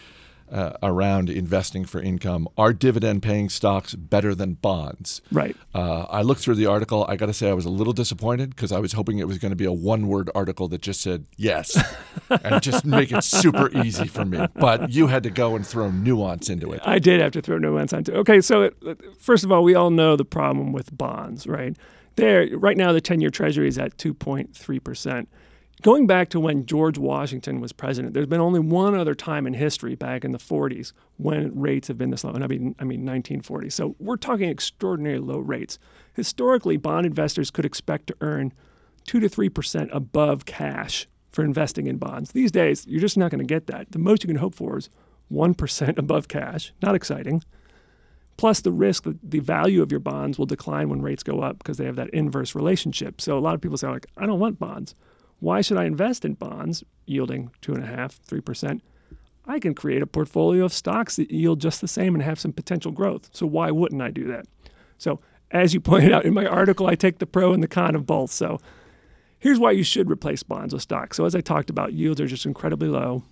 uh, 0.53 0.73
around 0.83 1.31
investing 1.31 1.85
for 1.85 2.01
income. 2.01 2.47
Are 2.59 2.73
dividend-paying 2.73 3.49
stocks 3.49 3.95
better 3.95 4.35
than 4.35 4.55
bonds? 4.55 5.23
Right. 5.33 5.57
Uh, 5.75 6.03
I 6.03 6.23
looked 6.23 6.43
through 6.43 6.57
the 6.57 6.67
article. 6.67 7.07
I 7.09 7.17
got 7.17 7.27
to 7.27 7.33
say, 7.33 7.49
I 7.49 7.55
was 7.55 7.65
a 7.65 7.71
little 7.71 7.93
disappointed 7.93 8.51
because 8.51 8.71
I 8.71 8.79
was 8.79 8.93
hoping 8.93 9.19
it 9.19 9.27
was 9.27 9.39
going 9.39 9.51
to 9.51 9.57
be 9.57 9.65
a 9.65 9.73
one-word 9.73 10.31
article 10.35 10.69
that 10.69 10.83
just 10.83 11.01
said 11.01 11.25
yes, 11.37 11.77
and 12.31 12.63
just 12.63 12.85
make 12.85 13.13
it 13.13 13.25
super 13.25 13.71
easy 13.79 14.07
for 14.07 14.25
me. 14.25 14.47
But 14.55 14.91
you 14.91 15.07
had 15.07 15.23
to 15.23 15.31
go 15.31 15.57
and 15.57 15.67
throw 15.67 15.91
nuance 15.91 16.51
into 16.51 16.73
it. 16.73 16.83
I 16.85 16.99
did 16.99 17.21
have 17.21 17.33
to 17.33 17.41
throw 17.41 17.59
nuance 17.59 17.93
into 17.93 18.13
it. 18.13 18.19
Okay, 18.19 18.41
so 18.41 18.63
it, 18.63 18.77
first 19.19 19.45
of 19.45 19.51
all, 19.51 19.65
we 19.65 19.75
all 19.75 19.91
know 19.91 20.17
the 20.17 20.25
problem 20.25 20.73
with 20.73 20.97
bonds, 20.97 21.47
right? 21.47 21.77
There, 22.17 22.47
right 22.59 22.77
now, 22.77 22.93
the 22.93 23.01
ten-year 23.01 23.31
Treasury 23.31 23.69
is 23.69 23.79
at 23.79 23.97
two 23.97 24.13
point 24.13 24.55
three 24.55 24.79
percent. 24.81 25.29
Going 25.83 26.07
back 26.07 26.29
to 26.29 26.39
when 26.39 26.65
George 26.65 26.97
Washington 26.97 27.61
was 27.61 27.73
president, 27.73 28.15
there's 28.15 28.29
been 28.29 28.41
only 28.41 28.61
one 28.61 28.95
other 28.95 29.17
time 29.17 29.49
in 29.49 29.53
history, 29.53 29.97
back 29.97 30.25
in 30.25 30.31
the 30.31 30.39
40s, 30.39 30.93
when 31.17 31.59
rates 31.59 31.89
have 31.89 31.99
been 31.99 32.11
this 32.11 32.23
low. 32.23 32.31
And 32.31 32.45
I 32.45 32.47
mean, 32.47 32.77
I 32.79 32.85
mean 32.85 33.01
1940. 33.01 33.69
So 33.71 33.97
we're 33.99 34.17
talking 34.17 34.49
extraordinarily 34.49 35.25
low 35.25 35.41
rates. 35.41 35.81
Historically, 36.15 36.77
bond 36.77 37.05
investors 37.05 37.51
could 37.51 37.65
expect 37.65 38.07
to 38.07 38.17
earn 38.21 38.53
two 39.07 39.19
to 39.19 39.29
three 39.29 39.49
percent 39.49 39.91
above 39.93 40.45
cash 40.45 41.09
for 41.33 41.45
investing 41.45 41.89
in 41.89 41.97
bonds. 41.97 42.31
These 42.31 42.53
days, 42.53 42.87
you're 42.87 43.01
just 43.01 43.17
not 43.17 43.33
going 43.33 43.41
to 43.41 43.45
get 43.45 43.67
that. 43.67 43.91
The 43.91 43.99
most 43.99 44.23
you 44.23 44.29
can 44.29 44.37
hope 44.37 44.55
for 44.55 44.79
is 44.79 44.89
1% 45.33 45.99
above 45.99 46.29
cash. 46.29 46.73
Not 46.81 46.95
exciting. 46.95 47.43
Plus, 48.37 48.61
the 48.61 48.71
risk 48.71 49.03
that 49.05 49.19
the 49.29 49.41
value 49.41 49.83
of 49.83 49.91
your 49.91 50.01
bonds 50.01 50.39
will 50.39 50.47
decline 50.47 50.91
when 50.91 51.03
rates 51.03 51.25
go 51.25 51.41
up 51.41 51.59
because 51.59 51.79
they 51.79 51.87
have 51.87 51.97
that 51.97 52.11
inverse 52.11 52.55
relationship. 52.55 53.21
So, 53.21 53.37
a 53.37 53.41
lot 53.41 53.55
of 53.57 53.61
people 53.61 53.79
say, 53.79 53.89
like, 53.89 54.07
I 54.17 54.27
don't 54.27 54.39
want 54.39 54.61
bonds. 54.61 54.95
Why 55.43 55.61
should 55.61 55.77
I 55.77 55.87
invest 55.87 56.25
in 56.25 56.35
bonds 56.35 56.85
yielding 57.05 57.51
2.5%, 57.63 58.15
3%? 58.29 58.81
I 59.45 59.59
can 59.59 59.75
create 59.75 60.01
a 60.01 60.07
portfolio 60.07 60.65
of 60.65 60.73
stocks 60.73 61.17
that 61.17 61.33
yield 61.33 61.61
just 61.61 61.81
the 61.81 61.89
same 61.89 62.15
and 62.15 62.23
have 62.23 62.39
some 62.39 62.53
potential 62.53 62.93
growth. 62.93 63.29
So, 63.33 63.45
why 63.47 63.73
wouldn't 63.73 64.01
I 64.03 64.11
do 64.11 64.29
that? 64.29 64.47
So, 64.99 65.19
as 65.51 65.75
you 65.75 65.81
pointed 65.91 66.13
out 66.13 66.25
in 66.25 66.33
my 66.33 66.47
article, 66.47 66.87
I 66.87 66.95
take 66.95 67.19
the 67.19 67.27
pro 67.27 67.53
and 67.53 67.61
the 67.61 67.67
con 67.67 67.97
of 67.97 68.07
both. 68.07 68.31
So, 68.31 68.61
here's 69.41 69.59
why 69.59 69.73
you 69.73 69.83
should 69.83 70.09
replace 70.09 70.45
bonds 70.45 70.75
with 70.75 70.83
stocks. 70.85 71.17
So, 71.17 71.25
as 71.25 71.35
I 71.35 71.41
talked 71.41 71.71
about, 71.71 71.93
yields 71.93 72.21
are 72.21 72.29
just 72.29 72.47
incredibly 72.47 72.87
low. 72.87 73.25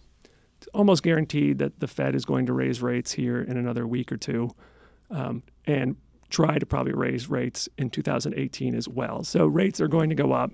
It's 0.59 0.66
almost 0.75 1.05
guaranteed 1.05 1.59
that 1.59 1.79
the 1.79 1.87
Fed 1.87 2.16
is 2.16 2.25
going 2.25 2.46
to 2.46 2.53
raise 2.53 2.83
rates 2.83 3.12
here 3.12 3.40
in 3.40 3.57
another 3.57 3.87
week 3.87 4.11
or 4.11 4.16
two 4.16 4.51
um, 5.12 5.44
and 5.64 5.94
try 6.29 6.59
to 6.59 6.66
probably 6.66 6.92
raise 6.92 7.31
rates 7.31 7.68
in 7.79 7.88
2018 7.88 8.75
as 8.75 8.88
well. 8.88 9.23
So, 9.23 9.46
rates 9.46 9.81
are 9.81 9.87
going 9.87 10.09
to 10.09 10.16
go 10.16 10.33
up. 10.33 10.51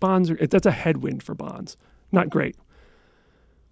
Bonds 0.00 0.30
are, 0.30 0.36
that's 0.36 0.66
a 0.66 0.70
headwind 0.70 1.22
for 1.22 1.34
bonds. 1.34 1.76
Not 2.12 2.30
great. 2.30 2.56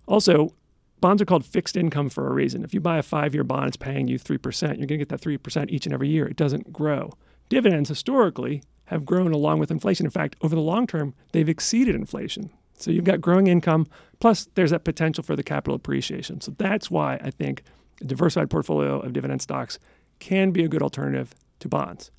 Also, 0.06 0.52
bonds 1.00 1.20
are 1.22 1.26
called 1.26 1.44
fixed 1.44 1.76
income 1.76 2.08
for 2.08 2.26
a 2.26 2.32
reason. 2.32 2.64
If 2.64 2.74
you 2.74 2.80
buy 2.80 2.98
a 2.98 3.02
five 3.02 3.34
year 3.34 3.44
bond, 3.44 3.68
it's 3.68 3.76
paying 3.76 4.08
you 4.08 4.18
3%. 4.18 4.62
You're 4.62 4.74
going 4.74 4.88
to 4.88 4.96
get 4.98 5.08
that 5.10 5.20
3% 5.20 5.70
each 5.70 5.87
and 5.87 5.92
every 5.92 6.08
year. 6.08 6.26
It 6.26 6.37
doesn't 6.37 6.72
grow. 6.72 7.12
Dividends 7.48 7.88
historically 7.88 8.62
have 8.87 9.04
grown 9.04 9.32
along 9.32 9.58
with 9.58 9.70
inflation. 9.70 10.06
In 10.06 10.10
fact, 10.10 10.37
over 10.42 10.54
the 10.54 10.60
long 10.60 10.87
term, 10.87 11.14
they've 11.32 11.48
exceeded 11.48 11.94
inflation. 11.94 12.50
So 12.76 12.90
you've 12.90 13.04
got 13.04 13.20
growing 13.20 13.46
income, 13.46 13.87
plus 14.20 14.48
there's 14.54 14.70
that 14.72 14.84
potential 14.84 15.22
for 15.22 15.37
the 15.37 15.42
capital 15.42 15.74
appreciation. 15.74 16.40
So 16.40 16.52
that's 16.58 16.90
why 16.90 17.18
I 17.22 17.30
think 17.30 17.62
a 18.00 18.04
diversified 18.04 18.50
portfolio 18.50 19.00
of 19.00 19.12
dividend 19.12 19.42
stocks 19.42 19.78
can 20.18 20.50
be 20.50 20.64
a 20.64 20.68
good 20.68 20.82
alternative 20.82 21.34
to 21.60 21.68
bonds. 21.68 22.10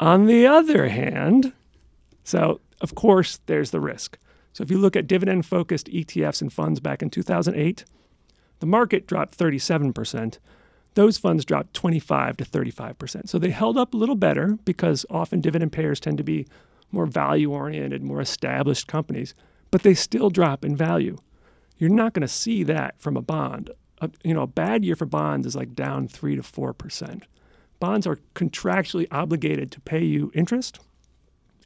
On 0.00 0.26
the 0.26 0.46
other 0.46 0.88
hand, 0.88 1.52
so 2.24 2.60
of 2.80 2.94
course, 2.94 3.40
there's 3.46 3.70
the 3.70 3.80
risk. 3.80 4.18
So 4.52 4.62
if 4.62 4.70
you 4.70 4.78
look 4.78 4.96
at 4.96 5.06
dividend 5.06 5.46
focused 5.46 5.86
ETFs 5.86 6.40
and 6.40 6.52
funds 6.52 6.80
back 6.80 7.02
in 7.02 7.10
2008, 7.10 7.84
the 8.58 8.66
market 8.66 9.06
dropped 9.06 9.38
37%. 9.38 10.38
Those 10.94 11.18
funds 11.18 11.44
dropped 11.44 11.74
25 11.74 12.38
to 12.38 12.44
35%. 12.44 13.28
So 13.28 13.38
they 13.38 13.50
held 13.50 13.78
up 13.78 13.94
a 13.94 13.96
little 13.96 14.16
better 14.16 14.58
because 14.64 15.06
often 15.08 15.40
dividend 15.40 15.72
payers 15.72 16.00
tend 16.00 16.18
to 16.18 16.24
be 16.24 16.46
more 16.90 17.06
value 17.06 17.52
oriented, 17.52 18.02
more 18.02 18.20
established 18.20 18.88
companies, 18.88 19.34
but 19.70 19.82
they 19.82 19.94
still 19.94 20.30
drop 20.30 20.64
in 20.64 20.76
value. 20.76 21.16
You're 21.78 21.90
not 21.90 22.12
going 22.12 22.22
to 22.22 22.28
see 22.28 22.64
that 22.64 23.00
from 23.00 23.16
a 23.16 23.22
bond. 23.22 23.70
A, 24.00 24.10
you 24.24 24.34
know, 24.34 24.42
a 24.42 24.46
bad 24.48 24.84
year 24.84 24.96
for 24.96 25.06
bonds 25.06 25.46
is 25.46 25.54
like 25.54 25.74
down 25.74 26.08
3 26.08 26.36
to 26.36 26.42
4%. 26.42 27.22
Bonds 27.78 28.06
are 28.06 28.18
contractually 28.34 29.06
obligated 29.10 29.70
to 29.72 29.80
pay 29.80 30.04
you 30.04 30.30
interest. 30.34 30.80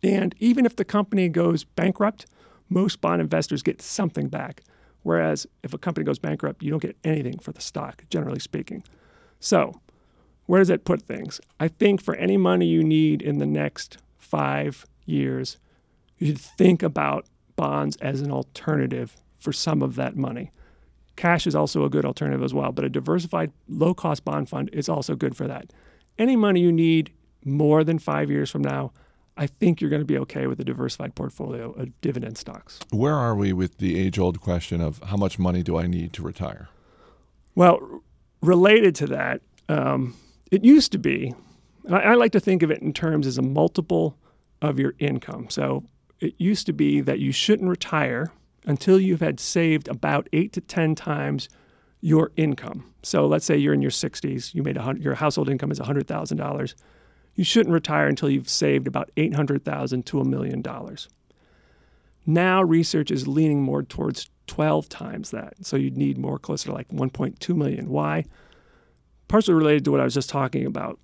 And 0.05 0.35
even 0.39 0.67
if 0.67 0.77
the 0.77 0.85
company 0.85 1.31
goes 1.31 1.65
bankrupt, 1.65 2.27
most 2.69 3.01
bond 3.01 3.23
investors 3.23 3.63
get 3.63 3.81
something 3.81 4.29
back. 4.29 4.63
Whereas 5.03 5.47
if 5.63 5.73
a 5.73 5.79
company 5.79 6.05
goes 6.05 6.19
bankrupt, 6.19 6.63
you 6.63 6.71
don't 6.71 6.83
get 6.83 6.97
anything 7.05 7.39
for 7.39 7.53
the 7.53 7.61
stock, 7.61 8.05
generally 8.11 8.39
speaking. 8.39 8.85
So, 9.41 9.81
where 10.47 10.61
does 10.61 10.69
that 10.69 10.85
put 10.85 11.03
things? 11.03 11.41
I 11.59 11.69
think 11.69 12.03
for 12.03 12.15
any 12.17 12.37
money 12.37 12.67
you 12.67 12.85
need 12.85 13.23
in 13.23 13.39
the 13.39 13.47
next 13.47 13.97
five 14.19 14.87
years, 15.07 15.57
you 16.19 16.29
should 16.29 16.39
think 16.39 16.83
about 16.83 17.27
bonds 17.57 17.97
as 17.97 18.21
an 18.21 18.31
alternative 18.31 19.17
for 19.39 19.53
some 19.53 19.83
of 19.83 19.95
that 19.95 20.17
money. 20.17 20.51
Cash 21.17 21.47
is 21.47 21.55
also 21.55 21.85
a 21.85 21.91
good 21.91 22.05
alternative 22.05 22.43
as 22.43 22.53
well, 22.53 22.73
but 22.73 22.85
a 22.85 22.91
diversified 22.91 23.53
low 23.69 23.95
cost 23.95 24.25
bond 24.25 24.51
fund 24.51 24.69
is 24.73 24.89
also 24.89 25.15
good 25.15 25.37
for 25.37 25.47
that. 25.47 25.73
Any 26.19 26.37
money 26.37 26.61
you 26.61 26.73
need 26.73 27.13
more 27.45 27.85
than 27.85 27.99
five 27.99 28.31
years 28.31 28.51
from 28.51 28.63
now, 28.63 28.93
I 29.37 29.47
think 29.47 29.81
you're 29.81 29.91
going 29.91 30.03
to 30.03 30.07
be 30.07 30.19
okay 30.19 30.47
with 30.47 30.61
a 30.61 30.65
diversified 30.65 31.15
portfolio 31.15 31.73
of 31.73 32.01
dividend 32.01 32.39
stocks. 32.39 32.79
Where 32.91 33.15
are 33.15 33.35
we 33.35 33.53
with 33.53 33.79
the 33.79 33.99
age 33.99 34.19
old 34.19 34.41
question 34.41 34.81
of 34.81 35.03
how 35.03 35.17
much 35.17 35.39
money 35.39 35.63
do 35.63 35.77
I 35.77 35.87
need 35.87 36.13
to 36.15 36.23
retire? 36.23 36.69
Well, 37.55 38.03
related 38.41 38.95
to 38.97 39.07
that, 39.09 39.41
um, 39.69 40.15
it 40.51 40.65
used 40.65 40.93
to 40.93 40.99
be, 40.99 41.35
I, 41.91 42.01
I 42.01 42.15
like 42.15 42.33
to 42.33 42.41
think 42.41 42.63
of 42.63 42.71
it 42.71 42.81
in 42.81 42.93
terms 42.93 43.27
as 43.27 43.39
a 43.39 43.43
multiple 43.43 44.17
of 44.63 44.79
your 44.79 44.95
income. 44.99 45.49
So 45.51 45.85
it 46.21 46.35
used 46.39 46.67
to 46.67 46.73
be 46.73 47.01
that 47.01 47.19
you 47.19 47.33
shouldn't 47.33 47.69
retire 47.69 48.33
until 48.67 49.01
you've 49.01 49.21
had 49.21 49.41
saved 49.41 49.89
about 49.89 50.29
eight 50.33 50.53
to 50.53 50.61
10 50.61 50.95
times 50.95 51.49
your 52.01 52.31
income. 52.37 52.93
So 53.03 53.27
let's 53.27 53.45
say 53.45 53.57
you're 53.57 53.75
in 53.75 53.83
your 53.83 53.91
60s, 53.91 54.55
you 54.55 54.63
made 54.63 54.77
a, 54.77 54.95
your 54.99 55.15
household 55.15 55.51
income 55.51 55.71
is 55.71 55.81
$100,000 55.81 56.75
you 57.35 57.45
shouldn't 57.45 57.73
retire 57.73 58.07
until 58.07 58.31
you've 58.31 58.49
saved 58.49 58.87
about 58.87 59.11
800,000 59.17 60.07
to 60.07 60.21
a 60.21 60.25
million 60.25 60.63
dollars. 60.63 61.09
Now 62.27 62.63
research 62.63 63.11
is 63.11 63.29
leaning 63.29 63.63
more 63.63 63.83
towards 63.83 64.31
12 64.47 64.89
times 64.89 65.31
that. 65.31 65.55
So 65.63 65.77
you'd 65.77 65.97
need 65.97 66.19
more 66.19 66.39
closer 66.39 66.67
to 66.67 66.75
like 66.75 66.89
1.2 66.89 67.57
million. 67.57 67.89
Why? 67.89 68.25
Partially 69.29 69.55
related 69.55 69.85
to 69.85 69.91
what 69.91 70.01
I 70.01 70.05
was 70.05 70.15
just 70.15 70.31
talking 70.31 70.67
about. 70.67 70.99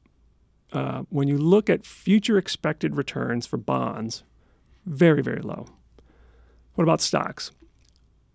Uh, 0.72 1.02
when 1.08 1.26
you 1.26 1.36
look 1.36 1.68
at 1.68 1.84
future 1.84 2.38
expected 2.38 2.96
returns 2.96 3.46
for 3.46 3.56
bonds, 3.56 4.22
very, 4.86 5.22
very 5.22 5.42
low. 5.42 5.66
What 6.74 6.84
about 6.84 7.00
stocks? 7.00 7.50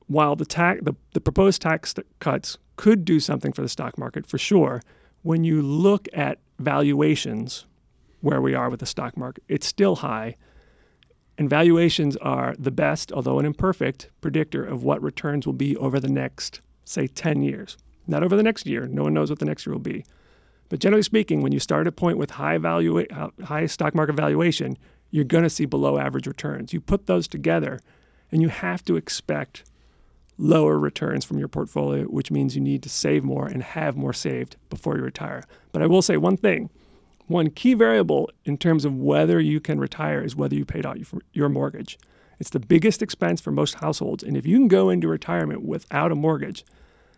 While 0.07 0.35
the, 0.35 0.45
tax, 0.45 0.81
the, 0.83 0.93
the 1.13 1.21
proposed 1.21 1.61
tax 1.61 1.95
cuts 2.19 2.57
could 2.75 3.05
do 3.05 3.19
something 3.19 3.53
for 3.53 3.61
the 3.61 3.69
stock 3.69 3.97
market 3.97 4.27
for 4.27 4.37
sure, 4.37 4.81
when 5.23 5.43
you 5.43 5.61
look 5.61 6.07
at 6.13 6.39
valuations, 6.59 7.65
where 8.25 8.41
we 8.41 8.55
are 8.55 8.71
with 8.71 8.79
the 8.79 8.85
stock 8.87 9.15
market, 9.15 9.43
it's 9.47 9.67
still 9.67 9.97
high. 9.97 10.35
And 11.37 11.47
valuations 11.47 12.17
are 12.17 12.55
the 12.57 12.71
best, 12.71 13.11
although 13.11 13.37
an 13.37 13.45
imperfect, 13.45 14.09
predictor 14.19 14.65
of 14.65 14.83
what 14.83 15.01
returns 15.03 15.45
will 15.45 15.53
be 15.53 15.77
over 15.77 15.99
the 15.99 16.09
next, 16.09 16.61
say, 16.85 17.05
10 17.05 17.43
years. 17.43 17.77
Not 18.07 18.23
over 18.23 18.35
the 18.35 18.41
next 18.41 18.65
year. 18.65 18.87
No 18.87 19.03
one 19.03 19.13
knows 19.13 19.29
what 19.29 19.37
the 19.37 19.45
next 19.45 19.67
year 19.67 19.73
will 19.73 19.79
be. 19.79 20.05
But 20.69 20.79
generally 20.79 21.03
speaking, 21.03 21.41
when 21.41 21.51
you 21.51 21.59
start 21.59 21.85
a 21.85 21.91
point 21.91 22.17
with 22.17 22.31
high 22.31 22.57
value, 22.57 22.99
uh, 22.99 23.29
high 23.43 23.67
stock 23.67 23.93
market 23.93 24.15
valuation, 24.15 24.75
you're 25.11 25.23
going 25.23 25.43
to 25.43 25.49
see 25.49 25.65
below 25.65 25.99
average 25.99 26.25
returns. 26.25 26.73
You 26.73 26.81
put 26.81 27.05
those 27.05 27.27
together, 27.27 27.79
and 28.31 28.41
you 28.41 28.49
have 28.49 28.83
to 28.85 28.95
expect 28.95 29.65
lower 30.39 30.79
returns 30.79 31.25
from 31.25 31.37
your 31.37 31.47
portfolio, 31.47 32.05
which 32.05 32.31
means 32.31 32.55
you 32.55 32.61
need 32.61 32.81
to 32.83 32.89
save 32.89 33.23
more 33.23 33.45
and 33.45 33.61
have 33.61 33.95
more 33.95 34.13
saved 34.13 34.57
before 34.71 34.97
you 34.97 35.03
retire. 35.03 35.43
But 35.71 35.83
I 35.83 35.85
will 35.85 36.01
say 36.01 36.17
one 36.17 36.37
thing 36.37 36.71
one 37.27 37.49
key 37.49 37.73
variable 37.73 38.29
in 38.43 38.57
terms 38.57 38.85
of 38.85 38.95
whether 38.95 39.39
you 39.39 39.59
can 39.59 39.79
retire 39.79 40.23
is 40.23 40.35
whether 40.35 40.55
you 40.55 40.65
paid 40.65 40.85
out 40.85 40.99
your 41.33 41.49
mortgage. 41.49 41.97
It's 42.39 42.49
the 42.49 42.59
biggest 42.59 43.01
expense 43.01 43.41
for 43.41 43.51
most 43.51 43.75
households. 43.75 44.23
And 44.23 44.35
if 44.35 44.45
you 44.45 44.57
can 44.57 44.67
go 44.67 44.89
into 44.89 45.07
retirement 45.07 45.63
without 45.63 46.11
a 46.11 46.15
mortgage, 46.15 46.65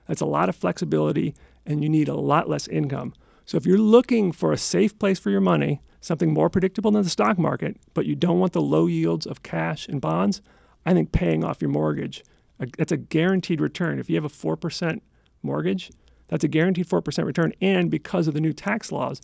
that's 0.08 0.22
a 0.22 0.26
lot 0.26 0.50
of 0.50 0.56
flexibility 0.56 1.36
and 1.66 1.84
you 1.84 1.90
need 1.90 2.08
a 2.08 2.16
lot 2.16 2.48
less 2.48 2.68
income. 2.68 3.14
So 3.46 3.58
if 3.58 3.66
you're 3.66 3.78
looking 3.78 4.32
for 4.32 4.52
a 4.52 4.58
safe 4.58 4.98
place 4.98 5.20
for 5.20 5.30
your 5.30 5.42
money, 5.42 5.82
something 6.02 6.34
more 6.34 6.50
predictable 6.50 6.92
than 6.92 7.04
the 7.04 7.10
stock 7.10 7.38
market, 7.38 7.78
but 7.94 8.06
you 8.06 8.16
don't 8.16 8.40
want 8.40 8.54
the 8.54 8.62
low 8.62 8.88
yields 8.88 9.26
of 9.26 9.44
cash 9.44 9.88
and 9.88 10.00
bonds, 10.00 10.42
I 10.86 10.94
think 10.94 11.12
paying 11.12 11.44
off 11.44 11.62
your 11.62 11.70
mortgage, 11.70 12.24
uh, 12.60 12.66
that's 12.78 12.92
a 12.92 12.98
guaranteed 12.98 13.60
return. 13.60 14.00
If 14.00 14.10
you 14.10 14.16
have 14.16 14.26
a 14.26 14.30
4% 14.30 15.02
mortgage, 15.44 15.92
that's 16.28 16.44
a 16.44 16.48
guaranteed 16.48 16.88
4% 16.88 17.26
return. 17.26 17.54
And 17.62 17.92
because 17.92 18.28
of 18.28 18.34
the 18.34 18.42
new 18.42 18.54
tax 18.54 18.92
laws, 18.92 19.22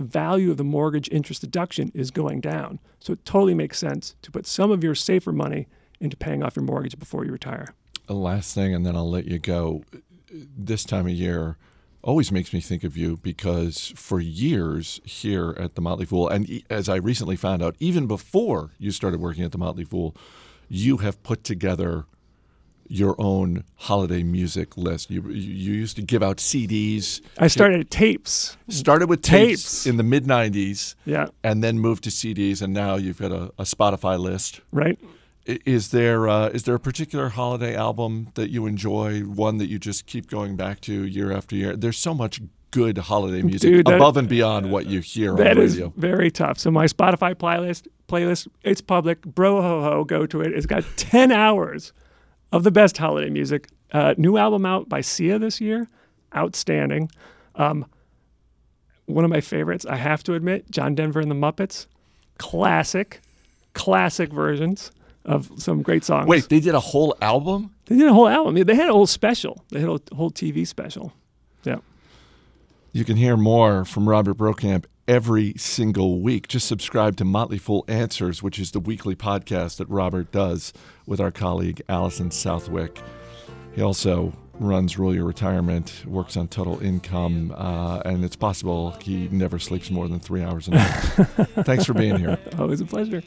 the 0.00 0.06
value 0.06 0.50
of 0.50 0.56
the 0.56 0.64
mortgage 0.64 1.10
interest 1.10 1.42
deduction 1.42 1.92
is 1.94 2.10
going 2.10 2.40
down. 2.40 2.78
So 3.00 3.12
it 3.12 3.22
totally 3.26 3.52
makes 3.52 3.78
sense 3.78 4.16
to 4.22 4.30
put 4.30 4.46
some 4.46 4.70
of 4.70 4.82
your 4.82 4.94
safer 4.94 5.30
money 5.30 5.68
into 6.00 6.16
paying 6.16 6.42
off 6.42 6.56
your 6.56 6.64
mortgage 6.64 6.98
before 6.98 7.26
you 7.26 7.32
retire. 7.32 7.74
The 8.06 8.14
last 8.14 8.54
thing, 8.54 8.74
and 8.74 8.86
then 8.86 8.96
I'll 8.96 9.10
let 9.10 9.26
you 9.26 9.38
go. 9.38 9.84
This 10.32 10.84
time 10.84 11.06
of 11.06 11.12
year 11.12 11.58
always 12.02 12.32
makes 12.32 12.54
me 12.54 12.62
think 12.62 12.82
of 12.82 12.96
you 12.96 13.18
because 13.18 13.92
for 13.94 14.20
years 14.20 15.02
here 15.04 15.54
at 15.58 15.74
the 15.74 15.82
Motley 15.82 16.06
Fool, 16.06 16.30
and 16.30 16.62
as 16.70 16.88
I 16.88 16.96
recently 16.96 17.36
found 17.36 17.62
out, 17.62 17.76
even 17.78 18.06
before 18.06 18.70
you 18.78 18.92
started 18.92 19.20
working 19.20 19.44
at 19.44 19.52
the 19.52 19.58
Motley 19.58 19.84
Fool, 19.84 20.16
you 20.66 20.98
have 20.98 21.22
put 21.22 21.44
together 21.44 22.06
your 22.90 23.14
own 23.18 23.62
holiday 23.76 24.24
music 24.24 24.76
list. 24.76 25.10
You 25.10 25.22
you 25.28 25.72
used 25.72 25.96
to 25.96 26.02
give 26.02 26.22
out 26.22 26.38
CDs. 26.38 27.20
I 27.38 27.46
started 27.46 27.88
tapes. 27.90 28.56
Started 28.68 29.08
with 29.08 29.22
tapes, 29.22 29.62
tapes. 29.62 29.86
in 29.86 29.96
the 29.96 30.02
mid 30.02 30.24
'90s. 30.24 30.96
Yeah, 31.04 31.28
and 31.44 31.62
then 31.62 31.78
moved 31.78 32.04
to 32.04 32.10
CDs, 32.10 32.60
and 32.60 32.74
now 32.74 32.96
you've 32.96 33.18
got 33.18 33.30
a, 33.30 33.52
a 33.58 33.62
Spotify 33.62 34.18
list. 34.18 34.60
Right. 34.72 34.98
Is 35.46 35.90
there 35.92 36.28
uh, 36.28 36.48
is 36.48 36.64
there 36.64 36.74
a 36.74 36.80
particular 36.80 37.30
holiday 37.30 37.76
album 37.76 38.32
that 38.34 38.50
you 38.50 38.66
enjoy? 38.66 39.20
One 39.20 39.58
that 39.58 39.68
you 39.68 39.78
just 39.78 40.06
keep 40.06 40.28
going 40.28 40.56
back 40.56 40.80
to 40.82 40.92
year 40.92 41.32
after 41.32 41.54
year? 41.54 41.76
There's 41.76 41.98
so 41.98 42.12
much 42.12 42.40
good 42.72 42.98
holiday 42.98 43.42
music 43.42 43.68
Dude, 43.68 43.86
that, 43.86 43.96
above 43.96 44.16
and 44.16 44.28
beyond 44.28 44.70
what 44.70 44.86
you 44.86 45.00
hear 45.00 45.34
that 45.34 45.50
on 45.50 45.56
the 45.56 45.62
radio. 45.62 45.88
That 45.88 45.96
is 45.96 46.00
very 46.00 46.30
tough. 46.30 46.58
So 46.58 46.70
my 46.70 46.86
Spotify 46.86 47.34
playlist 47.34 47.86
playlist 48.08 48.48
it's 48.64 48.80
public. 48.80 49.22
Bro 49.22 49.62
ho 49.62 49.80
ho, 49.80 50.04
go 50.04 50.26
to 50.26 50.40
it. 50.40 50.52
It's 50.52 50.66
got 50.66 50.84
ten 50.96 51.30
hours 51.30 51.92
of 52.52 52.64
the 52.64 52.70
best 52.70 52.98
holiday 52.98 53.30
music. 53.30 53.68
Uh, 53.92 54.14
new 54.16 54.36
album 54.36 54.64
out 54.64 54.88
by 54.88 55.00
Sia 55.00 55.38
this 55.38 55.60
year, 55.60 55.88
outstanding. 56.36 57.10
Um, 57.56 57.86
one 59.06 59.24
of 59.24 59.30
my 59.30 59.40
favorites, 59.40 59.84
I 59.86 59.96
have 59.96 60.22
to 60.24 60.34
admit, 60.34 60.70
John 60.70 60.94
Denver 60.94 61.20
and 61.20 61.30
the 61.30 61.34
Muppets, 61.34 61.86
classic, 62.38 63.20
classic 63.74 64.32
versions 64.32 64.92
of 65.24 65.50
some 65.56 65.82
great 65.82 66.04
songs. 66.04 66.26
Wait, 66.26 66.48
they 66.48 66.60
did 66.60 66.74
a 66.74 66.80
whole 66.80 67.16
album? 67.20 67.74
they 67.86 67.96
did 67.96 68.06
a 68.06 68.12
whole 68.12 68.28
album. 68.28 68.54
They 68.54 68.74
had 68.74 68.88
a 68.88 68.92
whole 68.92 69.06
special. 69.06 69.64
They 69.70 69.80
had 69.80 69.88
a 69.88 70.14
whole 70.14 70.30
TV 70.30 70.66
special. 70.66 71.12
Yeah. 71.64 71.78
You 72.92 73.04
can 73.04 73.16
hear 73.16 73.36
more 73.36 73.84
from 73.84 74.08
Robert 74.08 74.36
Brokamp 74.36 74.84
every 75.10 75.52
single 75.56 76.20
week. 76.20 76.46
Just 76.46 76.68
subscribe 76.68 77.16
to 77.16 77.24
Motley 77.24 77.58
Fool 77.58 77.84
Answers, 77.88 78.44
which 78.44 78.60
is 78.60 78.70
the 78.70 78.78
weekly 78.78 79.16
podcast 79.16 79.78
that 79.78 79.88
Robert 79.88 80.30
does 80.30 80.72
with 81.04 81.20
our 81.20 81.32
colleague 81.32 81.82
Allison 81.88 82.30
Southwick. 82.30 83.00
He 83.74 83.82
also 83.82 84.32
runs 84.60 85.00
Rule 85.00 85.12
Your 85.12 85.24
Retirement, 85.24 86.04
works 86.06 86.36
on 86.36 86.46
total 86.46 86.78
income, 86.80 87.52
uh, 87.56 88.02
and 88.04 88.24
it's 88.24 88.36
possible 88.36 88.92
he 89.02 89.26
never 89.32 89.58
sleeps 89.58 89.90
more 89.90 90.06
than 90.06 90.20
three 90.20 90.44
hours 90.44 90.68
a 90.68 90.72
night. 90.72 90.86
Thanks 91.64 91.84
for 91.84 91.92
being 91.92 92.16
here. 92.16 92.38
Always 92.56 92.80
a 92.80 92.86
pleasure. 92.86 93.24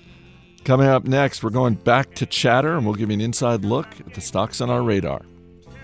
Coming 0.64 0.88
up 0.88 1.04
next, 1.04 1.44
we're 1.44 1.50
going 1.50 1.74
back 1.74 2.16
to 2.16 2.26
chatter 2.26 2.78
and 2.78 2.86
we'll 2.86 2.96
give 2.96 3.10
you 3.10 3.16
an 3.16 3.22
inside 3.22 3.66
look 3.66 3.88
at 4.00 4.14
the 4.14 4.22
stocks 4.22 4.62
on 4.62 4.70
our 4.70 4.82
radar. 4.84 5.22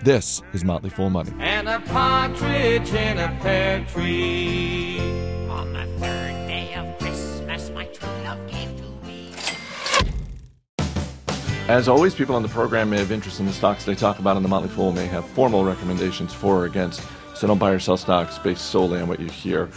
This 0.02 0.40
is 0.54 0.64
Motley 0.64 0.88
Fool 0.88 1.10
Money. 1.10 1.32
and 1.38 1.68
a 1.68 1.78
partridge 1.80 2.88
in 2.94 3.18
a 3.18 3.28
pear 3.42 3.84
tree. 3.92 5.39
As 11.70 11.86
always, 11.86 12.16
people 12.16 12.34
on 12.34 12.42
the 12.42 12.48
program 12.48 12.90
may 12.90 12.98
have 12.98 13.12
interest 13.12 13.38
in 13.38 13.46
the 13.46 13.52
stocks 13.52 13.84
they 13.84 13.94
talk 13.94 14.18
about 14.18 14.34
on 14.34 14.42
the 14.42 14.48
Motley 14.48 14.68
Fool 14.70 14.90
may 14.90 15.06
have 15.06 15.24
formal 15.24 15.64
recommendations 15.64 16.34
for 16.34 16.62
or 16.62 16.64
against, 16.64 17.00
so 17.32 17.46
don't 17.46 17.58
buy 17.58 17.70
or 17.70 17.78
sell 17.78 17.96
stocks 17.96 18.40
based 18.40 18.72
solely 18.72 19.00
on 19.00 19.06
what 19.06 19.20
you 19.20 19.28
hear. 19.28 19.68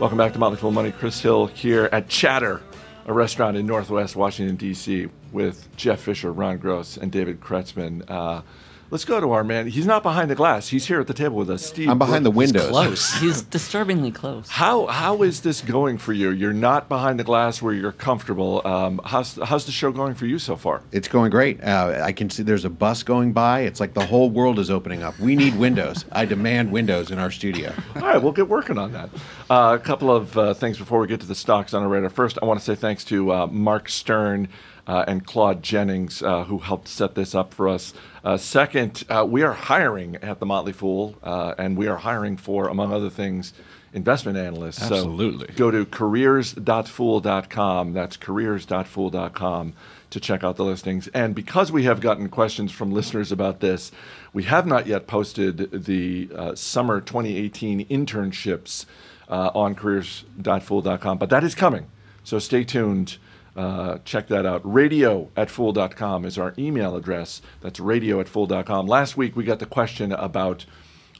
Welcome 0.00 0.18
back 0.18 0.32
to 0.32 0.40
Motley 0.40 0.56
Fool 0.56 0.72
Money. 0.72 0.90
Chris 0.90 1.20
Hill 1.20 1.46
here 1.46 1.88
at 1.92 2.08
Chatter, 2.08 2.62
a 3.06 3.12
restaurant 3.12 3.56
in 3.56 3.64
Northwest 3.64 4.16
Washington, 4.16 4.56
D.C., 4.56 5.06
with 5.30 5.68
Jeff 5.76 6.00
Fischer, 6.00 6.32
Ron 6.32 6.58
Gross, 6.58 6.96
and 6.96 7.12
David 7.12 7.40
Kretzmann. 7.40 8.02
Uh, 8.10 8.42
let's 8.90 9.04
go 9.04 9.20
to 9.20 9.32
our 9.32 9.44
man. 9.44 9.66
He's 9.66 9.86
not 9.86 10.02
behind 10.02 10.30
the 10.30 10.34
glass. 10.34 10.68
He's 10.68 10.86
here 10.86 11.00
at 11.00 11.06
the 11.06 11.14
table 11.14 11.36
with 11.36 11.50
us. 11.50 11.64
Steve. 11.64 11.88
I'm 11.88 11.98
behind 11.98 12.24
the 12.24 12.30
Brooks. 12.30 12.52
windows. 12.52 12.68
Close. 12.70 13.14
He's 13.20 13.42
disturbingly 13.42 14.10
close. 14.10 14.48
How 14.48 14.86
how 14.86 15.22
is 15.22 15.40
this 15.40 15.60
going 15.60 15.98
for 15.98 16.12
you? 16.12 16.30
You're 16.30 16.52
not 16.52 16.88
behind 16.88 17.18
the 17.18 17.24
glass 17.24 17.60
where 17.62 17.74
you're 17.74 17.92
comfortable. 17.92 18.66
Um, 18.66 19.00
how's 19.04 19.36
how's 19.44 19.66
the 19.66 19.72
show 19.72 19.90
going 19.92 20.14
for 20.14 20.26
you 20.26 20.38
so 20.38 20.56
far? 20.56 20.82
It's 20.92 21.08
going 21.08 21.30
great. 21.30 21.62
Uh, 21.62 22.00
I 22.02 22.12
can 22.12 22.30
see 22.30 22.42
there's 22.42 22.64
a 22.64 22.70
bus 22.70 23.02
going 23.02 23.32
by. 23.32 23.60
It's 23.60 23.80
like 23.80 23.94
the 23.94 24.04
whole 24.06 24.30
world 24.30 24.58
is 24.58 24.70
opening 24.70 25.02
up. 25.02 25.18
We 25.18 25.36
need 25.36 25.56
windows. 25.56 26.04
I 26.12 26.24
demand 26.24 26.72
windows 26.72 27.10
in 27.10 27.18
our 27.18 27.30
studio. 27.30 27.72
All 27.96 28.02
right, 28.02 28.22
we'll 28.22 28.32
get 28.32 28.48
working 28.48 28.78
on 28.78 28.92
that. 28.92 29.10
Uh, 29.50 29.76
a 29.80 29.82
couple 29.82 30.10
of 30.14 30.36
uh, 30.36 30.54
things 30.54 30.78
before 30.78 31.00
we 31.00 31.06
get 31.06 31.20
to 31.20 31.26
the 31.26 31.34
stocks 31.34 31.74
on 31.74 31.82
our 31.82 31.88
radar. 31.88 32.10
First, 32.10 32.38
I 32.42 32.44
want 32.44 32.58
to 32.60 32.64
say 32.64 32.74
thanks 32.74 33.04
to 33.04 33.32
uh, 33.32 33.46
Mark 33.46 33.88
Stern 33.88 34.48
uh, 34.86 35.04
and 35.06 35.26
Claude 35.26 35.62
Jennings 35.62 36.22
uh, 36.22 36.44
who 36.44 36.58
helped 36.58 36.88
set 36.88 37.14
this 37.14 37.34
up 37.34 37.52
for 37.52 37.68
us. 37.68 37.92
Uh, 38.24 38.36
second, 38.36 39.04
uh, 39.08 39.26
we 39.28 39.42
are 39.42 39.52
hiring 39.52 40.16
at 40.16 40.40
the 40.40 40.46
Motley 40.46 40.72
Fool, 40.72 41.16
uh, 41.22 41.54
and 41.58 41.76
we 41.76 41.88
are 41.88 41.96
hiring 41.96 42.36
for, 42.36 42.68
among 42.68 42.92
other 42.92 43.10
things, 43.10 43.52
investment 43.92 44.38
analysts. 44.38 44.82
Absolutely. 44.82 45.48
So 45.48 45.54
go 45.54 45.70
to 45.70 45.86
careers.fool.com. 45.86 47.92
That's 47.92 48.16
careers.fool.com 48.16 49.72
to 50.10 50.20
check 50.20 50.44
out 50.44 50.56
the 50.56 50.64
listings. 50.64 51.08
And 51.08 51.34
because 51.34 51.72
we 51.72 51.84
have 51.84 52.00
gotten 52.00 52.28
questions 52.28 52.70
from 52.70 52.92
listeners 52.92 53.32
about 53.32 53.60
this, 53.60 53.90
we 54.32 54.44
have 54.44 54.66
not 54.66 54.86
yet 54.86 55.06
posted 55.06 55.84
the 55.84 56.28
uh, 56.34 56.54
summer 56.54 57.00
2018 57.00 57.86
internships 57.86 58.86
uh, 59.28 59.50
on 59.54 59.74
careers.fool.com, 59.74 61.18
but 61.18 61.30
that 61.30 61.42
is 61.42 61.54
coming. 61.54 61.88
So 62.22 62.38
stay 62.38 62.64
tuned. 62.64 63.16
Uh, 63.56 63.98
check 64.04 64.28
that 64.28 64.44
out. 64.44 64.60
Radio 64.70 65.30
at 65.36 65.50
fool.com 65.50 66.24
is 66.26 66.36
our 66.38 66.52
email 66.58 66.94
address. 66.94 67.40
That's 67.62 67.80
radio 67.80 68.20
at 68.20 68.28
fool.com. 68.28 68.86
Last 68.86 69.16
week 69.16 69.34
we 69.34 69.44
got 69.44 69.58
the 69.60 69.66
question 69.66 70.12
about 70.12 70.66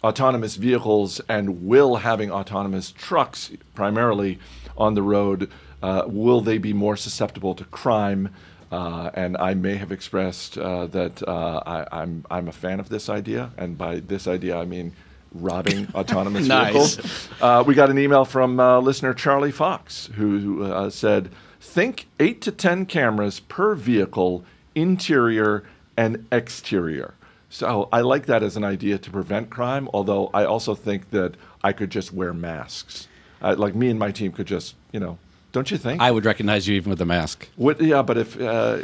autonomous 0.05 0.57
vehicles 0.57 1.20
and 1.28 1.66
will 1.66 1.97
having 1.97 2.30
autonomous 2.30 2.93
trucks 2.93 3.51
primarily 3.74 4.39
on 4.76 4.95
the 4.95 5.03
road 5.03 5.51
uh, 5.82 6.03
will 6.07 6.41
they 6.43 6.59
be 6.59 6.72
more 6.74 6.97
susceptible 6.97 7.55
to 7.55 7.64
crime 7.64 8.28
uh, 8.70 9.11
and 9.14 9.37
I 9.37 9.55
may 9.55 9.76
have 9.76 9.93
expressed 9.93 10.59
uh, 10.59 10.87
that 10.89 11.22
uh, 11.26 11.62
I, 11.64 11.87
I'm 12.03 12.24
I'm 12.30 12.49
a 12.49 12.53
fan 12.53 12.80
of 12.80 12.89
this 12.89 13.09
idea, 13.09 13.53
and 13.57 13.78
by 13.78 14.01
this 14.01 14.26
idea 14.26 14.59
I 14.59 14.64
mean 14.64 14.93
robbing 15.32 15.87
autonomous 15.95 16.47
Nice. 16.49 16.72
vehicles. 16.97 17.28
Uh, 17.41 17.62
we 17.66 17.74
got 17.74 17.91
an 17.91 17.99
email 17.99 18.24
from 18.24 18.59
uh, 18.59 18.80
listener 18.80 19.14
Charlie 19.14 19.53
Fox 19.53 20.11
who 20.16 20.64
uh, 20.64 20.91
said, 20.91 21.30
"Think 21.66 22.06
eight 22.18 22.40
to 22.42 22.52
ten 22.52 22.86
cameras 22.86 23.40
per 23.40 23.74
vehicle, 23.74 24.44
interior 24.74 25.64
and 25.96 26.26
exterior." 26.32 27.14
So 27.48 27.88
I 27.92 28.00
like 28.00 28.26
that 28.26 28.42
as 28.42 28.56
an 28.56 28.64
idea 28.64 28.98
to 28.98 29.10
prevent 29.10 29.50
crime. 29.50 29.88
Although 29.94 30.30
I 30.34 30.44
also 30.44 30.74
think 30.74 31.10
that 31.10 31.34
I 31.62 31.72
could 31.72 31.90
just 31.90 32.12
wear 32.12 32.32
masks, 32.32 33.08
uh, 33.42 33.54
like 33.56 33.74
me 33.74 33.88
and 33.88 33.98
my 33.98 34.10
team 34.10 34.32
could 34.32 34.46
just, 34.46 34.74
you 34.92 35.00
know, 35.00 35.18
don't 35.52 35.70
you 35.70 35.78
think? 35.78 36.02
I 36.02 36.10
would 36.10 36.26
recognize 36.26 36.68
you 36.68 36.76
even 36.76 36.90
with 36.90 37.00
a 37.00 37.06
mask. 37.06 37.48
Would, 37.56 37.80
yeah, 37.80 38.02
but 38.02 38.18
if 38.18 38.38
uh, 38.38 38.78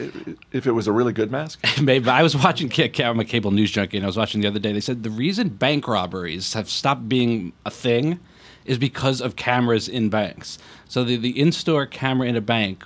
if 0.53 0.67
it 0.67 0.73
was 0.73 0.87
a 0.87 0.93
really 0.93 1.13
good 1.13 1.31
mask, 1.31 1.61
Maybe 1.83 2.09
I 2.09 2.23
was 2.23 2.35
watching. 2.35 2.73
I'm 3.01 3.21
a 3.21 3.25
cable 3.27 3.51
news 3.51 3.71
junkie, 3.71 3.99
and 3.99 4.07
I 4.07 4.09
was 4.09 4.17
watching 4.17 4.41
the 4.41 4.49
other 4.49 4.59
day. 4.59 4.73
They 4.73 4.81
said 4.81 5.03
the 5.03 5.11
reason 5.11 5.51
bank 5.51 5.87
robberies 5.87 6.55
have 6.55 6.71
stopped 6.71 7.09
being 7.09 7.53
a 7.67 7.71
thing 7.71 8.21
is 8.65 8.79
because 8.79 9.21
of 9.21 9.37
cameras 9.37 9.89
in 9.89 10.09
banks. 10.09 10.59
So 10.89 11.05
the, 11.05 11.17
the 11.17 11.39
in-store 11.41 11.87
camera 11.87 12.29
in 12.29 12.37
a 12.37 12.41
bank 12.41 12.85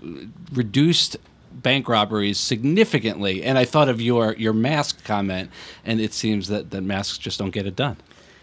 reduced 0.52 1.16
bank 1.62 1.88
robberies 1.88 2.38
significantly. 2.38 3.42
And 3.42 3.58
I 3.58 3.64
thought 3.64 3.88
of 3.88 4.00
your 4.00 4.34
your 4.34 4.52
mask 4.52 5.04
comment, 5.04 5.50
and 5.84 6.00
it 6.00 6.12
seems 6.12 6.48
that, 6.48 6.70
that 6.70 6.82
masks 6.82 7.18
just 7.18 7.38
don't 7.38 7.50
get 7.50 7.66
it 7.66 7.76
done. 7.76 7.96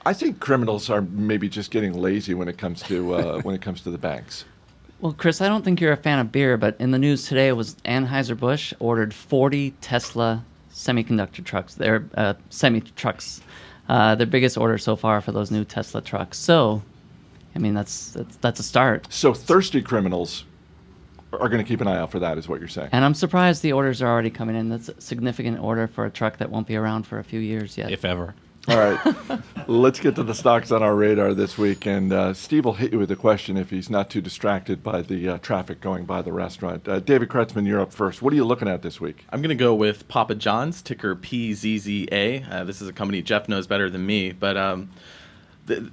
I 0.06 0.14
think 0.14 0.40
criminals 0.40 0.90
are 0.90 1.02
maybe 1.02 1.48
just 1.48 1.72
getting 1.72 1.94
lazy 1.94 2.34
when 2.34 2.48
it 2.48 2.58
comes 2.58 2.82
to 2.84 3.16
uh, 3.16 3.42
when 3.44 3.56
it 3.56 3.62
comes 3.62 3.82
to 3.82 3.92
the 3.92 3.98
banks. 3.98 4.46
Well, 5.00 5.14
Chris, 5.14 5.42
I 5.42 5.50
don't 5.50 5.66
think 5.66 5.82
you're 5.82 5.92
a 5.92 5.98
fan 5.98 6.20
of 6.20 6.32
beer, 6.32 6.56
but 6.56 6.78
in 6.80 6.92
the 6.92 6.98
news 6.98 7.28
today 7.28 7.52
was 7.52 7.76
Anheuser-Busch 7.84 8.74
ordered 8.80 9.14
40 9.14 9.72
Tesla 9.82 10.46
semiconductor 10.72 11.44
trucks. 11.44 11.76
Their 11.76 12.06
uh, 12.16 12.36
semi 12.50 12.80
trucks, 12.80 13.42
uh, 13.90 14.16
their 14.16 14.28
biggest 14.28 14.58
order 14.58 14.78
so 14.78 14.96
far 14.96 15.20
for 15.20 15.34
those 15.34 15.52
new 15.52 15.66
Tesla 15.66 16.02
trucks. 16.02 16.38
So, 16.38 16.82
I 17.56 17.60
mean, 17.60 17.74
that's 17.74 18.12
that's, 18.12 18.36
that's 18.38 18.60
a 18.60 18.64
start. 18.64 19.08
So 19.12 19.34
thirsty 19.34 19.82
criminals 19.82 20.46
are 21.32 21.50
going 21.50 21.64
to 21.64 21.68
keep 21.68 21.82
an 21.82 21.88
eye 21.88 21.98
out 21.98 22.12
for 22.12 22.20
that, 22.20 22.38
is 22.38 22.48
what 22.48 22.60
you're 22.60 22.70
saying. 22.70 22.90
And 22.92 23.04
I'm 23.04 23.14
surprised 23.14 23.62
the 23.64 23.74
orders 23.74 24.02
are 24.02 24.08
already 24.08 24.30
coming 24.30 24.56
in. 24.56 24.70
That's 24.70 24.90
a 24.90 25.02
significant 25.02 25.60
order 25.60 25.88
for 25.88 26.06
a 26.06 26.10
truck 26.10 26.38
that 26.38 26.50
won't 26.50 26.68
be 26.68 26.76
around 26.76 27.08
for 27.08 27.20
a 27.20 27.24
few 27.24 27.40
years 27.40 27.78
yet. 27.78 27.92
If 27.92 28.06
ever. 28.06 28.36
All 28.70 28.78
right, 28.78 29.16
let's 29.68 30.00
get 30.00 30.16
to 30.16 30.24
the 30.24 30.34
stocks 30.34 30.72
on 30.72 30.82
our 30.82 30.96
radar 30.96 31.34
this 31.34 31.58
week. 31.58 31.86
And 31.86 32.14
uh, 32.14 32.34
Steve 32.34 32.64
will 32.64 32.74
hit 32.74 32.94
you 32.94 33.00
with 33.00 33.12
a 33.12 33.16
question 33.18 33.58
if 33.58 33.70
he's 33.70 33.90
not 33.90 34.10
too 34.10 34.22
distracted 34.22 34.82
by 34.82 35.02
the 35.02 35.28
uh, 35.28 35.38
traffic 35.40 35.82
going 35.82 36.06
by 36.06 36.22
the 36.22 36.32
restaurant. 36.32 36.88
Uh, 36.88 37.02
David 37.02 37.28
Kretzmann, 37.28 37.68
you're 37.68 37.82
up 37.82 37.92
first. 37.92 38.22
What 38.22 38.32
are 38.32 38.38
you 38.38 38.46
looking 38.46 38.70
at 38.70 38.82
this 38.82 39.02
week? 39.02 39.26
I'm 39.32 39.42
going 39.42 39.50
to 39.50 39.56
go 39.56 39.76
with 39.76 40.08
Papa 40.08 40.36
John's, 40.36 40.82
ticker 40.82 41.14
PZZA. 41.14 42.50
Uh, 42.50 42.64
this 42.64 42.82
is 42.82 42.88
a 42.88 42.94
company 42.94 43.22
Jeff 43.22 43.50
knows 43.50 43.68
better 43.68 43.90
than 43.90 44.06
me, 44.06 44.32
but 44.32 44.56
um, 44.56 44.90
th- 45.68 45.84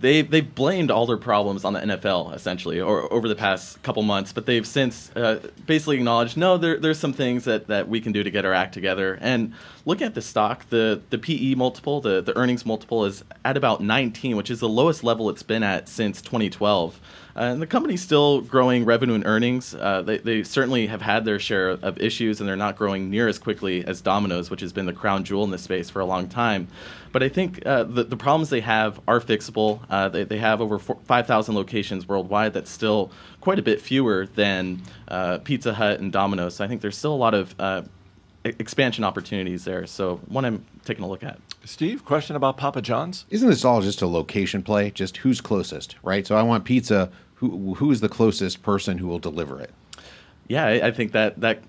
they 0.00 0.22
they've 0.22 0.54
blamed 0.54 0.90
all 0.90 1.06
their 1.06 1.16
problems 1.16 1.64
on 1.64 1.72
the 1.72 1.80
NFL 1.80 2.34
essentially, 2.34 2.80
or 2.80 3.12
over 3.12 3.28
the 3.28 3.34
past 3.34 3.82
couple 3.82 4.02
months. 4.02 4.32
But 4.32 4.46
they've 4.46 4.66
since 4.66 5.10
uh, 5.16 5.40
basically 5.66 5.96
acknowledged 5.96 6.36
no, 6.36 6.56
there, 6.56 6.78
there's 6.78 6.98
some 6.98 7.12
things 7.12 7.44
that, 7.44 7.66
that 7.66 7.88
we 7.88 8.00
can 8.00 8.12
do 8.12 8.22
to 8.22 8.30
get 8.30 8.44
our 8.44 8.52
act 8.52 8.74
together. 8.74 9.18
And 9.20 9.54
looking 9.84 10.06
at 10.06 10.14
the 10.14 10.22
stock, 10.22 10.68
the 10.70 11.00
the 11.10 11.18
PE 11.18 11.54
multiple, 11.54 12.00
the 12.00 12.20
the 12.20 12.36
earnings 12.36 12.64
multiple 12.64 13.04
is 13.04 13.24
at 13.44 13.56
about 13.56 13.82
19, 13.82 14.36
which 14.36 14.50
is 14.50 14.60
the 14.60 14.68
lowest 14.68 15.02
level 15.02 15.28
it's 15.30 15.42
been 15.42 15.62
at 15.62 15.88
since 15.88 16.22
2012. 16.22 17.00
Uh, 17.38 17.52
and 17.52 17.62
the 17.62 17.66
company's 17.68 18.02
still 18.02 18.40
growing 18.40 18.84
revenue 18.84 19.14
and 19.14 19.24
earnings. 19.24 19.72
Uh, 19.72 20.02
they, 20.02 20.18
they 20.18 20.42
certainly 20.42 20.88
have 20.88 21.00
had 21.00 21.24
their 21.24 21.38
share 21.38 21.70
of 21.70 21.96
issues, 22.00 22.40
and 22.40 22.48
they're 22.48 22.56
not 22.56 22.76
growing 22.76 23.10
near 23.10 23.28
as 23.28 23.38
quickly 23.38 23.84
as 23.84 24.00
Domino's, 24.00 24.50
which 24.50 24.60
has 24.60 24.72
been 24.72 24.86
the 24.86 24.92
crown 24.92 25.22
jewel 25.22 25.44
in 25.44 25.50
this 25.52 25.62
space 25.62 25.88
for 25.88 26.00
a 26.00 26.04
long 26.04 26.28
time. 26.28 26.66
But 27.12 27.22
I 27.22 27.28
think 27.28 27.64
uh, 27.64 27.84
the, 27.84 28.02
the 28.02 28.16
problems 28.16 28.50
they 28.50 28.60
have 28.60 29.00
are 29.06 29.20
fixable. 29.20 29.80
Uh, 29.88 30.08
they, 30.08 30.24
they 30.24 30.38
have 30.38 30.60
over 30.60 30.80
5,000 30.80 31.54
locations 31.54 32.08
worldwide. 32.08 32.54
That's 32.54 32.70
still 32.70 33.12
quite 33.40 33.60
a 33.60 33.62
bit 33.62 33.80
fewer 33.80 34.26
than 34.26 34.82
uh, 35.06 35.38
Pizza 35.38 35.74
Hut 35.74 36.00
and 36.00 36.10
Domino's. 36.10 36.56
So 36.56 36.64
I 36.64 36.68
think 36.68 36.80
there's 36.80 36.98
still 36.98 37.14
a 37.14 37.16
lot 37.16 37.34
of 37.34 37.54
uh, 37.60 37.82
expansion 38.44 39.04
opportunities 39.04 39.64
there. 39.64 39.86
So 39.86 40.16
one 40.26 40.44
I'm 40.44 40.64
taking 40.84 41.04
a 41.04 41.08
look 41.08 41.22
at. 41.22 41.38
Steve, 41.64 42.04
question 42.04 42.34
about 42.34 42.56
Papa 42.56 42.82
John's? 42.82 43.26
Isn't 43.30 43.48
this 43.48 43.64
all 43.64 43.80
just 43.80 44.02
a 44.02 44.06
location 44.06 44.62
play? 44.62 44.90
Just 44.90 45.18
who's 45.18 45.40
closest, 45.40 45.96
right? 46.02 46.26
So 46.26 46.34
I 46.34 46.42
want 46.42 46.64
pizza. 46.64 47.10
Who 47.38 47.74
who 47.74 47.90
is 47.90 48.00
the 48.00 48.08
closest 48.08 48.62
person 48.62 48.98
who 48.98 49.06
will 49.08 49.18
deliver 49.18 49.60
it? 49.60 49.70
Yeah, 50.48 50.64
I, 50.66 50.88
I 50.88 50.90
think 50.92 51.12
that 51.12 51.40
that 51.40 51.62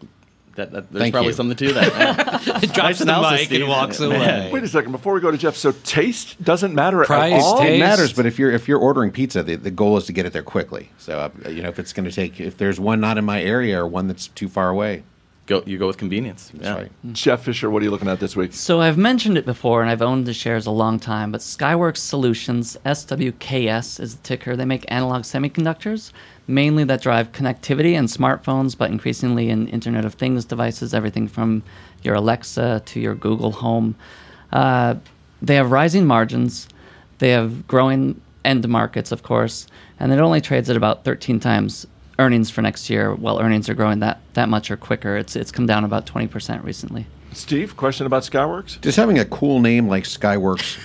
That, 0.55 0.71
that, 0.71 0.91
there's 0.91 1.01
Thank 1.03 1.13
probably 1.13 1.29
you. 1.29 1.35
something 1.35 1.55
to 1.57 1.73
that. 1.73 2.41
Yeah. 2.47 2.59
Drops 2.59 2.77
Nice 2.77 2.97
the 2.99 3.03
analysis, 3.03 3.31
mic 3.31 3.39
and 3.39 3.47
Steve. 3.57 3.67
walks 3.67 3.99
Man. 3.99 4.11
away. 4.11 4.49
Wait 4.51 4.63
a 4.63 4.67
second. 4.67 4.91
Before 4.91 5.13
we 5.13 5.21
go 5.21 5.29
to 5.31 5.37
Jeff, 5.37 5.55
so 5.55 5.71
taste 5.83 6.41
doesn't 6.43 6.73
matter 6.73 7.03
Price, 7.03 7.33
at 7.33 7.39
all. 7.41 7.59
taste. 7.59 7.73
It 7.75 7.79
matters, 7.79 8.13
but 8.13 8.25
if 8.25 8.39
you're 8.39 8.51
if 8.51 8.67
you're 8.67 8.79
ordering 8.79 9.11
pizza, 9.11 9.43
the, 9.43 9.55
the 9.55 9.71
goal 9.71 9.97
is 9.97 10.05
to 10.05 10.13
get 10.13 10.25
it 10.25 10.33
there 10.33 10.41
quickly. 10.43 10.89
So 10.97 11.19
uh, 11.19 11.49
you 11.49 11.61
know, 11.61 11.69
if 11.69 11.77
it's 11.79 11.93
going 11.93 12.05
to 12.09 12.11
take, 12.11 12.39
if 12.41 12.57
there's 12.57 12.79
one 12.79 12.99
not 12.99 13.17
in 13.17 13.25
my 13.25 13.41
area 13.41 13.79
or 13.81 13.87
one 13.87 14.07
that's 14.07 14.27
too 14.27 14.49
far 14.49 14.69
away, 14.69 15.03
Go, 15.49 15.63
you 15.65 15.79
go 15.79 15.87
with 15.87 15.97
convenience. 15.97 16.51
that's 16.53 16.63
yeah. 16.63 16.75
right. 16.75 16.91
Jeff 17.11 17.43
Fischer, 17.43 17.71
what 17.71 17.81
are 17.81 17.85
you 17.85 17.89
looking 17.89 18.07
at 18.07 18.19
this 18.19 18.35
week? 18.35 18.53
So 18.53 18.81
I've 18.81 18.99
mentioned 18.99 19.35
it 19.35 19.47
before, 19.47 19.81
and 19.81 19.89
I've 19.89 20.03
owned 20.03 20.27
the 20.27 20.33
shares 20.33 20.67
a 20.67 20.71
long 20.71 20.99
time. 20.99 21.31
But 21.31 21.41
Skyworks 21.41 21.97
Solutions 21.97 22.77
(SWKS) 22.85 23.99
is 23.99 24.15
the 24.15 24.21
ticker. 24.21 24.55
They 24.55 24.65
make 24.65 24.85
analog 24.89 25.23
semiconductors, 25.23 26.11
mainly 26.45 26.83
that 26.83 27.01
drive 27.01 27.31
connectivity 27.31 27.93
in 27.93 28.05
smartphones, 28.05 28.77
but 28.77 28.91
increasingly 28.91 29.49
in 29.49 29.67
Internet 29.69 30.05
of 30.05 30.13
Things 30.13 30.45
devices, 30.45 30.93
everything 30.93 31.27
from 31.27 31.63
your 32.03 32.13
Alexa 32.13 32.83
to 32.85 32.99
your 32.99 33.15
Google 33.15 33.53
Home. 33.53 33.95
Uh, 34.53 34.97
they 35.41 35.55
have 35.55 35.71
rising 35.71 36.05
margins. 36.05 36.67
They 37.17 37.31
have 37.31 37.67
growing 37.67 38.21
end 38.45 38.69
markets, 38.69 39.11
of 39.11 39.23
course, 39.23 39.65
and 39.99 40.11
it 40.11 40.19
only 40.19 40.41
trades 40.41 40.69
at 40.69 40.77
about 40.77 41.05
13 41.05 41.39
times 41.39 41.87
earnings 42.19 42.51
for 42.51 42.61
next 42.61 42.89
year. 42.89 43.15
While 43.15 43.39
earnings 43.39 43.69
are 43.69 43.73
growing 43.73 43.99
that 43.99 44.21
that 44.33 44.49
much 44.49 44.69
or 44.69 44.77
quicker, 44.77 45.17
it's 45.17 45.35
it's 45.35 45.51
come 45.51 45.65
down 45.65 45.83
about 45.83 46.05
20% 46.05 46.63
recently. 46.63 47.07
Steve, 47.31 47.77
question 47.77 48.05
about 48.05 48.23
Skyworks? 48.23 48.81
Does 48.81 48.95
having 48.95 49.19
a 49.19 49.25
cool 49.25 49.59
name 49.59 49.87
like 49.87 50.03
Skyworks 50.03 50.77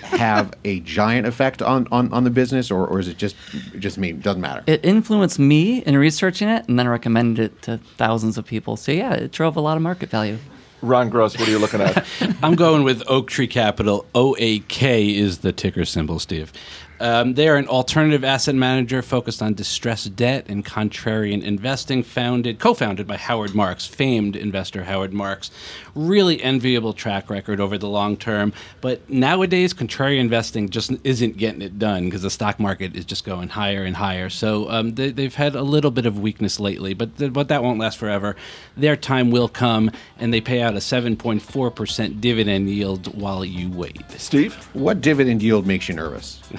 have 0.02 0.52
a 0.64 0.80
giant 0.80 1.26
effect 1.26 1.60
on, 1.60 1.86
on, 1.92 2.10
on 2.12 2.24
the 2.24 2.30
business, 2.30 2.70
or, 2.70 2.86
or 2.86 3.00
is 3.00 3.08
it 3.08 3.18
just 3.18 3.36
just 3.78 3.98
me? 3.98 4.12
Doesn't 4.12 4.40
matter. 4.40 4.62
It 4.66 4.84
influenced 4.84 5.38
me 5.38 5.82
in 5.82 5.96
researching 5.96 6.48
it, 6.48 6.66
and 6.68 6.78
then 6.78 6.86
I 6.86 6.90
recommended 6.90 7.44
it 7.44 7.62
to 7.62 7.78
thousands 7.96 8.38
of 8.38 8.46
people. 8.46 8.76
So 8.76 8.92
yeah, 8.92 9.12
it 9.12 9.32
drove 9.32 9.56
a 9.56 9.60
lot 9.60 9.76
of 9.76 9.82
market 9.82 10.08
value. 10.08 10.38
Ron 10.82 11.10
Gross, 11.10 11.38
what 11.38 11.46
are 11.46 11.50
you 11.50 11.58
looking 11.58 11.82
at? 11.82 12.06
I'm 12.42 12.54
going 12.54 12.84
with 12.84 13.02
Oaktree 13.06 13.48
Capital. 13.48 14.06
OAK 14.14 15.14
is 15.14 15.38
the 15.38 15.52
ticker 15.52 15.84
symbol, 15.84 16.18
Steve. 16.18 16.52
Um, 17.00 17.32
they 17.34 17.48
are 17.48 17.56
an 17.56 17.66
alternative 17.66 18.24
asset 18.24 18.54
manager 18.54 19.00
focused 19.00 19.40
on 19.40 19.54
distressed 19.54 20.14
debt 20.16 20.46
and 20.48 20.64
contrarian 20.64 21.42
investing, 21.42 22.02
founded, 22.02 22.58
co-founded 22.58 23.06
by 23.06 23.16
Howard 23.16 23.54
Marks, 23.54 23.86
famed 23.86 24.36
investor 24.36 24.84
Howard 24.84 25.14
Marks. 25.14 25.50
Really 25.94 26.42
enviable 26.42 26.92
track 26.92 27.30
record 27.30 27.60
over 27.60 27.78
the 27.78 27.88
long 27.88 28.16
term, 28.16 28.52
but 28.80 29.08
nowadays 29.10 29.74
contrarian 29.74 30.20
investing 30.20 30.68
just 30.68 30.92
isn't 31.04 31.36
getting 31.36 31.62
it 31.62 31.78
done 31.78 32.04
because 32.04 32.22
the 32.22 32.30
stock 32.30 32.60
market 32.60 32.94
is 32.96 33.04
just 33.04 33.24
going 33.24 33.48
higher 33.48 33.82
and 33.84 33.96
higher. 33.96 34.28
So 34.28 34.70
um, 34.70 34.94
they, 34.94 35.10
they've 35.10 35.34
had 35.34 35.54
a 35.54 35.62
little 35.62 35.90
bit 35.90 36.06
of 36.06 36.18
weakness 36.18 36.60
lately, 36.60 36.94
but 36.94 37.16
th- 37.18 37.32
but 37.32 37.48
that 37.48 37.62
won't 37.62 37.78
last 37.78 37.98
forever. 37.98 38.36
Their 38.76 38.96
time 38.96 39.30
will 39.30 39.48
come, 39.48 39.90
and 40.18 40.32
they 40.32 40.40
pay 40.40 40.62
out 40.62 40.74
a 40.74 40.78
7.4 40.78 41.74
percent 41.74 42.20
dividend 42.20 42.68
yield 42.68 43.18
while 43.18 43.44
you 43.44 43.70
wait. 43.70 44.02
Steve? 44.16 44.54
What 44.74 45.00
dividend 45.00 45.42
yield 45.42 45.66
makes 45.66 45.88
you 45.88 45.94
nervous? 45.94 46.40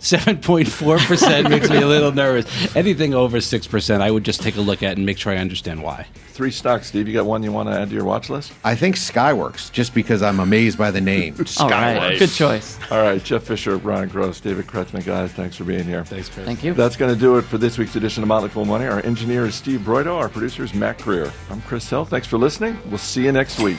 7.4 0.00 1.06
percent 1.06 1.50
makes 1.50 1.70
me 1.70 1.78
a 1.82 1.86
little 1.86 2.12
nervous. 2.12 2.76
Anything 2.76 3.14
over 3.14 3.40
six 3.40 3.66
percent, 3.66 4.02
I 4.02 4.10
would 4.10 4.24
just 4.24 4.42
take 4.42 4.56
a 4.56 4.60
look 4.60 4.82
at 4.82 4.96
and 4.96 5.04
make 5.06 5.18
sure 5.18 5.32
I 5.32 5.38
understand 5.38 5.82
why. 5.82 6.06
Three 6.36 6.50
stocks. 6.50 6.88
Steve, 6.88 7.08
you 7.08 7.14
got 7.14 7.24
one 7.24 7.42
you 7.42 7.50
want 7.50 7.70
to 7.70 7.74
add 7.74 7.88
to 7.88 7.94
your 7.94 8.04
watch 8.04 8.28
list? 8.28 8.52
I 8.62 8.74
think 8.74 8.96
Skyworks, 8.96 9.72
just 9.72 9.94
because 9.94 10.20
I'm 10.20 10.38
amazed 10.38 10.76
by 10.76 10.90
the 10.90 11.00
name. 11.00 11.34
All 11.60 11.70
right, 11.70 12.18
good 12.18 12.28
choice. 12.28 12.78
All 12.90 13.00
right, 13.00 13.24
Jeff 13.24 13.44
Fischer, 13.44 13.78
Ron 13.78 14.08
Gross, 14.08 14.38
David 14.38 14.66
Kretzmann, 14.66 15.02
guys, 15.06 15.32
thanks 15.32 15.56
for 15.56 15.64
being 15.64 15.84
here. 15.84 16.04
Thanks, 16.04 16.28
Chris. 16.28 16.44
Thank 16.44 16.62
you. 16.62 16.74
That's 16.74 16.94
going 16.96 17.14
to 17.14 17.18
do 17.18 17.38
it 17.38 17.42
for 17.42 17.56
this 17.56 17.78
week's 17.78 17.96
edition 17.96 18.22
of 18.22 18.28
Motley 18.28 18.50
Fool 18.50 18.66
Money. 18.66 18.84
Our 18.84 19.00
engineer 19.00 19.46
is 19.46 19.54
Steve 19.54 19.80
Broido. 19.80 20.14
Our 20.14 20.28
producer 20.28 20.62
is 20.62 20.74
Matt 20.74 20.98
Greer. 20.98 21.32
I'm 21.48 21.62
Chris 21.62 21.88
Hill. 21.88 22.04
Thanks 22.04 22.26
for 22.26 22.36
listening. 22.36 22.78
We'll 22.90 22.98
see 22.98 23.24
you 23.24 23.32
next 23.32 23.58
week. 23.58 23.78